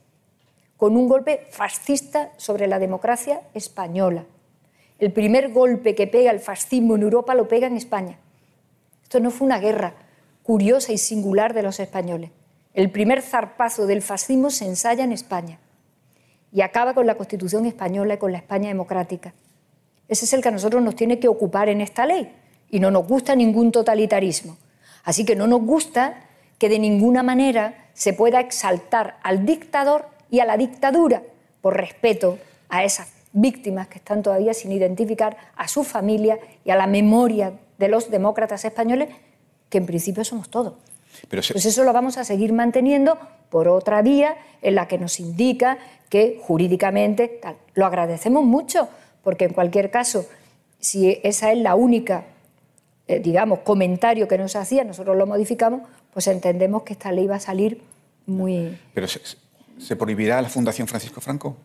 con 0.76 0.98
un 0.98 1.08
golpe 1.08 1.48
fascista 1.52 2.32
sobre 2.38 2.68
la 2.68 2.80
democracia 2.80 3.42
española. 3.54 4.26
El 4.98 5.12
primer 5.12 5.52
golpe 5.52 5.94
que 5.96 6.08
pega 6.08 6.32
el 6.32 6.40
fascismo 6.40 6.96
en 6.96 7.04
Europa 7.04 7.36
lo 7.36 7.48
pega 7.48 7.68
en 7.68 7.78
España. 7.78 8.18
Esto 9.04 9.20
no 9.20 9.30
fue 9.30 9.46
una 9.46 9.60
guerra 9.60 9.94
curiosa 10.42 10.94
y 10.94 10.98
singular 10.98 11.54
de 11.54 11.64
los 11.64 11.80
españoles. 11.80 12.32
El 12.74 12.90
primer 12.90 13.22
zarpazo 13.22 13.86
del 13.86 14.02
fascismo 14.02 14.50
se 14.50 14.66
ensaya 14.66 15.04
en 15.04 15.12
España 15.12 15.60
y 16.52 16.62
acaba 16.62 16.94
con 16.94 17.06
la 17.06 17.16
Constitución 17.16 17.66
española 17.66 18.16
y 18.16 18.18
con 18.18 18.32
la 18.32 18.40
España 18.40 18.70
democrática. 18.70 19.34
Ese 20.08 20.26
es 20.26 20.34
el 20.34 20.42
que 20.42 20.50
a 20.50 20.52
nosotros 20.52 20.82
nos 20.82 20.96
tiene 20.96 21.20
que 21.20 21.28
ocupar 21.28 21.70
en 21.70 21.82
esta 21.82 22.06
ley 22.06 22.34
y 22.70 22.80
no 22.80 22.90
nos 22.90 23.08
gusta 23.08 23.36
ningún 23.36 23.72
totalitarismo. 23.72 24.58
Así 25.04 25.24
que 25.24 25.36
no 25.36 25.46
nos 25.46 25.62
gusta 25.62 26.16
que 26.58 26.70
de 26.70 26.80
ninguna 26.80 27.22
manera 27.22 27.90
se 27.94 28.14
pueda 28.14 28.40
exaltar 28.40 29.18
al 29.22 29.46
dictador 29.46 30.08
y 30.32 30.40
a 30.40 30.46
la 30.46 30.58
dictadura 30.58 31.22
por 31.62 31.78
respeto 31.78 32.40
a 32.70 32.84
esas 32.84 33.14
víctimas 33.34 33.88
que 33.88 34.00
están 34.00 34.24
todavía 34.24 34.54
sin 34.54 34.72
identificar, 34.72 35.38
a 35.56 35.68
su 35.68 35.84
familia 35.84 36.40
y 36.66 36.72
a 36.72 36.76
la 36.76 36.88
memoria 36.88 37.54
de 37.78 37.88
los 37.88 38.10
demócratas 38.10 38.66
españoles, 38.66 39.10
que 39.70 39.78
en 39.78 39.86
principio 39.86 40.24
somos 40.24 40.50
todos. 40.50 40.76
Pues 41.30 41.66
eso 41.66 41.84
lo 41.84 41.94
vamos 41.94 42.18
a 42.18 42.24
seguir 42.24 42.54
manteniendo 42.54 43.18
por 43.50 43.68
otra 43.68 44.02
vía 44.02 44.36
en 44.62 44.76
la 44.76 44.88
que 44.88 44.98
nos 44.98 45.20
indica 45.20 45.78
que 46.10 46.40
jurídicamente 46.42 47.40
lo 47.76 47.86
agradecemos 47.86 48.44
mucho, 48.44 48.90
porque 49.24 49.46
en 49.46 49.54
cualquier 49.54 49.92
caso, 49.92 50.26
si 50.80 51.20
esa 51.24 51.52
es 51.52 51.58
la 51.60 51.76
única, 51.76 52.26
eh, 53.08 53.20
digamos, 53.20 53.60
comentario 53.60 54.28
que 54.28 54.38
nos 54.38 54.56
hacía, 54.56 54.84
nosotros 54.84 55.16
lo 55.18 55.26
modificamos, 55.28 55.82
pues 56.14 56.28
entendemos 56.28 56.84
que 56.84 56.94
esta 56.94 57.12
ley 57.12 57.28
va 57.28 57.36
a 57.36 57.40
salir 57.40 57.82
muy... 58.26 58.78
Pero 58.94 59.08
se, 59.08 59.96
prohibirá 59.96 60.42
la 60.42 60.50
Fundación 60.50 60.88
Francisco 60.88 61.22
Franco? 61.22 61.58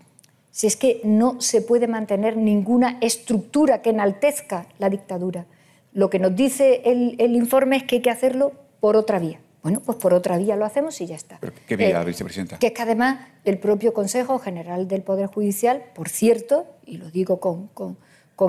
Si 0.50 0.66
es 0.66 0.76
que 0.76 1.00
no 1.04 1.40
se 1.40 1.62
puede 1.62 1.88
mantener 1.88 2.36
ninguna 2.36 2.98
estructura 3.00 3.80
que 3.80 3.90
enaltezca 3.90 4.66
la 4.78 4.90
dictadura. 4.90 5.46
Lo 5.92 6.10
que 6.10 6.18
nos 6.18 6.34
dice 6.34 6.82
el 6.84 7.34
informe 7.34 7.76
es 7.76 7.82
que 7.84 7.96
hay 7.96 8.02
que 8.02 8.10
hacerlo 8.10 8.52
por 8.80 8.96
otra 8.96 9.18
vía. 9.18 9.40
Bueno, 9.62 9.82
pues 9.84 9.98
por 9.98 10.14
otra 10.14 10.38
vía 10.38 10.56
lo 10.56 10.64
hacemos 10.64 11.00
y 11.00 11.06
ya 11.06 11.16
está. 11.16 11.38
¿Qué 11.66 11.76
vía, 11.76 12.00
eh, 12.00 12.04
vicepresidenta? 12.04 12.58
Que 12.58 12.68
es 12.68 12.72
que 12.72 12.82
además 12.82 13.18
el 13.44 13.58
propio 13.58 13.92
Consejo 13.92 14.38
General 14.38 14.86
del 14.86 15.02
Poder 15.02 15.26
Judicial, 15.26 15.82
por 15.94 16.08
cierto, 16.08 16.66
y 16.86 16.98
lo 16.98 17.10
digo 17.10 17.40
con, 17.40 17.68
con, 17.68 17.96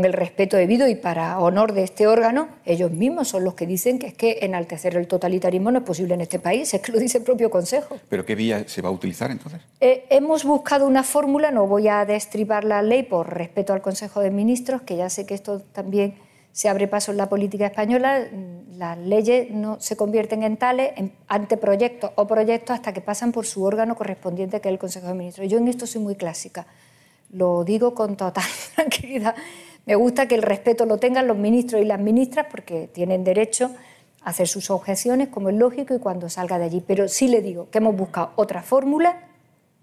el 0.05 0.13
respeto 0.13 0.55
debido 0.55 0.87
y 0.87 0.93
para 0.93 1.39
honor 1.39 1.73
de 1.73 1.83
este 1.83 2.05
órgano, 2.05 2.47
ellos 2.63 2.91
mismos 2.91 3.27
son 3.27 3.43
los 3.43 3.55
que 3.55 3.65
dicen 3.65 3.97
que 3.97 4.07
es 4.07 4.13
que 4.13 4.37
enaltecer 4.43 4.95
el 4.95 5.07
totalitarismo 5.07 5.71
no 5.71 5.79
es 5.79 5.83
posible 5.83 6.13
en 6.13 6.21
este 6.21 6.37
país, 6.37 6.71
es 6.75 6.81
que 6.81 6.91
lo 6.91 6.99
dice 6.99 7.17
el 7.17 7.23
propio 7.23 7.49
Consejo. 7.49 7.97
¿Pero 8.07 8.23
qué 8.23 8.35
vía 8.35 8.67
se 8.67 8.83
va 8.83 8.89
a 8.89 8.91
utilizar 8.91 9.31
entonces? 9.31 9.61
Eh, 9.81 10.05
hemos 10.11 10.43
buscado 10.43 10.85
una 10.85 11.03
fórmula, 11.03 11.49
no 11.49 11.65
voy 11.65 11.87
a 11.87 12.05
destribar 12.05 12.63
la 12.63 12.83
ley 12.83 13.01
por 13.01 13.33
respeto 13.33 13.73
al 13.73 13.81
Consejo 13.81 14.21
de 14.21 14.29
Ministros, 14.29 14.83
que 14.83 14.95
ya 14.95 15.09
sé 15.09 15.25
que 15.25 15.33
esto 15.33 15.59
también 15.59 16.28
se 16.51 16.69
abre 16.69 16.87
paso 16.87 17.11
en 17.11 17.17
la 17.17 17.29
política 17.29 17.67
española, 17.67 18.27
las 18.75 18.97
leyes 18.97 19.51
no 19.51 19.79
se 19.79 19.95
convierten 19.95 20.43
en 20.43 20.57
tales, 20.57 20.91
en 20.95 21.13
anteproyectos 21.27 22.11
o 22.15 22.27
proyectos 22.27 22.75
hasta 22.75 22.93
que 22.93 23.01
pasan 23.01 23.31
por 23.31 23.45
su 23.45 23.63
órgano 23.63 23.95
correspondiente, 23.95 24.61
que 24.61 24.69
es 24.69 24.73
el 24.73 24.79
Consejo 24.79 25.07
de 25.07 25.13
Ministros. 25.13 25.47
Yo 25.49 25.57
en 25.57 25.67
esto 25.67 25.85
soy 25.85 26.01
muy 26.01 26.15
clásica, 26.15 26.65
lo 27.31 27.63
digo 27.63 27.93
con 27.93 28.15
total 28.15 28.45
tranquilidad. 28.75 29.35
Me 29.85 29.95
gusta 29.95 30.27
que 30.27 30.35
el 30.35 30.41
respeto 30.41 30.85
lo 30.85 30.97
tengan 30.97 31.27
los 31.27 31.37
ministros 31.37 31.81
y 31.81 31.85
las 31.85 31.99
ministras 31.99 32.47
porque 32.49 32.87
tienen 32.87 33.23
derecho 33.23 33.71
a 34.21 34.29
hacer 34.31 34.47
sus 34.47 34.69
objeciones, 34.69 35.29
como 35.29 35.49
es 35.49 35.55
lógico, 35.55 35.93
y 35.93 35.99
cuando 35.99 36.29
salga 36.29 36.57
de 36.57 36.65
allí. 36.65 36.83
Pero 36.85 37.07
sí 37.07 37.27
le 37.27 37.41
digo 37.41 37.69
que 37.69 37.77
hemos 37.77 37.95
buscado 37.95 38.31
otra 38.35 38.61
fórmula, 38.63 39.27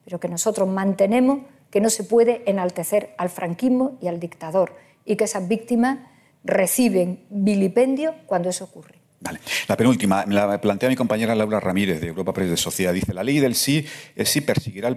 pero 0.04 0.20
que 0.20 0.28
nosotros 0.28 0.68
mantenemos 0.68 1.40
que 1.70 1.80
no 1.80 1.90
se 1.90 2.04
puede 2.04 2.42
enaltecer 2.48 3.14
al 3.18 3.28
franquismo 3.28 3.98
y 4.00 4.08
al 4.08 4.20
dictador 4.20 4.74
y 5.04 5.16
que 5.16 5.24
esas 5.24 5.48
víctimas 5.48 5.98
reciben 6.46 7.20
vilipendio 7.28 8.14
cuando 8.26 8.48
eso 8.48 8.64
ocurre. 8.64 8.96
Vale. 9.20 9.40
La 9.66 9.76
penúltima, 9.76 10.24
me 10.26 10.34
la 10.34 10.60
plantea 10.60 10.88
mi 10.88 10.96
compañera 10.96 11.34
Laura 11.34 11.58
Ramírez 11.58 12.00
de 12.00 12.08
Europa 12.08 12.32
Press 12.32 12.50
de 12.50 12.56
Sociedad. 12.56 12.92
Dice, 12.92 13.14
la 13.14 13.24
ley 13.24 13.40
del 13.40 13.54
sí 13.54 13.86
es 14.14 14.28
sí 14.28 14.40
perseguirá 14.40 14.88
el, 14.88 14.96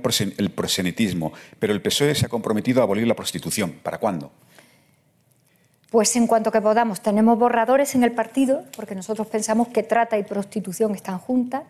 prosenitismo, 0.52 1.34
pero 1.58 1.74
el 1.74 1.82
PSOE 1.82 2.16
se 2.16 2.26
ha 2.26 2.30
comprometido 2.30 2.82
a 2.82 2.84
abolir 2.84 3.08
la 3.08 3.16
prostitución. 3.16 3.72
¿Para 3.82 3.98
cuándo? 3.98 4.32
Pues 5.90 6.16
en 6.16 6.28
cuanto 6.28 6.52
que 6.52 6.62
podamos. 6.62 7.02
Tenemos 7.02 7.40
borradores 7.40 7.96
en 7.96 8.04
el 8.04 8.12
partido, 8.12 8.64
porque 8.76 8.94
nosotros 8.94 9.28
pensamos 9.28 9.70
que 9.70 9.84
trata 9.84 10.18
y 10.18 10.24
prostitución 10.24 10.94
están 10.94 11.18
juntas, 11.18 11.64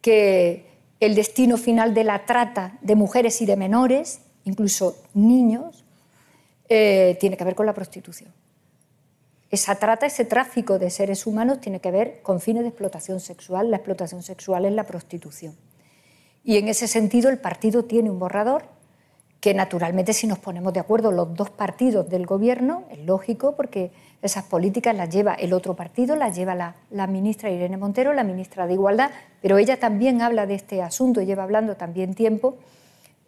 que 0.00 0.66
el 1.00 1.14
destino 1.14 1.58
final 1.58 1.92
de 1.92 2.04
la 2.04 2.24
trata 2.24 2.78
de 2.80 2.94
mujeres 2.94 3.42
y 3.42 3.46
de 3.46 3.56
menores, 3.56 4.20
incluso 4.44 4.96
niños, 5.12 5.84
eh, 6.68 7.16
tiene 7.20 7.36
que 7.36 7.44
ver 7.44 7.54
con 7.54 7.66
la 7.66 7.74
prostitución. 7.74 8.32
Esa 9.56 9.76
trata, 9.76 10.04
ese 10.04 10.26
tráfico 10.26 10.78
de 10.78 10.90
seres 10.90 11.26
humanos 11.26 11.62
tiene 11.62 11.80
que 11.80 11.90
ver 11.90 12.20
con 12.22 12.42
fines 12.42 12.62
de 12.62 12.68
explotación 12.68 13.20
sexual. 13.20 13.70
La 13.70 13.78
explotación 13.78 14.22
sexual 14.22 14.66
es 14.66 14.72
la 14.72 14.84
prostitución. 14.84 15.56
Y 16.44 16.58
en 16.58 16.68
ese 16.68 16.86
sentido 16.86 17.30
el 17.30 17.38
partido 17.38 17.86
tiene 17.86 18.10
un 18.10 18.18
borrador 18.18 18.64
que 19.40 19.54
naturalmente 19.54 20.12
si 20.12 20.26
nos 20.26 20.38
ponemos 20.40 20.74
de 20.74 20.80
acuerdo 20.80 21.10
los 21.10 21.32
dos 21.32 21.48
partidos 21.48 22.06
del 22.10 22.26
gobierno, 22.26 22.84
es 22.90 22.98
lógico 22.98 23.56
porque 23.56 23.92
esas 24.20 24.44
políticas 24.44 24.94
las 24.94 25.08
lleva 25.08 25.32
el 25.32 25.54
otro 25.54 25.74
partido, 25.74 26.16
las 26.16 26.36
lleva 26.36 26.54
la, 26.90 27.06
ministra 27.06 27.48
Irene 27.48 27.78
Montero, 27.78 28.12
la 28.12 28.24
ministra 28.24 28.66
de 28.66 28.74
Igualdad, 28.74 29.10
pero 29.40 29.56
ella 29.56 29.80
también 29.80 30.20
habla 30.20 30.44
de 30.44 30.56
este 30.56 30.82
asunto 30.82 31.22
lleva 31.22 31.44
hablando 31.44 31.76
también 31.76 32.12
tiempo. 32.12 32.58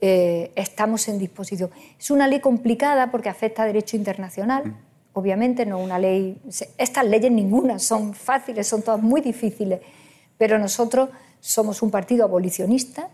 Eh, 0.03 0.53
estamos 0.57 1.09
en 1.09 1.19
disposición. 1.19 1.71
Es 1.99 2.11
una 2.11 2.29
ley 2.29 2.41
complicada 2.41 3.11
porque 3.11 3.31
afecta 3.31 3.63
a 3.63 3.67
derecho 3.67 3.97
internacional 3.97 4.77
obviamente 5.13 5.67
no 5.67 5.79
una 5.79 5.99
ley, 5.99 6.41
estas 6.77 7.07
leyes 7.07 7.31
ninguna 7.31 7.79
son 7.79 8.15
fáciles, 8.15 8.67
son 8.67 8.83
todas 8.83 9.03
muy 9.03 9.21
difíciles, 9.21 9.81
pero 10.37 10.59
nosotros 10.59 11.11
somos 11.41 11.83
un 11.83 11.91
partido 11.91 12.25
abolicionista 12.25 13.09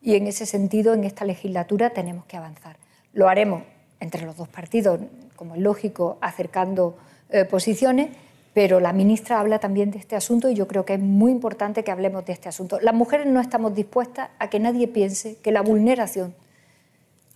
y 0.00 0.14
en 0.14 0.26
ese 0.26 0.46
sentido 0.46 0.94
en 0.94 1.04
esta 1.04 1.24
legislatura 1.24 1.90
tenemos 1.90 2.24
que 2.26 2.36
avanzar. 2.36 2.76
Lo 3.12 3.28
haremos 3.28 3.62
entre 4.00 4.24
los 4.24 4.36
dos 4.36 4.48
partidos, 4.48 5.00
como 5.36 5.54
es 5.54 5.60
lógico, 5.60 6.18
acercando 6.20 6.96
eh, 7.30 7.44
posiciones, 7.44 8.10
pero 8.54 8.80
la 8.80 8.92
ministra 8.92 9.40
habla 9.40 9.58
también 9.58 9.90
de 9.90 9.98
este 9.98 10.16
asunto 10.16 10.48
y 10.48 10.54
yo 10.54 10.66
creo 10.66 10.84
que 10.84 10.94
es 10.94 11.00
muy 11.00 11.30
importante 11.30 11.84
que 11.84 11.90
hablemos 11.90 12.24
de 12.24 12.32
este 12.32 12.48
asunto. 12.48 12.78
Las 12.80 12.94
mujeres 12.94 13.26
no 13.26 13.40
estamos 13.40 13.74
dispuestas 13.74 14.30
a 14.38 14.50
que 14.50 14.60
nadie 14.60 14.88
piense 14.88 15.36
que 15.36 15.52
la 15.52 15.62
vulneración 15.62 16.34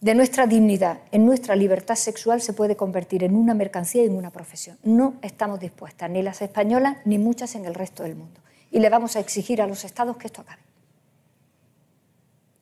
de 0.02 0.16
nuestra 0.16 0.48
dignidad, 0.48 0.98
en 1.12 1.24
nuestra 1.24 1.54
libertad 1.54 1.94
sexual, 1.94 2.42
se 2.42 2.52
puede 2.52 2.74
convertir 2.74 3.22
en 3.22 3.36
una 3.36 3.54
mercancía 3.54 4.02
y 4.02 4.06
en 4.06 4.16
una 4.16 4.30
profesión. 4.30 4.76
No 4.82 5.14
estamos 5.22 5.60
dispuestas, 5.60 6.10
ni 6.10 6.22
las 6.22 6.42
españolas, 6.42 6.96
ni 7.04 7.18
muchas 7.18 7.54
en 7.54 7.66
el 7.66 7.72
resto 7.72 8.02
del 8.02 8.16
mundo. 8.16 8.40
Y 8.72 8.80
le 8.80 8.88
vamos 8.88 9.14
a 9.14 9.20
exigir 9.20 9.62
a 9.62 9.68
los 9.68 9.84
estados 9.84 10.16
que 10.16 10.26
esto 10.26 10.40
acabe. 10.40 10.60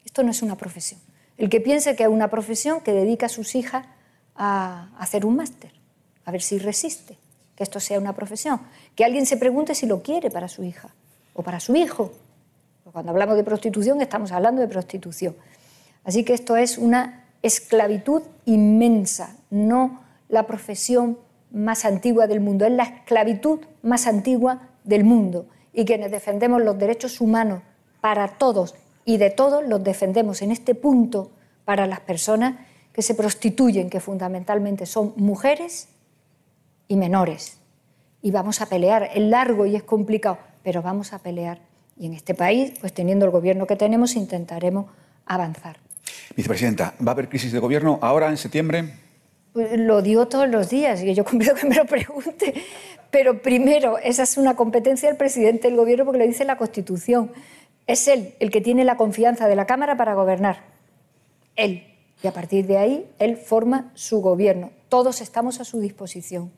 Esto 0.05 0.23
no 0.23 0.33
es 0.33 0.43
una 0.43 0.57
profesión. 0.57 1.01
El 1.39 1.49
que 1.49 1.63
piense 1.63 1.97
que 1.97 2.03
es 2.03 2.11
una 2.11 2.29
profesión 2.29 2.83
que 2.83 2.93
dedica 2.93 3.25
a 3.25 3.31
sus 3.31 3.55
hijas 3.55 3.87
a 4.37 4.91
hacer 4.99 5.25
un 5.25 5.37
máster, 5.37 5.73
a 6.27 6.33
ver 6.33 6.43
si 6.43 6.59
resiste 6.59 7.17
que 7.57 7.65
esto 7.65 7.81
sea 7.81 7.99
una 7.99 8.15
profesión. 8.15 8.61
Que 8.95 9.07
alguien 9.07 9.25
se 9.25 9.39
pregunte 9.39 9.75
si 9.75 9.87
lo 9.87 10.03
quiere 10.03 10.31
para 10.31 10.49
su 10.49 10.63
hija 10.63 10.91
o 11.33 11.43
para 11.43 11.59
su 11.59 11.75
hijo. 11.75 12.13
Cuando 12.93 13.13
hablamos 13.13 13.37
de 13.37 13.45
prostitución 13.45 14.03
estamos 14.03 14.31
hablando 14.31 14.61
de 14.61 14.69
prostitución. 14.69 15.35
Así 16.05 16.25
que 16.25 16.35
esto 16.35 16.57
es 16.57 16.77
una 16.77 17.20
esclavitud 17.43 18.23
inmensa, 18.45 19.37
no 19.51 20.01
la 20.29 20.47
profesión 20.47 21.19
más 21.51 21.85
antigua 21.85 22.27
del 22.27 22.41
mundo, 22.41 22.67
es 22.67 22.73
la 22.73 22.85
esclavitud 22.85 23.61
más 23.83 24.07
antigua 24.07 24.69
del 24.85 25.05
mundo. 25.05 25.47
Y 25.73 25.85
quienes 25.85 26.11
defendemos 26.11 26.63
los 26.63 26.79
derechos 26.79 27.21
humanos 27.21 27.63
para 28.01 28.29
todos 28.29 28.75
y 29.05 29.17
de 29.17 29.31
todos 29.31 29.67
los 29.67 29.83
defendemos 29.83 30.43
en 30.43 30.51
este 30.51 30.75
punto 30.75 31.31
para 31.65 31.87
las 31.87 32.01
personas 32.01 32.57
que 32.93 33.03
se 33.03 33.15
prostituyen, 33.15 33.91
que 33.91 34.01
fundamentalmente 34.01 34.87
son 34.87 35.13
mujeres 35.17 35.89
y 36.89 36.97
menores. 36.97 37.59
Y 38.23 38.31
vamos 38.31 38.61
a 38.61 38.67
pelear, 38.67 39.11
es 39.15 39.23
largo 39.23 39.67
y 39.67 39.77
es 39.77 39.83
complicado, 39.83 40.39
pero 40.63 40.83
vamos 40.83 41.13
a 41.13 41.21
pelear. 41.21 41.61
Y 41.97 42.07
en 42.07 42.15
este 42.15 42.35
país, 42.35 42.75
pues 42.81 42.93
teniendo 42.93 43.25
el 43.25 43.31
gobierno 43.31 43.67
que 43.67 43.77
tenemos, 43.77 44.17
intentaremos 44.17 44.87
avanzar. 45.27 45.79
Vicepresidenta, 46.37 46.95
¿va 47.05 47.11
a 47.11 47.15
haber 47.15 47.29
crisis 47.29 47.53
de 47.53 47.59
gobierno 47.59 47.99
ahora 48.03 48.29
en 48.29 48.37
septiembre? 48.37 48.95
Pues 49.53 49.79
lo 49.79 50.01
digo 50.01 50.29
todos 50.29 50.49
los 50.49 50.71
días 50.71 51.03
y 51.03 51.15
yo 51.15 51.25
convido 51.27 51.55
que 51.55 51.67
me 51.67 51.75
lo 51.75 51.85
pregunte. 51.87 52.55
Pero 53.11 53.43
primero, 53.43 53.99
esa 53.99 54.23
es 54.23 54.37
una 54.37 54.55
competencia 54.55 55.09
del 55.09 55.19
presidente 55.19 55.69
del 55.69 55.77
gobierno 55.77 56.05
porque 56.05 56.21
lo 56.21 56.27
dice 56.27 56.45
la 56.45 56.57
Constitución. 56.57 57.33
Es 57.87 58.07
él 58.07 58.35
el 58.39 58.51
que 58.51 58.61
tiene 58.61 58.85
la 58.85 58.97
confianza 58.97 59.49
de 59.49 59.57
la 59.57 59.67
Cámara 59.67 59.97
para 59.97 60.15
gobernar. 60.15 60.65
Él. 61.57 61.87
Y 62.23 62.27
a 62.27 62.33
partir 62.33 62.67
de 62.67 62.77
ahí, 62.77 63.11
él 63.19 63.37
forma 63.37 63.91
su 63.95 64.21
gobierno. 64.21 64.71
Todos 64.89 65.21
estamos 65.21 65.59
a 65.59 65.65
su 65.65 65.81
disposición. 65.81 66.53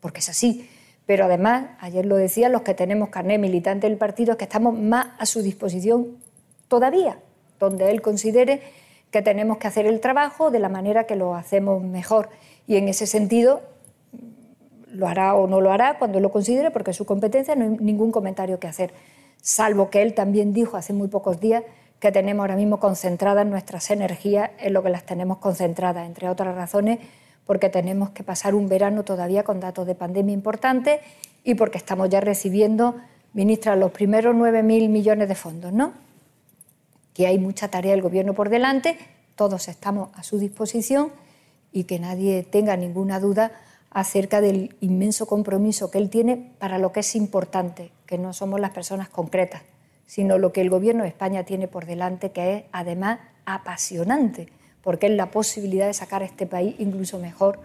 Porque 0.00 0.20
es 0.20 0.28
así. 0.28 0.68
Pero 1.06 1.24
además, 1.24 1.70
ayer 1.80 2.04
lo 2.04 2.16
decía, 2.16 2.50
los 2.50 2.62
que 2.62 2.74
tenemos 2.74 3.08
carnet 3.08 3.40
militante 3.40 3.88
del 3.88 3.96
partido 3.96 4.32
es 4.32 4.38
que 4.38 4.44
estamos 4.44 4.78
más 4.78 5.08
a 5.18 5.24
su 5.24 5.40
disposición 5.40 6.18
todavía, 6.68 7.18
donde 7.58 7.90
él 7.90 8.02
considere 8.02 8.62
que 9.10 9.22
tenemos 9.22 9.58
que 9.58 9.66
hacer 9.66 9.86
el 9.86 10.00
trabajo 10.00 10.50
de 10.50 10.58
la 10.58 10.68
manera 10.68 11.04
que 11.04 11.16
lo 11.16 11.34
hacemos 11.34 11.82
mejor. 11.82 12.28
Y 12.66 12.76
en 12.76 12.88
ese 12.88 13.06
sentido, 13.06 13.62
lo 14.92 15.08
hará 15.08 15.34
o 15.34 15.46
no 15.46 15.60
lo 15.60 15.72
hará 15.72 15.98
cuando 15.98 16.20
lo 16.20 16.30
considere, 16.30 16.70
porque 16.70 16.90
es 16.90 16.96
su 16.96 17.06
competencia, 17.06 17.54
no 17.54 17.64
hay 17.64 17.70
ningún 17.80 18.12
comentario 18.12 18.58
que 18.58 18.66
hacer 18.66 18.92
salvo 19.40 19.88
que 19.88 20.02
él 20.02 20.14
también 20.14 20.52
dijo 20.52 20.76
hace 20.76 20.92
muy 20.92 21.08
pocos 21.08 21.40
días 21.40 21.62
que 22.00 22.12
tenemos 22.12 22.42
ahora 22.42 22.56
mismo 22.56 22.80
concentradas 22.80 23.46
nuestras 23.46 23.90
energías 23.90 24.50
en 24.58 24.72
lo 24.72 24.82
que 24.82 24.90
las 24.90 25.04
tenemos 25.04 25.38
concentradas, 25.38 26.06
entre 26.06 26.28
otras 26.28 26.54
razones 26.54 26.98
porque 27.48 27.70
tenemos 27.70 28.10
que 28.10 28.22
pasar 28.22 28.54
un 28.54 28.68
verano 28.68 29.04
todavía 29.04 29.42
con 29.42 29.58
datos 29.58 29.86
de 29.86 29.94
pandemia 29.94 30.34
importantes 30.34 31.00
y 31.44 31.54
porque 31.54 31.78
estamos 31.78 32.10
ya 32.10 32.20
recibiendo, 32.20 32.96
ministra, 33.32 33.74
los 33.74 33.90
primeros 33.90 34.36
9.000 34.36 34.90
millones 34.90 35.28
de 35.28 35.34
fondos, 35.34 35.72
¿no? 35.72 35.94
Que 37.18 37.26
hay 37.26 37.40
mucha 37.40 37.66
tarea 37.66 37.90
del 37.90 38.00
Gobierno 38.00 38.32
por 38.32 38.48
delante, 38.48 38.96
todos 39.34 39.66
estamos 39.66 40.10
a 40.14 40.22
su 40.22 40.38
disposición 40.38 41.10
y 41.72 41.82
que 41.82 41.98
nadie 41.98 42.44
tenga 42.44 42.76
ninguna 42.76 43.18
duda 43.18 43.50
acerca 43.90 44.40
del 44.40 44.76
inmenso 44.78 45.26
compromiso 45.26 45.90
que 45.90 45.98
él 45.98 46.10
tiene 46.10 46.52
para 46.60 46.78
lo 46.78 46.92
que 46.92 47.00
es 47.00 47.16
importante, 47.16 47.90
que 48.06 48.18
no 48.18 48.32
somos 48.32 48.60
las 48.60 48.70
personas 48.70 49.08
concretas, 49.08 49.62
sino 50.06 50.38
lo 50.38 50.52
que 50.52 50.60
el 50.60 50.70
Gobierno 50.70 51.02
de 51.02 51.08
España 51.08 51.42
tiene 51.42 51.66
por 51.66 51.86
delante, 51.86 52.30
que 52.30 52.54
es 52.54 52.64
además 52.70 53.18
apasionante, 53.46 54.46
porque 54.80 55.06
es 55.06 55.12
la 55.14 55.32
posibilidad 55.32 55.88
de 55.88 55.94
sacar 55.94 56.22
a 56.22 56.26
este 56.26 56.46
país 56.46 56.76
incluso 56.78 57.18
mejor 57.18 57.58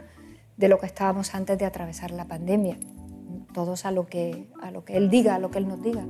de 0.58 0.68
lo 0.68 0.80
que 0.80 0.88
estábamos 0.88 1.36
antes 1.36 1.60
de 1.60 1.66
atravesar 1.66 2.10
la 2.10 2.26
pandemia. 2.26 2.80
Todos 3.54 3.86
a 3.86 3.92
lo 3.92 4.08
que, 4.08 4.46
a 4.62 4.72
lo 4.72 4.84
que 4.84 4.98
él 4.98 5.10
diga, 5.10 5.36
a 5.36 5.40
lo 5.40 5.52
que 5.52 5.60
él 5.60 5.68
nos 5.68 5.82
diga. 5.82 6.04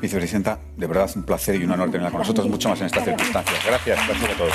Vicepresidenta, 0.00 0.60
de 0.76 0.86
verdad 0.86 1.06
es 1.06 1.16
un 1.16 1.24
placer 1.24 1.56
y 1.56 1.64
un 1.64 1.72
honor 1.72 1.90
tenerla 1.90 2.10
con 2.10 2.20
nosotros, 2.20 2.48
mucho 2.48 2.68
más 2.68 2.80
en 2.80 2.86
estas 2.86 3.04
circunstancias. 3.04 3.64
Gracias, 3.66 3.98
gracias 4.06 4.30
a 4.30 4.36
todos. 4.36 4.52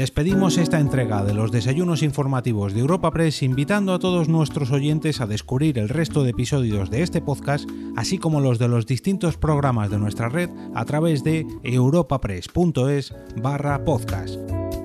Despedimos 0.00 0.56
esta 0.56 0.80
entrega 0.80 1.24
de 1.24 1.34
los 1.34 1.52
desayunos 1.52 2.02
informativos 2.02 2.72
de 2.72 2.80
Europa 2.80 3.10
Press 3.10 3.42
invitando 3.42 3.92
a 3.92 3.98
todos 3.98 4.30
nuestros 4.30 4.70
oyentes 4.70 5.20
a 5.20 5.26
descubrir 5.26 5.78
el 5.78 5.90
resto 5.90 6.22
de 6.22 6.30
episodios 6.30 6.88
de 6.88 7.02
este 7.02 7.20
podcast, 7.20 7.68
así 7.96 8.16
como 8.16 8.40
los 8.40 8.58
de 8.58 8.68
los 8.68 8.86
distintos 8.86 9.36
programas 9.36 9.90
de 9.90 9.98
nuestra 9.98 10.30
red 10.30 10.48
a 10.74 10.86
través 10.86 11.22
de 11.22 11.46
europapress.es 11.64 13.14
barra 13.42 13.84
podcast. 13.84 14.59